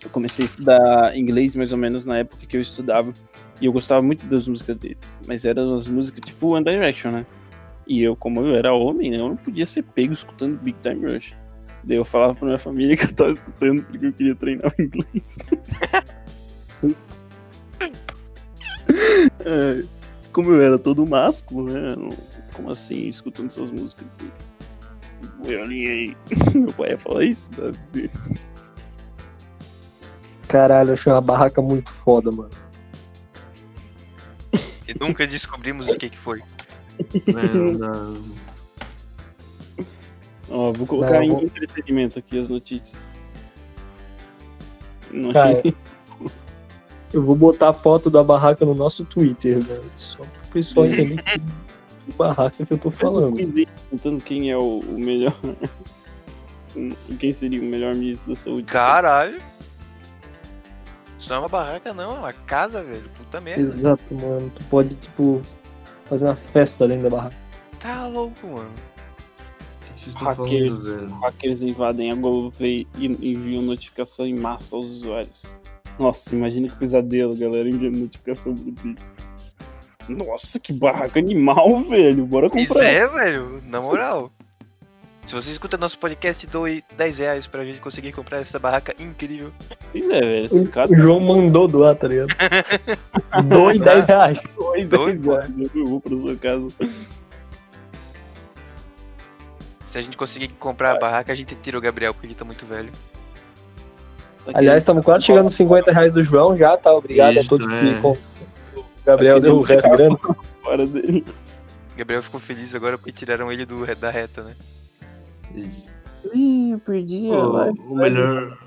eu 0.03 0.09
comecei 0.09 0.43
a 0.43 0.47
estudar 0.47 1.17
inglês 1.17 1.55
mais 1.55 1.71
ou 1.71 1.77
menos 1.77 2.05
na 2.05 2.17
época 2.17 2.45
que 2.45 2.57
eu 2.57 2.61
estudava. 2.61 3.13
E 3.61 3.65
eu 3.65 3.73
gostava 3.73 4.01
muito 4.01 4.25
das 4.25 4.47
músicas 4.47 4.77
deles. 4.77 5.21
Mas 5.27 5.45
eram 5.45 5.73
as 5.73 5.87
músicas 5.87 6.21
tipo 6.25 6.55
One 6.55 6.65
Direction, 6.65 7.11
né? 7.11 7.25
E 7.85 8.01
eu, 8.01 8.15
como 8.15 8.41
eu 8.41 8.55
era 8.55 8.73
homem, 8.73 9.11
né, 9.11 9.17
eu 9.17 9.29
não 9.29 9.35
podia 9.35 9.65
ser 9.65 9.83
pego 9.83 10.13
escutando 10.13 10.59
Big 10.59 10.79
Time 10.79 11.11
Rush. 11.11 11.35
Daí 11.83 11.97
eu 11.97 12.05
falava 12.05 12.35
pra 12.35 12.45
minha 12.45 12.57
família 12.57 12.95
que 12.97 13.05
eu 13.05 13.13
tava 13.13 13.31
escutando 13.31 13.83
porque 13.83 14.05
eu 14.05 14.13
queria 14.13 14.35
treinar 14.35 14.73
o 14.77 14.81
inglês. 14.81 15.37
É, 19.45 19.83
como 20.43 20.51
eu 20.55 20.61
era 20.61 20.79
todo 20.79 21.05
másculo, 21.05 21.71
né? 21.71 21.95
não- 21.95 22.09
Como 22.53 22.69
assim, 22.71 23.07
escutando 23.09 23.47
essas 23.47 23.69
músicas? 23.69 24.07
Eu 25.43 25.63
aí. 25.63 26.15
Meu 26.55 26.71
pai 26.73 26.91
ia 26.91 26.97
falar 26.97 27.23
isso, 27.25 27.49
sabe? 27.53 28.09
Caralho, 30.47 30.89
eu 30.89 30.93
achei 30.93 31.11
uma 31.11 31.21
barraca 31.21 31.61
muito 31.61 31.91
foda, 31.91 32.31
mano. 32.31 32.49
E 34.87 34.97
nunca 34.99 35.27
descobrimos 35.27 35.87
o 35.87 35.95
que 35.97 36.09
que 36.09 36.17
foi. 36.17 36.41
Não 37.53 37.73
dá- 37.77 38.13
Ó, 40.49 40.73
vou 40.73 40.87
colocar 40.87 41.13
Não, 41.15 41.23
em 41.23 41.29
vou- 41.29 41.43
entretenimento 41.43 42.17
aqui 42.17 42.39
as 42.39 42.47
notícias. 42.47 43.07
Não 45.11 45.31
Cara, 45.33 45.59
achei. 45.59 45.75
Eu 47.11 47.23
vou 47.23 47.35
botar 47.35 47.69
a 47.69 47.73
foto 47.73 48.09
da 48.09 48.23
barraca 48.23 48.65
no 48.65 48.75
nosso 48.75 49.03
Twitter, 49.03 49.59
velho. 49.59 49.83
Só 49.97 50.17
pro 50.17 50.51
pessoal 50.53 50.85
entender 50.85 51.21
que, 51.23 51.39
que 51.39 52.17
barraca 52.17 52.65
que 52.65 52.73
eu 52.73 52.77
tô 52.77 52.91
falando. 52.91 53.35
Perguntando 53.35 54.21
quem 54.21 54.51
é 54.51 54.57
o, 54.57 54.79
o 54.79 54.99
melhor. 54.99 55.33
quem 57.19 57.33
seria 57.33 57.59
o 57.59 57.65
melhor 57.65 57.95
ministro 57.95 58.29
da 58.29 58.35
saúde. 58.35 58.63
Caralho. 58.63 59.41
Isso 61.17 61.29
não 61.29 61.37
é 61.37 61.39
uma 61.39 61.49
barraca, 61.49 61.93
não, 61.93 62.15
é 62.15 62.19
uma 62.19 62.33
casa, 62.33 62.83
velho. 62.83 63.09
Puta 63.17 63.41
merda. 63.41 63.61
Exato, 63.61 64.13
mano. 64.13 64.51
Tu 64.55 64.63
pode, 64.65 64.95
tipo, 64.95 65.41
fazer 66.05 66.25
uma 66.25 66.35
festa 66.35 66.87
dentro 66.87 67.09
da 67.09 67.15
barraca. 67.15 67.35
Tá 67.79 68.07
louco, 68.07 68.47
mano. 68.47 68.71
Falando, 70.13 70.43
Hackers, 70.43 70.79
hackers 71.21 71.61
invadem 71.61 72.09
a 72.11 72.15
Globoplay 72.15 72.87
e 72.97 73.05
enviam 73.05 73.61
notificação 73.61 74.25
em 74.25 74.33
massa 74.33 74.77
aos 74.77 74.85
usuários. 74.85 75.55
Nossa, 75.99 76.33
imagina 76.35 76.69
que 76.69 76.75
pesadelo, 76.77 77.35
galera, 77.35 77.69
enviando 77.69 77.97
notificação 77.99 78.55
pro 78.55 78.71
vídeo. 78.81 79.05
Nossa, 80.07 80.59
que 80.59 80.71
barraca 80.73 81.19
animal, 81.19 81.83
velho. 81.83 82.25
Bora 82.25 82.49
Pois 82.49 82.67
comprar. 82.67 82.85
é, 82.85 83.07
velho. 83.07 83.61
Na 83.67 83.79
moral. 83.81 84.31
Se 85.25 85.35
você 85.35 85.51
escuta 85.51 85.77
nosso 85.77 85.99
podcast, 85.99 86.47
doe 86.47 86.83
10 86.97 87.17
reais 87.19 87.45
pra 87.45 87.63
gente 87.63 87.79
conseguir 87.79 88.11
comprar 88.13 88.39
essa 88.39 88.57
barraca 88.57 88.95
incrível. 88.97 89.51
Pois 89.91 90.09
é, 90.09 90.21
velho. 90.21 90.45
Esse 90.45 90.67
cara 90.69 90.91
O 90.91 90.95
João 90.95 91.19
mandou 91.19 91.67
doar, 91.67 91.95
tá 91.95 92.07
ligado? 92.07 92.33
Doe 93.47 93.77
10 93.77 94.05
reais. 94.05 94.57
Dois, 94.89 95.19
10 95.19 95.27
horas. 95.27 95.51
Eu 95.75 95.85
vou 95.85 96.01
pra 96.01 96.17
sua 96.17 96.35
casa. 96.35 96.67
Se 99.85 99.97
a 99.99 100.01
gente 100.01 100.17
conseguir 100.17 100.47
comprar 100.49 100.93
a 100.95 100.99
barraca, 100.99 101.31
a 101.31 101.35
gente 101.35 101.53
tira 101.55 101.77
o 101.77 101.81
Gabriel, 101.81 102.11
porque 102.13 102.25
ele 102.25 102.33
tá 102.35 102.45
muito 102.45 102.65
velho. 102.65 102.91
Tá 104.51 104.59
Aliás, 104.59 104.81
estamos 104.81 105.03
quase 105.05 105.25
chegando 105.25 105.45
nos 105.45 105.53
50 105.53 105.91
reais 105.91 106.11
do 106.13 106.23
João 106.23 106.57
já, 106.57 106.75
tá? 106.77 106.93
Obrigado 106.93 107.35
Isso, 107.37 107.45
a 107.45 107.49
todos 107.49 107.71
é. 107.71 107.79
que. 107.93 108.01
com- 108.01 108.11
O 108.11 108.85
Gabriel 109.05 109.39
deu 109.39 109.57
o 109.57 109.61
resto 109.61 109.89
grande. 109.91 110.17
fora 110.63 110.85
dele. 110.87 111.25
O 111.93 111.97
Gabriel 111.97 112.23
ficou 112.23 112.39
feliz 112.39 112.73
agora 112.75 112.97
porque 112.97 113.11
tiraram 113.11 113.51
ele 113.51 113.65
do, 113.65 113.85
da 113.95 114.09
reta, 114.09 114.43
né? 114.43 114.55
Isso. 115.55 115.89
Ih, 116.33 116.71
eu 116.71 116.79
perdi 116.79 117.27
Pô, 117.29 117.71
o, 117.93 117.95
melhor, 117.95 118.57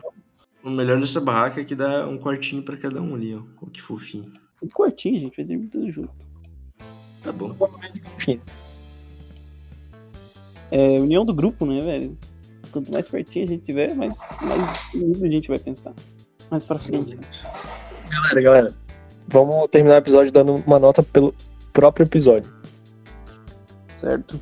o 0.64 0.70
melhor 0.70 0.98
dessa 0.98 1.20
barraca 1.20 1.60
é 1.60 1.64
que 1.64 1.74
dá 1.74 2.06
um 2.06 2.18
quartinho 2.18 2.62
pra 2.62 2.76
cada 2.76 3.00
um 3.00 3.14
ali, 3.14 3.34
ó. 3.34 3.66
Que 3.72 3.80
fofinho. 3.80 4.24
Um 4.62 4.68
quartinho, 4.68 5.18
gente. 5.20 5.36
Vai 5.36 5.44
dormir 5.44 5.66
tudo 5.68 5.90
junto. 5.90 6.10
Tá 7.22 7.30
bom. 7.32 7.54
É 10.70 10.98
união 10.98 11.24
do 11.24 11.34
grupo, 11.34 11.66
né, 11.66 11.80
velho? 11.82 12.16
Quanto 12.72 12.90
mais 12.92 13.08
pertinho 13.08 13.44
a 13.44 13.48
gente 13.48 13.64
tiver, 13.64 13.94
mais, 13.94 14.18
mais 14.40 14.94
unido 14.94 15.24
a 15.24 15.30
gente 15.30 15.48
vai 15.48 15.58
pensar. 15.58 15.92
Mais 16.50 16.64
pra 16.64 16.78
frente. 16.78 17.18
galera, 18.08 18.40
galera. 18.40 18.74
Vamos 19.28 19.68
terminar 19.68 19.96
o 19.96 19.98
episódio 19.98 20.32
dando 20.32 20.54
uma 20.66 20.78
nota 20.78 21.02
pelo 21.02 21.34
próprio 21.72 22.04
episódio. 22.04 22.52
Certo? 23.94 24.40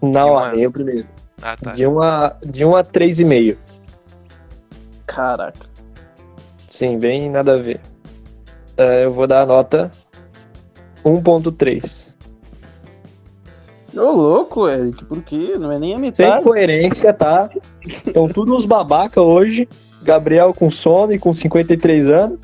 Na 0.00 0.24
ordem, 0.26 0.62
eu 0.62 0.72
primeiro. 0.72 1.06
Ah, 1.42 1.56
tá. 1.56 1.72
De 1.72 1.86
1 1.86 2.02
a, 2.02 2.36
de 2.44 2.64
1 2.64 2.76
a 2.76 2.84
3,5. 2.84 3.56
Caraca. 5.06 5.66
Sim, 6.68 6.98
bem 6.98 7.30
nada 7.30 7.54
a 7.54 7.58
ver. 7.58 7.80
É, 8.76 9.04
eu 9.04 9.10
vou 9.10 9.26
dar 9.26 9.42
a 9.42 9.46
nota 9.46 9.90
1.3. 11.04 12.15
Ô, 13.96 14.10
louco, 14.12 14.68
Eric, 14.68 15.04
por 15.04 15.22
quê? 15.22 15.54
Não 15.58 15.72
é 15.72 15.78
nem 15.78 15.92
a 15.94 15.96
Sem 15.96 16.02
metade. 16.26 16.44
coerência, 16.44 17.12
tá? 17.12 17.48
Estão 17.86 18.28
todos 18.28 18.52
uns 18.54 18.64
babaca 18.66 19.20
hoje. 19.22 19.68
Gabriel 20.02 20.54
com 20.54 20.70
sono 20.70 21.12
e 21.12 21.18
com 21.18 21.32
53 21.32 22.06
anos. 22.06 22.38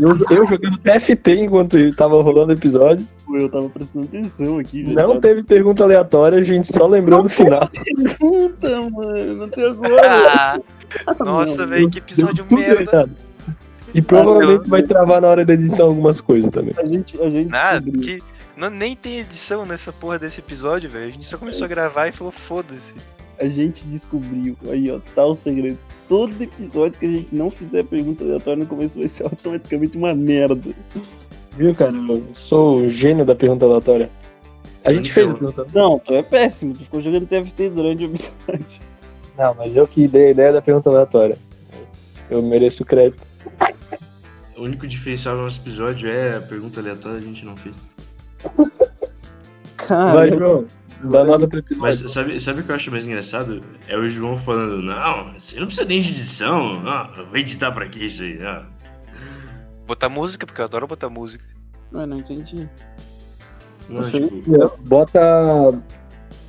Eu, 0.00 0.16
eu 0.30 0.46
jogando 0.46 0.76
TFT 0.78 1.40
enquanto 1.42 1.76
tava 1.94 2.20
rolando 2.20 2.52
o 2.52 2.56
episódio. 2.56 3.06
Eu 3.32 3.48
tava 3.48 3.68
prestando 3.68 4.06
atenção 4.06 4.58
aqui, 4.58 4.82
velho. 4.82 4.94
Não 4.96 5.20
teve 5.20 5.44
pergunta 5.44 5.84
aleatória, 5.84 6.38
a 6.38 6.42
gente 6.42 6.74
só 6.74 6.86
lembrou 6.88 7.22
no 7.22 7.28
final. 7.28 7.68
Puta, 8.18 8.90
mano, 8.90 9.44
até 9.44 9.66
agora. 9.68 10.02
Ah, 11.06 11.14
nossa, 11.24 11.66
velho, 11.66 11.88
que 11.88 11.98
episódio 11.98 12.44
tudo 12.48 12.58
merda. 12.60 12.82
errado. 12.82 13.10
E 13.94 14.02
provavelmente 14.02 14.68
vai 14.68 14.82
travar 14.82 15.20
na 15.22 15.28
hora 15.28 15.44
da 15.44 15.54
edição 15.54 15.86
algumas 15.86 16.20
coisas 16.20 16.50
também. 16.50 16.74
A 16.78 16.84
gente, 16.84 17.20
a 17.22 17.30
gente 17.30 17.48
Nada, 17.48 17.80
descobriu. 17.80 18.18
que 18.18 18.35
não, 18.56 18.70
nem 18.70 18.96
tem 18.96 19.18
edição 19.18 19.66
nessa 19.66 19.92
porra 19.92 20.18
desse 20.18 20.40
episódio, 20.40 20.88
velho. 20.88 21.06
A 21.06 21.10
gente 21.10 21.26
só 21.26 21.36
começou 21.36 21.66
a 21.66 21.68
gravar 21.68 22.08
e 22.08 22.12
falou, 22.12 22.32
foda-se. 22.32 22.94
A 23.38 23.46
gente 23.46 23.84
descobriu. 23.84 24.56
Aí, 24.70 24.90
ó, 24.90 24.98
tá 25.14 25.24
o 25.24 25.34
segredo. 25.34 25.78
Todo 26.08 26.42
episódio 26.42 26.98
que 26.98 27.04
a 27.04 27.10
gente 27.10 27.34
não 27.34 27.50
fizer 27.50 27.84
pergunta 27.84 28.24
aleatória 28.24 28.64
no 28.64 28.68
começo 28.68 28.98
vai 28.98 29.08
ser 29.08 29.24
automaticamente 29.24 29.98
uma 29.98 30.14
merda. 30.14 30.74
Viu, 31.52 31.74
cara? 31.74 31.92
Eu 31.92 32.26
sou 32.34 32.80
o 32.80 32.88
gênio 32.88 33.26
da 33.26 33.34
pergunta 33.34 33.66
aleatória. 33.66 34.10
A 34.84 34.92
gente 34.92 35.12
fez 35.12 35.28
a 35.30 35.34
pergunta. 35.34 35.66
Não, 35.74 35.98
tu 35.98 36.14
é 36.14 36.22
péssimo. 36.22 36.72
Tu 36.72 36.84
ficou 36.84 37.00
jogando 37.00 37.26
TFT 37.26 37.70
durante 37.70 38.04
o 38.04 38.08
episódio. 38.08 38.80
Não, 39.36 39.54
mas 39.54 39.76
eu 39.76 39.86
que 39.86 40.08
dei 40.08 40.28
a 40.28 40.30
ideia 40.30 40.52
da 40.54 40.62
pergunta 40.62 40.88
aleatória. 40.88 41.36
Eu 42.30 42.40
mereço 42.42 42.82
o 42.82 42.86
crédito. 42.86 43.26
O 44.56 44.62
único 44.62 44.86
diferencial 44.86 45.36
do 45.36 45.42
nosso 45.42 45.60
episódio 45.60 46.10
é 46.10 46.36
a 46.36 46.40
pergunta 46.40 46.80
aleatória, 46.80 47.18
a 47.18 47.20
gente 47.20 47.44
não 47.44 47.54
fez. 47.54 47.76
Cara, 49.76 50.12
Vai, 50.14 50.36
João. 50.36 50.66
Dá 51.02 51.24
nota 51.24 51.46
pro 51.46 51.58
episódio. 51.58 51.82
Mas 51.82 51.98
sabe, 52.10 52.40
sabe 52.40 52.60
o 52.60 52.64
que 52.64 52.70
eu 52.70 52.74
acho 52.74 52.90
mais 52.90 53.06
engraçado? 53.06 53.62
É 53.86 53.96
o 53.96 54.08
João 54.08 54.36
falando, 54.38 54.82
não, 54.82 55.32
você 55.34 55.58
não 55.60 55.66
precisa 55.66 55.86
nem 55.86 56.00
de 56.00 56.10
edição. 56.10 56.82
Ah, 56.86 57.12
eu 57.16 57.26
vou 57.26 57.36
editar 57.36 57.70
pra 57.70 57.86
quê 57.86 58.04
isso 58.04 58.22
aí? 58.22 58.38
Ah. 58.42 58.66
Botar 59.86 60.08
música, 60.08 60.46
porque 60.46 60.60
eu 60.60 60.64
adoro 60.64 60.86
botar 60.86 61.10
música. 61.10 61.44
Ué, 61.92 62.06
não 62.06 62.16
entendi. 62.18 62.68
Não, 63.88 64.02
tipo, 64.10 64.78
Bota. 64.80 65.20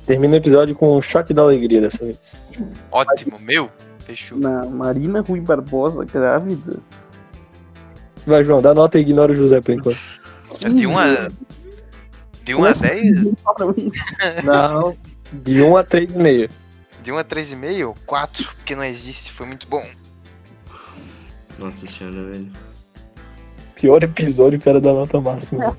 Termina 0.06 0.34
o 0.34 0.38
episódio 0.38 0.74
com 0.74 0.96
um 0.96 1.02
choque 1.02 1.34
da 1.34 1.42
alegria 1.42 1.82
dessa 1.82 2.04
vez. 2.04 2.18
Ótimo, 2.90 3.38
meu. 3.38 3.70
Fechou. 4.00 4.38
Na 4.38 4.64
Marina 4.64 5.20
Rui 5.20 5.40
Barbosa 5.40 6.04
grávida. 6.04 6.78
Vai, 8.26 8.42
João, 8.42 8.62
dá 8.62 8.74
nota 8.74 8.98
e 8.98 9.02
ignora 9.02 9.32
o 9.32 9.36
José 9.36 9.60
por 9.60 9.72
enquanto. 9.72 9.98
De 10.58 10.86
1 10.86 10.98
a. 10.98 11.28
De 12.48 12.54
1 12.54 12.64
a 12.64 12.72
10? 12.72 13.20
Não, 14.42 14.96
de 15.34 15.60
1 15.60 15.76
a 15.76 15.84
3,5. 15.84 16.50
De 17.02 17.12
1 17.12 17.18
a 17.18 17.24
3,5? 17.24 17.94
4, 18.06 18.54
porque 18.56 18.74
não 18.74 18.84
existe, 18.84 19.30
foi 19.30 19.46
muito 19.46 19.68
bom. 19.68 19.86
Nossa 21.58 21.86
senhora, 21.86 22.24
velho. 22.30 22.50
Pior 23.74 24.02
episódio, 24.02 24.58
o 24.58 24.62
cara 24.62 24.80
da 24.80 24.94
nota 24.94 25.20
máxima. 25.20 25.76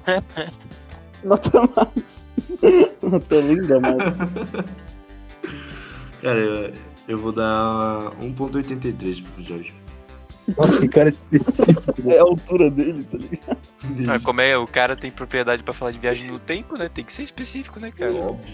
Nota 1.23 1.61
mais. 1.75 2.23
Nota 3.01 3.35
linda, 3.37 3.79
mas. 3.79 3.97
Cara, 6.21 6.37
eu, 6.37 6.73
eu 7.07 7.17
vou 7.17 7.31
dar 7.31 8.11
1.83 8.21 9.23
pro 9.23 9.33
episódio. 9.41 9.73
Nossa, 10.57 10.79
que 10.81 10.87
cara 10.87 11.09
específico. 11.09 11.93
É 12.07 12.19
a 12.19 12.21
altura 12.23 12.69
dele, 12.71 13.03
tá 13.03 13.17
ligado? 13.17 13.57
Ah, 14.09 14.19
como 14.23 14.41
é, 14.41 14.57
o 14.57 14.67
cara 14.67 14.95
tem 14.95 15.11
propriedade 15.11 15.63
pra 15.63 15.73
falar 15.73 15.91
de 15.91 15.99
viagem 15.99 16.27
no 16.27 16.39
tempo, 16.39 16.77
né? 16.77 16.89
Tem 16.93 17.03
que 17.03 17.13
ser 17.13 17.23
específico, 17.23 17.79
né, 17.79 17.91
cara? 17.91 18.13
Óbvio. 18.13 18.45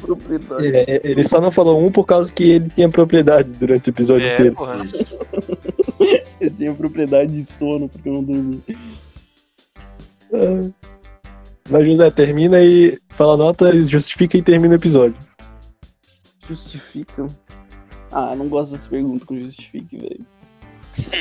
Propriedade. 0.00 0.66
É, 0.76 1.00
ele 1.04 1.24
só 1.24 1.40
não 1.40 1.50
falou 1.52 1.84
um 1.84 1.90
por 1.90 2.04
causa 2.04 2.30
que 2.30 2.44
ele 2.52 2.68
tinha 2.70 2.88
propriedade 2.88 3.48
durante 3.50 3.88
o 3.88 3.90
episódio 3.90 4.26
É, 4.26 4.34
inteiro. 4.34 4.54
porra. 4.56 4.82
Eu 6.40 6.50
tenho 6.50 6.74
propriedade 6.74 7.32
de 7.32 7.44
sono 7.44 7.88
porque 7.88 8.08
eu 8.08 8.14
não 8.14 8.24
dormi. 8.24 8.62
Ah. 10.32 10.70
Mas 11.70 11.86
José, 11.88 12.10
termina 12.10 12.60
e 12.62 12.98
fala 13.10 13.36
nota, 13.36 13.72
justifica 13.88 14.36
e 14.36 14.42
termina 14.42 14.74
o 14.74 14.76
episódio. 14.76 15.16
Justifica? 16.46 17.26
Ah, 18.10 18.34
não 18.36 18.48
gosto 18.48 18.72
dessa 18.72 18.88
pergunta 18.88 19.24
com 19.24 19.38
justifique, 19.38 19.96
velho. 19.96 20.26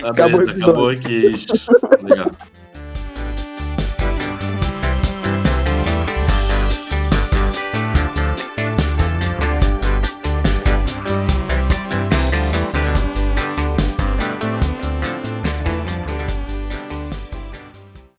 Tá 0.01 0.09
Acabou 0.09 0.39
beleza, 0.39 0.63
acabou 0.63 0.89
aqui. 0.89 1.33
Legal. 2.03 2.31